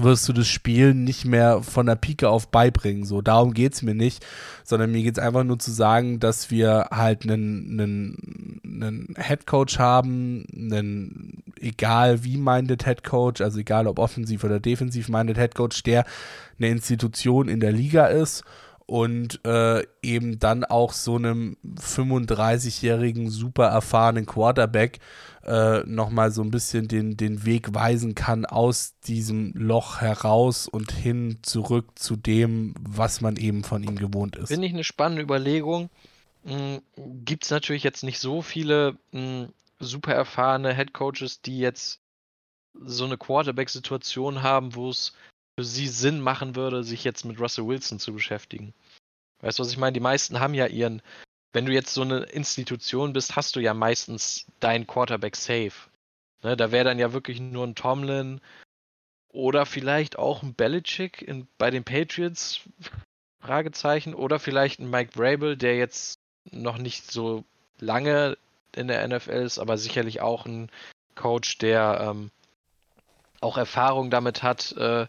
wirst 0.02 0.28
du 0.28 0.32
das 0.32 0.46
Spiel 0.46 0.94
nicht 0.94 1.24
mehr 1.24 1.62
von 1.62 1.86
der 1.86 1.96
Pike 1.96 2.28
auf 2.28 2.48
beibringen. 2.48 3.04
So, 3.04 3.22
darum 3.22 3.54
geht 3.54 3.74
es 3.74 3.82
mir 3.82 3.94
nicht, 3.94 4.24
sondern 4.64 4.92
mir 4.92 5.02
geht 5.02 5.18
es 5.18 5.22
einfach 5.22 5.44
nur 5.44 5.58
zu 5.58 5.70
sagen, 5.70 6.20
dass 6.20 6.50
wir 6.50 6.88
halt 6.90 7.24
einen, 7.24 7.80
einen, 7.80 8.60
einen 8.64 9.14
Headcoach 9.16 9.78
haben, 9.78 10.44
einen 10.54 11.42
egal 11.60 12.24
wie 12.24 12.36
minded 12.36 12.86
Headcoach, 12.86 13.40
also 13.40 13.58
egal 13.58 13.86
ob 13.86 13.98
offensiv 13.98 14.44
oder 14.44 14.60
defensiv 14.60 15.08
minded 15.08 15.38
Headcoach, 15.38 15.82
der 15.84 16.04
eine 16.58 16.68
Institution 16.68 17.48
in 17.48 17.60
der 17.60 17.72
Liga 17.72 18.06
ist 18.06 18.44
und 18.86 19.44
äh, 19.44 19.84
eben 20.00 20.38
dann 20.38 20.64
auch 20.64 20.92
so 20.92 21.16
einem 21.16 21.56
35-jährigen 21.64 23.30
super 23.30 23.66
erfahrenen 23.66 24.26
Quarterback 24.26 25.00
äh, 25.44 25.80
nochmal 25.84 26.30
so 26.30 26.42
ein 26.42 26.52
bisschen 26.52 26.86
den, 26.86 27.16
den 27.16 27.44
Weg 27.44 27.74
weisen 27.74 28.14
kann 28.14 28.46
aus 28.46 28.98
diesem 29.00 29.52
Loch 29.54 30.00
heraus 30.00 30.68
und 30.68 30.92
hin 30.92 31.38
zurück 31.42 31.98
zu 31.98 32.16
dem, 32.16 32.74
was 32.80 33.20
man 33.20 33.36
eben 33.36 33.64
von 33.64 33.82
ihm 33.82 33.96
gewohnt 33.96 34.36
ist. 34.36 34.48
Finde 34.48 34.68
ich 34.68 34.72
eine 34.72 34.84
spannende 34.84 35.22
Überlegung. 35.22 35.90
Hm, 36.44 36.80
Gibt 37.24 37.44
es 37.44 37.50
natürlich 37.50 37.82
jetzt 37.82 38.04
nicht 38.04 38.20
so 38.20 38.40
viele 38.40 38.96
mh, 39.10 39.20
hm, 39.20 39.48
super 39.80 40.14
erfahrene 40.14 40.74
Head 40.74 40.92
Coaches, 40.92 41.42
die 41.42 41.58
jetzt 41.58 42.00
so 42.84 43.04
eine 43.04 43.18
Quarterback-Situation 43.18 44.42
haben, 44.42 44.74
wo 44.74 44.90
es 44.90 45.12
für 45.58 45.64
sie 45.64 45.88
Sinn 45.88 46.20
machen 46.20 46.56
würde, 46.56 46.84
sich 46.84 47.04
jetzt 47.04 47.24
mit 47.24 47.40
Russell 47.40 47.66
Wilson 47.66 47.98
zu 47.98 48.12
beschäftigen. 48.12 48.74
Weißt 49.40 49.58
du, 49.58 49.62
was 49.62 49.70
ich 49.70 49.78
meine? 49.78 49.92
Die 49.92 50.00
meisten 50.00 50.40
haben 50.40 50.54
ja 50.54 50.66
ihren 50.66 51.02
wenn 51.56 51.64
du 51.64 51.72
jetzt 51.72 51.94
so 51.94 52.02
eine 52.02 52.18
Institution 52.18 53.14
bist, 53.14 53.34
hast 53.34 53.56
du 53.56 53.60
ja 53.60 53.72
meistens 53.72 54.44
deinen 54.60 54.86
Quarterback 54.86 55.36
safe. 55.36 55.72
Ne, 56.42 56.54
da 56.54 56.70
wäre 56.70 56.84
dann 56.84 56.98
ja 56.98 57.14
wirklich 57.14 57.40
nur 57.40 57.66
ein 57.66 57.74
Tomlin 57.74 58.42
oder 59.28 59.64
vielleicht 59.64 60.18
auch 60.18 60.42
ein 60.42 60.52
Belichick 60.52 61.22
in, 61.22 61.48
bei 61.56 61.70
den 61.70 61.82
Patriots, 61.82 62.60
Fragezeichen, 63.40 64.12
oder 64.12 64.38
vielleicht 64.38 64.80
ein 64.80 64.90
Mike 64.90 65.12
Vrabel, 65.14 65.56
der 65.56 65.78
jetzt 65.78 66.18
noch 66.50 66.76
nicht 66.76 67.10
so 67.10 67.42
lange 67.78 68.36
in 68.74 68.88
der 68.88 69.08
NFL 69.08 69.30
ist, 69.30 69.58
aber 69.58 69.78
sicherlich 69.78 70.20
auch 70.20 70.44
ein 70.44 70.70
Coach, 71.14 71.56
der 71.56 72.00
ähm, 72.02 72.30
auch 73.40 73.56
Erfahrung 73.56 74.10
damit 74.10 74.42
hat, 74.42 74.72
äh, 74.72 75.06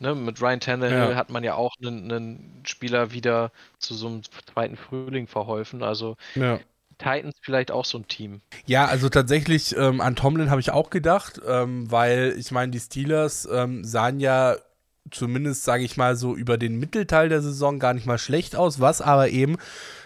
Ne, 0.00 0.14
mit 0.14 0.40
Ryan 0.40 0.60
Tannehill 0.60 1.10
ja. 1.10 1.14
hat 1.14 1.28
man 1.28 1.44
ja 1.44 1.54
auch 1.54 1.74
einen, 1.80 2.10
einen, 2.10 2.62
Spieler 2.64 3.12
wieder 3.12 3.52
zu 3.78 3.94
so 3.94 4.06
einem 4.06 4.22
zweiten 4.52 4.76
Frühling 4.76 5.26
verholfen. 5.26 5.82
Also 5.82 6.16
ja. 6.34 6.58
Titans 6.96 7.34
vielleicht 7.42 7.70
auch 7.70 7.84
so 7.84 7.98
ein 7.98 8.08
Team. 8.08 8.40
Ja, 8.64 8.86
also 8.86 9.10
tatsächlich 9.10 9.76
ähm, 9.76 10.00
an 10.00 10.16
Tomlin 10.16 10.50
habe 10.50 10.60
ich 10.60 10.70
auch 10.70 10.88
gedacht, 10.88 11.40
ähm, 11.46 11.90
weil 11.90 12.34
ich 12.38 12.50
meine, 12.50 12.72
die 12.72 12.80
Steelers 12.80 13.46
ähm, 13.50 13.84
sahen 13.84 14.20
ja 14.20 14.56
zumindest, 15.10 15.64
sage 15.64 15.84
ich 15.84 15.96
mal, 15.96 16.16
so 16.16 16.34
über 16.34 16.56
den 16.56 16.78
Mittelteil 16.78 17.28
der 17.28 17.42
Saison 17.42 17.78
gar 17.78 17.94
nicht 17.94 18.06
mal 18.06 18.18
schlecht 18.18 18.56
aus, 18.56 18.80
was 18.80 19.00
aber 19.00 19.28
eben 19.28 19.56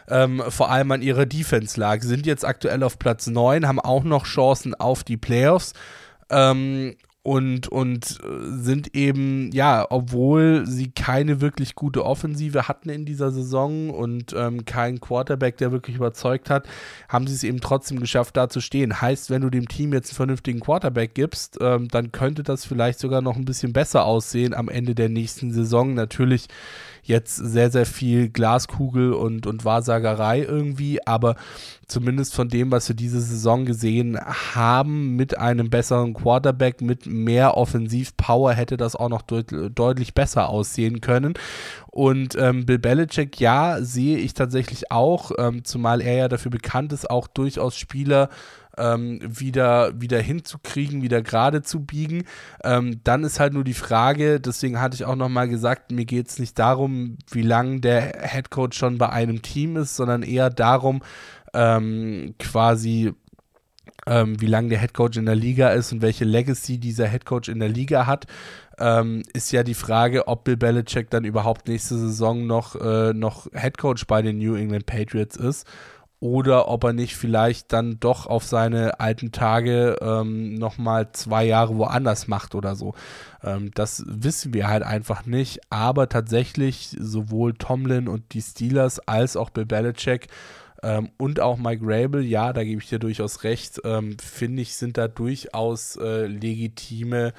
ähm, 0.09 0.42
vor 0.49 0.70
allem 0.70 0.90
an 0.90 1.03
ihrer 1.03 1.26
Defense 1.26 1.78
lag. 1.78 2.03
Sind 2.03 2.26
jetzt 2.26 2.45
aktuell 2.45 2.82
auf 2.82 2.99
Platz 2.99 3.26
9, 3.26 3.66
haben 3.66 3.80
auch 3.80 4.05
noch 4.05 4.24
Chancen 4.24 4.74
auf 4.74 5.05
die 5.05 5.16
Playoffs. 5.16 5.72
Ähm, 6.30 6.97
und, 7.25 7.68
und 7.68 8.20
äh, 8.22 8.61
sind 8.61 8.95
eben, 8.95 9.51
ja, 9.53 9.87
obwohl 9.89 10.66
sie 10.66 10.91
keine 10.91 11.41
wirklich 11.41 11.75
gute 11.75 12.05
Offensive 12.05 12.68
hatten 12.68 12.91
in 12.91 13.07
dieser 13.07 13.31
Saison 13.31 13.89
und 13.89 14.35
ähm, 14.37 14.66
keinen 14.66 15.01
Quarterback, 15.01 15.57
der 15.57 15.72
wirklich 15.72 15.97
überzeugt 15.97 16.51
hat, 16.51 16.68
haben 17.09 17.27
sie 17.27 17.35
es 17.35 17.43
eben 17.43 17.62
trotzdem 17.62 17.99
geschafft, 17.99 18.37
da 18.37 18.51
zu 18.51 18.61
stehen. 18.61 19.01
Heißt, 19.01 19.31
wenn 19.31 19.41
du 19.41 19.49
dem 19.49 19.66
Team 19.68 19.95
jetzt 19.95 20.11
einen 20.11 20.16
vernünftigen 20.16 20.61
Quarterback 20.61 21.14
gibst, 21.14 21.57
ähm, 21.62 21.89
dann 21.89 22.12
könnte 22.12 22.43
das 22.43 22.66
vielleicht 22.66 22.99
sogar 22.99 23.22
noch 23.22 23.37
ein 23.37 23.47
bisschen 23.47 23.72
besser 23.72 24.05
aussehen 24.05 24.53
am 24.53 24.68
Ende 24.68 24.95
der 24.95 25.09
nächsten 25.09 25.51
Saison. 25.51 25.95
Natürlich 25.95 26.49
jetzt 27.07 27.37
sehr, 27.37 27.71
sehr 27.71 27.87
viel 27.87 28.29
Glaskugel 28.29 29.13
und, 29.13 29.47
und 29.47 29.65
Wahrsagerei 29.65 30.43
irgendwie, 30.43 31.07
aber 31.07 31.37
zumindest 31.87 32.35
von 32.35 32.49
dem, 32.49 32.71
was 32.71 32.89
wir 32.89 32.97
diese 32.97 33.21
Saison 33.21 33.65
gesehen 33.65 34.19
haben, 34.55 35.17
mit 35.17 35.39
einem 35.39 35.71
besseren 35.71 36.15
Quarterback, 36.15 36.81
mit 36.81 37.07
mehr 37.07 37.57
Offensivpower 37.57 38.53
hätte 38.53 38.77
das 38.77 38.97
auch 38.97 39.09
noch 39.09 39.23
deut 39.23 39.53
deutlich 39.75 40.15
besser 40.15 40.49
aussehen 40.49 41.01
können. 41.01 41.35
Und 41.91 42.37
ähm, 42.37 42.67
Bill 42.67 42.79
Belichick, 42.79 43.39
ja, 43.39 43.81
sehe 43.81 44.19
ich 44.19 44.35
tatsächlich 44.35 44.91
auch, 44.91 45.31
ähm, 45.39 45.65
zumal 45.65 46.01
er 46.01 46.15
ja 46.15 46.29
dafür 46.29 46.51
bekannt 46.51 46.93
ist, 46.93 47.09
auch 47.09 47.29
durchaus 47.29 47.77
Spieler 47.77 48.31
ähm, 48.79 49.20
wieder, 49.22 50.01
wieder 50.01 50.20
hinzukriegen, 50.20 51.03
wieder 51.03 51.22
gerade 51.22 51.62
zu 51.62 51.85
biegen. 51.85 52.25
Ähm, 52.62 53.01
dann 53.05 53.25
ist 53.25 53.41
halt 53.41 53.53
nur 53.53 53.64
die 53.64 53.75
Frage, 53.75 54.41
deswegen 54.41 54.81
hatte 54.81 54.95
ich 54.95 55.05
auch 55.05 55.16
nochmal 55.16 55.49
gesagt, 55.49 55.93
mir 55.93 56.05
geht 56.05 56.29
es 56.29 56.39
nicht 56.39 56.59
darum, 56.59 57.18
wie 57.31 57.43
lange 57.43 57.81
der 57.81 58.20
Headcoach 58.20 58.75
schon 58.75 58.99
bei 58.99 59.09
einem 59.11 59.43
Team 59.43 59.77
ist, 59.77 59.97
sondern 59.97 60.22
eher 60.22 60.51
darum, 60.51 61.03
ähm, 61.53 62.35
quasi 62.39 63.12
ähm, 64.07 64.41
wie 64.41 64.47
lange 64.47 64.70
der 64.70 64.79
Headcoach 64.79 65.16
in 65.16 65.27
der 65.27 65.37
Liga 65.37 65.70
ist 65.70 65.93
und 65.93 66.03
welche 66.03 66.25
Legacy 66.25 66.79
dieser 66.79 67.07
Headcoach 67.07 67.49
in 67.49 67.61
der 67.61 67.68
Liga 67.68 68.07
hat, 68.07 68.27
ähm, 68.79 69.22
ist 69.33 69.53
ja 69.53 69.62
die 69.62 69.75
Frage, 69.75 70.27
ob 70.27 70.45
Bill 70.45 70.57
Belichick 70.57 71.11
dann 71.11 71.25
überhaupt 71.25 71.68
nächste 71.68 71.97
Saison 71.97 72.47
noch, 72.47 72.75
äh, 72.75 73.12
noch 73.14 73.47
Headcoach 73.53 74.07
bei 74.07 74.20
den 74.20 74.39
New 74.39 74.57
England 74.57 74.87
Patriots 74.87 75.37
ist 75.37 75.66
oder 76.21 76.69
ob 76.69 76.85
er 76.85 76.93
nicht 76.93 77.17
vielleicht 77.17 77.73
dann 77.73 78.01
doch 78.01 78.27
auf 78.27 78.45
seine 78.45 79.01
alten 79.01 79.33
Tage 79.33 79.97
ähm, 80.01 80.55
nochmal 80.55 81.12
zwei 81.12 81.45
Jahre 81.45 81.77
woanders 81.77 82.29
macht 82.29 82.55
oder 82.55 82.77
so. 82.77 82.95
Ähm, 83.43 83.71
das 83.75 84.05
wissen 84.07 84.55
wir 84.55 84.69
halt 84.69 84.83
einfach 84.83 85.27
nicht, 85.27 85.61
aber 85.71 86.09
tatsächlich 86.09 86.97
sowohl 86.99 87.55
Tomlin 87.55 88.09
und 88.09 88.33
die 88.33 88.43
Steelers 88.43 89.01
als 89.01 89.37
auch 89.37 89.51
Bill 89.51 89.67
Belichick 89.67 90.29
ähm, 90.83 91.11
und 91.19 91.41
auch 91.41 91.59
Mike 91.59 91.83
Rabel, 91.85 92.25
ja, 92.25 92.53
da 92.53 92.65
gebe 92.65 92.81
ich 92.81 92.89
dir 92.89 92.99
durchaus 92.99 93.43
recht, 93.45 93.81
ähm, 93.85 94.17
finde 94.19 94.62
ich, 94.62 94.77
sind 94.77 94.97
da 94.97 95.09
durchaus 95.09 95.97
äh, 95.97 96.27
legitime 96.27 97.33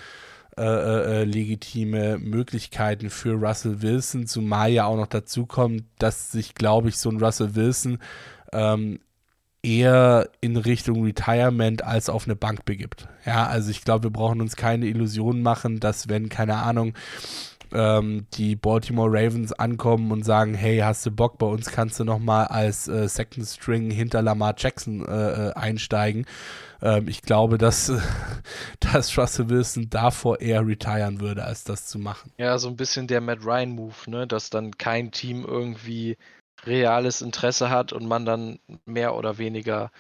äh, 0.58 0.64
äh, 0.64 1.22
äh, 1.22 1.24
legitime 1.26 2.18
Möglichkeiten 2.18 3.10
für 3.10 3.34
Russell 3.34 3.82
Wilson, 3.82 4.26
zumal 4.26 4.72
ja 4.72 4.86
auch 4.86 4.96
noch 4.96 5.08
dazu 5.08 5.46
kommt, 5.46 5.84
dass 6.00 6.32
sich, 6.32 6.56
glaube 6.56 6.88
ich, 6.88 6.98
so 6.98 7.10
ein 7.10 7.22
Russell 7.22 7.56
Wilson 7.56 8.00
ähm, 8.56 9.00
eher 9.62 10.30
in 10.42 10.58
Richtung 10.58 11.04
Retirement 11.04 11.84
als 11.84 12.10
auf 12.10 12.26
eine 12.26 12.36
Bank 12.36 12.66
begibt. 12.66 13.08
Ja, 13.26 13.48
also 13.48 13.72
ich 13.72 13.84
glaube, 13.84 14.04
wir 14.04 14.12
brauchen 14.12 14.42
uns 14.42 14.56
keine 14.56 14.86
Illusionen 14.86 15.42
machen, 15.42 15.80
dass 15.80 16.08
wenn, 16.08 16.30
keine 16.30 16.58
Ahnung, 16.58 16.94
ähm, 17.74 18.28
die 18.34 18.56
Baltimore 18.56 19.10
Ravens 19.12 19.52
ankommen 19.52 20.12
und 20.12 20.24
sagen, 20.24 20.54
hey, 20.54 20.80
hast 20.80 21.06
du 21.06 21.12
Bock, 21.12 21.38
bei 21.40 21.48
uns 21.48 21.72
kannst 21.72 22.00
du 22.00 22.04
nochmal 22.04 22.48
als 22.48 22.88
äh, 22.88 23.08
Second 23.08 23.46
String 23.48 23.90
hinter 23.90 24.22
Lamar 24.22 24.54
Jackson 24.58 25.06
äh, 25.06 25.50
äh 25.50 25.54
einsteigen. 25.54 26.26
Ähm, 26.82 27.08
ich 27.08 27.24
glaube, 27.24 27.58
dass, 27.58 27.92
dass 28.80 29.18
Russell 29.18 29.50
Wilson 29.50 29.90
davor 29.90 30.42
eher 30.42 30.66
retiren 30.66 31.20
würde, 31.20 31.44
als 31.44 31.64
das 31.64 31.88
zu 31.88 31.98
machen. 31.98 32.32
Ja, 32.38 32.58
so 32.60 32.68
ein 32.68 32.76
bisschen 32.76 33.08
der 33.08 33.22
Matt 33.22 33.44
Ryan-Move, 33.44 33.96
ne? 34.08 34.28
dass 34.28 34.50
dann 34.52 34.78
kein 34.78 35.12
Team 35.12 35.44
irgendwie 35.44 36.18
reales 36.66 37.22
Interesse 37.22 37.70
hat 37.70 37.94
und 37.94 38.08
man 38.08 38.26
dann 38.26 38.60
mehr 38.86 39.16
oder 39.16 39.38
weniger 39.38 39.92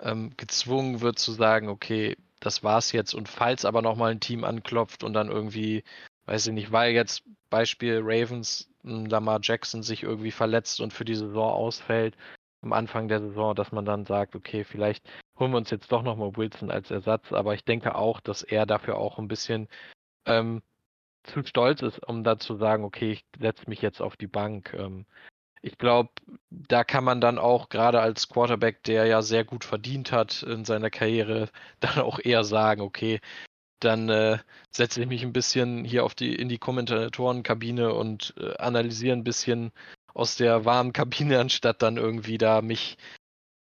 ähm, 0.00 0.32
gezwungen 0.36 1.00
wird 1.00 1.18
zu 1.18 1.32
sagen, 1.32 1.68
okay, 1.68 2.16
das 2.40 2.62
war's 2.62 2.92
jetzt. 2.92 3.14
Und 3.14 3.28
falls 3.28 3.64
aber 3.64 3.82
nochmal 3.82 4.12
ein 4.12 4.20
Team 4.20 4.44
anklopft 4.44 5.04
und 5.04 5.14
dann 5.14 5.28
irgendwie, 5.28 5.84
weiß 6.26 6.46
ich 6.48 6.52
nicht, 6.52 6.72
weil 6.72 6.92
jetzt 6.92 7.22
Beispiel 7.50 8.00
Ravens 8.02 8.68
Lamar 8.82 9.40
Jackson 9.42 9.82
sich 9.82 10.02
irgendwie 10.02 10.30
verletzt 10.30 10.80
und 10.80 10.92
für 10.92 11.04
die 11.04 11.14
Saison 11.14 11.52
ausfällt, 11.52 12.16
am 12.62 12.72
Anfang 12.72 13.08
der 13.08 13.20
Saison, 13.20 13.54
dass 13.54 13.72
man 13.72 13.84
dann 13.84 14.04
sagt, 14.06 14.34
okay, 14.34 14.64
vielleicht 14.64 15.06
holen 15.38 15.52
wir 15.52 15.58
uns 15.58 15.70
jetzt 15.70 15.90
doch 15.92 16.02
nochmal 16.02 16.36
Wilson 16.36 16.70
als 16.70 16.90
Ersatz. 16.90 17.32
Aber 17.32 17.54
ich 17.54 17.64
denke 17.64 17.94
auch, 17.94 18.20
dass 18.20 18.42
er 18.42 18.66
dafür 18.66 18.96
auch 18.98 19.18
ein 19.18 19.28
bisschen 19.28 19.68
ähm, 20.26 20.62
zu 21.24 21.42
stolz 21.44 21.82
ist, 21.82 21.98
um 22.06 22.24
da 22.24 22.38
zu 22.38 22.56
sagen, 22.56 22.84
okay, 22.84 23.12
ich 23.12 23.24
setze 23.38 23.68
mich 23.68 23.82
jetzt 23.82 24.00
auf 24.00 24.16
die 24.16 24.26
Bank. 24.26 24.74
Ähm, 24.74 25.06
ich 25.64 25.78
glaube, 25.78 26.10
da 26.50 26.84
kann 26.84 27.04
man 27.04 27.22
dann 27.22 27.38
auch 27.38 27.70
gerade 27.70 28.00
als 28.00 28.28
Quarterback, 28.28 28.82
der 28.84 29.06
ja 29.06 29.22
sehr 29.22 29.44
gut 29.44 29.64
verdient 29.64 30.12
hat 30.12 30.42
in 30.42 30.66
seiner 30.66 30.90
Karriere, 30.90 31.48
dann 31.80 32.00
auch 32.00 32.18
eher 32.22 32.44
sagen, 32.44 32.82
okay, 32.82 33.20
dann 33.80 34.10
äh, 34.10 34.38
setze 34.70 35.00
ich 35.00 35.08
mich 35.08 35.22
ein 35.22 35.32
bisschen 35.32 35.84
hier 35.84 36.04
auf 36.04 36.14
die 36.14 36.34
in 36.34 36.48
die 36.50 36.58
Kommentatorenkabine 36.58 37.94
und 37.94 38.34
äh, 38.36 38.56
analysiere 38.58 39.16
ein 39.16 39.24
bisschen 39.24 39.72
aus 40.12 40.36
der 40.36 40.66
warmen 40.66 40.92
Kabine, 40.92 41.38
anstatt 41.40 41.80
dann 41.80 41.96
irgendwie 41.96 42.36
da 42.36 42.60
mich, 42.60 42.98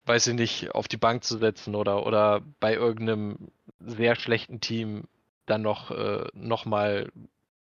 weiß 0.05 0.27
ich 0.29 0.35
nicht, 0.35 0.75
auf 0.75 0.89
die 0.89 0.99
Bank 0.99 1.25
zu 1.25 1.39
setzen 1.39 1.75
oder 1.75 2.07
oder 2.07 2.43
bei 2.61 2.75
irgendeinem 2.75 3.51
sehr 3.81 4.15
schlechten 4.15 4.61
Team 4.61 5.09
dann 5.47 5.63
noch 5.63 5.91
äh, 5.91 6.27
noch 6.35 6.67
mal 6.67 7.11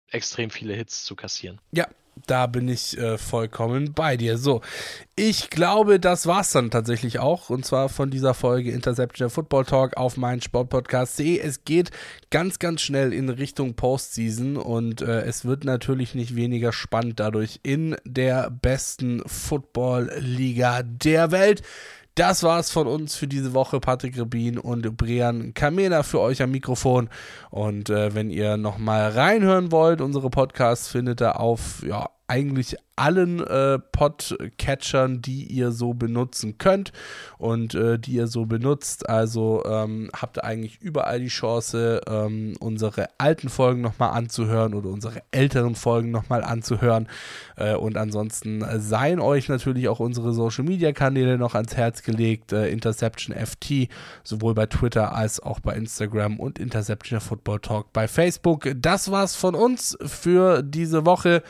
extrem 0.08 0.50
viele 0.50 0.74
Hits 0.74 1.04
zu 1.04 1.14
kassieren. 1.14 1.60
Ja, 1.70 1.86
da 2.26 2.46
bin 2.46 2.68
ich 2.68 2.98
äh, 2.98 3.18
vollkommen 3.18 3.92
bei 3.94 4.16
dir. 4.16 4.38
So, 4.38 4.60
ich 5.16 5.50
glaube, 5.50 5.98
das 5.98 6.26
war's 6.26 6.52
dann 6.52 6.70
tatsächlich 6.70 7.18
auch. 7.18 7.50
Und 7.50 7.64
zwar 7.64 7.88
von 7.88 8.10
dieser 8.10 8.34
Folge 8.34 8.70
Interception 8.70 9.30
Football 9.30 9.64
Talk 9.64 9.96
auf 9.96 10.16
meinen 10.16 10.40
Sportpodcast.de. 10.40 11.38
Es 11.38 11.64
geht 11.64 11.90
ganz, 12.30 12.58
ganz 12.58 12.80
schnell 12.82 13.12
in 13.12 13.28
Richtung 13.28 13.74
Postseason 13.74 14.56
und 14.56 15.00
äh, 15.00 15.22
es 15.22 15.44
wird 15.44 15.64
natürlich 15.64 16.14
nicht 16.14 16.36
weniger 16.36 16.72
spannend 16.72 17.20
dadurch 17.20 17.60
in 17.62 17.96
der 18.04 18.50
besten 18.50 19.22
Football-Liga 19.26 20.82
der 20.84 21.30
Welt. 21.30 21.62
Das 22.18 22.42
war's 22.42 22.72
von 22.72 22.88
uns 22.88 23.14
für 23.14 23.28
diese 23.28 23.54
Woche. 23.54 23.78
Patrick 23.78 24.18
Rebin 24.18 24.58
und 24.58 24.96
Brian 24.96 25.54
Kamena 25.54 26.02
für 26.02 26.18
euch 26.18 26.42
am 26.42 26.50
Mikrofon. 26.50 27.10
Und 27.50 27.90
äh, 27.90 28.12
wenn 28.12 28.28
ihr 28.28 28.56
nochmal 28.56 29.10
reinhören 29.10 29.70
wollt, 29.70 30.00
unsere 30.00 30.28
Podcasts 30.28 30.88
findet 30.88 31.22
ihr 31.22 31.38
auf 31.38 31.84
ja, 31.86 32.10
eigentlich 32.28 32.76
allen 32.98 33.40
äh, 33.46 33.78
Podcatchern, 33.78 35.22
die 35.22 35.44
ihr 35.44 35.70
so 35.70 35.94
benutzen 35.94 36.58
könnt 36.58 36.92
und 37.38 37.74
äh, 37.74 37.98
die 37.98 38.12
ihr 38.12 38.26
so 38.26 38.44
benutzt. 38.44 39.08
Also 39.08 39.64
ähm, 39.64 40.10
habt 40.14 40.38
ihr 40.38 40.44
eigentlich 40.44 40.80
überall 40.80 41.20
die 41.20 41.28
Chance, 41.28 42.00
ähm, 42.08 42.54
unsere 42.60 43.08
alten 43.18 43.48
Folgen 43.48 43.80
nochmal 43.80 44.10
anzuhören 44.10 44.74
oder 44.74 44.90
unsere 44.90 45.22
älteren 45.30 45.74
Folgen 45.74 46.10
nochmal 46.10 46.42
anzuhören. 46.42 47.08
Äh, 47.56 47.76
und 47.76 47.96
ansonsten 47.96 48.64
seien 48.80 49.20
euch 49.20 49.48
natürlich 49.48 49.88
auch 49.88 50.00
unsere 50.00 50.32
Social 50.32 50.64
Media 50.64 50.92
Kanäle 50.92 51.38
noch 51.38 51.54
ans 51.54 51.76
Herz 51.76 52.02
gelegt. 52.02 52.52
Äh, 52.52 52.68
Interception 52.68 53.34
FT, 53.34 53.88
sowohl 54.24 54.54
bei 54.54 54.66
Twitter 54.66 55.14
als 55.14 55.40
auch 55.40 55.60
bei 55.60 55.74
Instagram 55.74 56.40
und 56.40 56.58
Interception 56.58 57.20
Football 57.20 57.60
Talk 57.60 57.92
bei 57.92 58.08
Facebook. 58.08 58.68
Das 58.76 59.10
war's 59.10 59.36
von 59.36 59.54
uns 59.54 59.96
für 60.04 60.62
diese 60.62 61.06
Woche. 61.06 61.42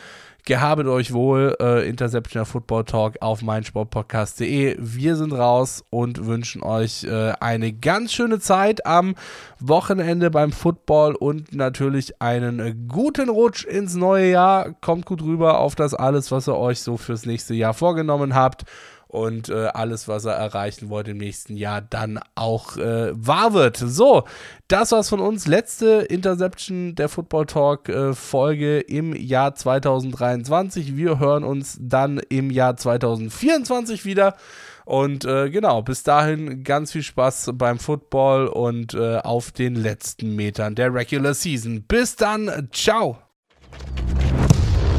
Gehabet 0.49 0.87
euch 0.87 1.13
wohl, 1.13 1.55
äh, 1.61 1.87
Interceptioner 1.87 2.47
Football 2.47 2.85
Talk 2.85 3.17
auf 3.21 3.43
meinsportpodcast.de. 3.43 4.79
Wir 4.79 5.15
sind 5.17 5.35
raus 5.35 5.85
und 5.91 6.25
wünschen 6.25 6.63
euch 6.63 7.05
äh, 7.05 7.35
eine 7.39 7.71
ganz 7.75 8.15
schöne 8.15 8.41
Zeit 8.41 8.87
am 8.87 9.15
Wochenende 9.61 10.31
beim 10.31 10.51
Football 10.51 11.17
und 11.17 11.55
natürlich 11.55 12.23
einen 12.23 12.89
guten 12.89 13.29
Rutsch 13.29 13.67
ins 13.67 13.95
neue 13.95 14.31
Jahr. 14.31 14.73
Kommt 14.81 15.05
gut 15.05 15.21
rüber 15.21 15.59
auf 15.59 15.75
das 15.75 15.93
alles, 15.93 16.33
was 16.33 16.49
ihr 16.49 16.57
euch 16.57 16.81
so 16.81 16.97
fürs 16.97 17.27
nächste 17.27 17.53
Jahr 17.53 17.75
vorgenommen 17.75 18.35
habt 18.35 18.65
und 19.09 19.49
äh, 19.49 19.69
alles, 19.69 20.07
was 20.07 20.27
er 20.27 20.35
erreichen 20.35 20.91
wollte 20.91 21.13
im 21.13 21.17
nächsten 21.17 21.57
Jahr, 21.57 21.81
dann 21.81 22.21
auch 22.35 22.77
äh, 22.77 23.11
wahr 23.15 23.55
wird. 23.55 23.79
So, 23.79 24.25
das 24.69 24.93
war's 24.93 25.09
von 25.09 25.21
uns. 25.21 25.47
Letzte 25.47 26.07
Interception 26.09 26.95
der 26.95 27.09
Football 27.09 27.47
Talk 27.47 27.89
äh, 27.89 28.13
Folge 28.13 28.81
im 28.81 29.17
Jahr 29.17 29.55
2023. 29.55 30.95
Wir 30.97 31.19
hören 31.19 31.43
uns 31.43 31.79
dann 31.81 32.21
im 32.29 32.51
Jahr 32.51 32.77
2024 32.77 34.05
wieder. 34.05 34.37
Und 34.85 35.25
äh, 35.25 35.51
genau, 35.51 35.83
bis 35.83 36.03
dahin 36.03 36.63
ganz 36.63 36.93
viel 36.93 37.03
Spaß 37.03 37.51
beim 37.55 37.79
Football 37.79 38.47
und 38.47 38.95
äh, 38.95 39.19
auf 39.19 39.53
den 39.53 39.75
letzten 39.75 40.35
Metern 40.37 40.75
der 40.75 40.93
Regular 40.93 41.35
Season. 41.35 41.83
Bis 41.83 42.17
dann, 42.17 42.69
ciao. 42.73 43.19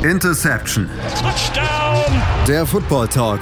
Interception. 0.03 0.87
Touchdown. 1.19 2.21
Der 2.47 2.65
Football 2.65 3.07
Talk 3.07 3.41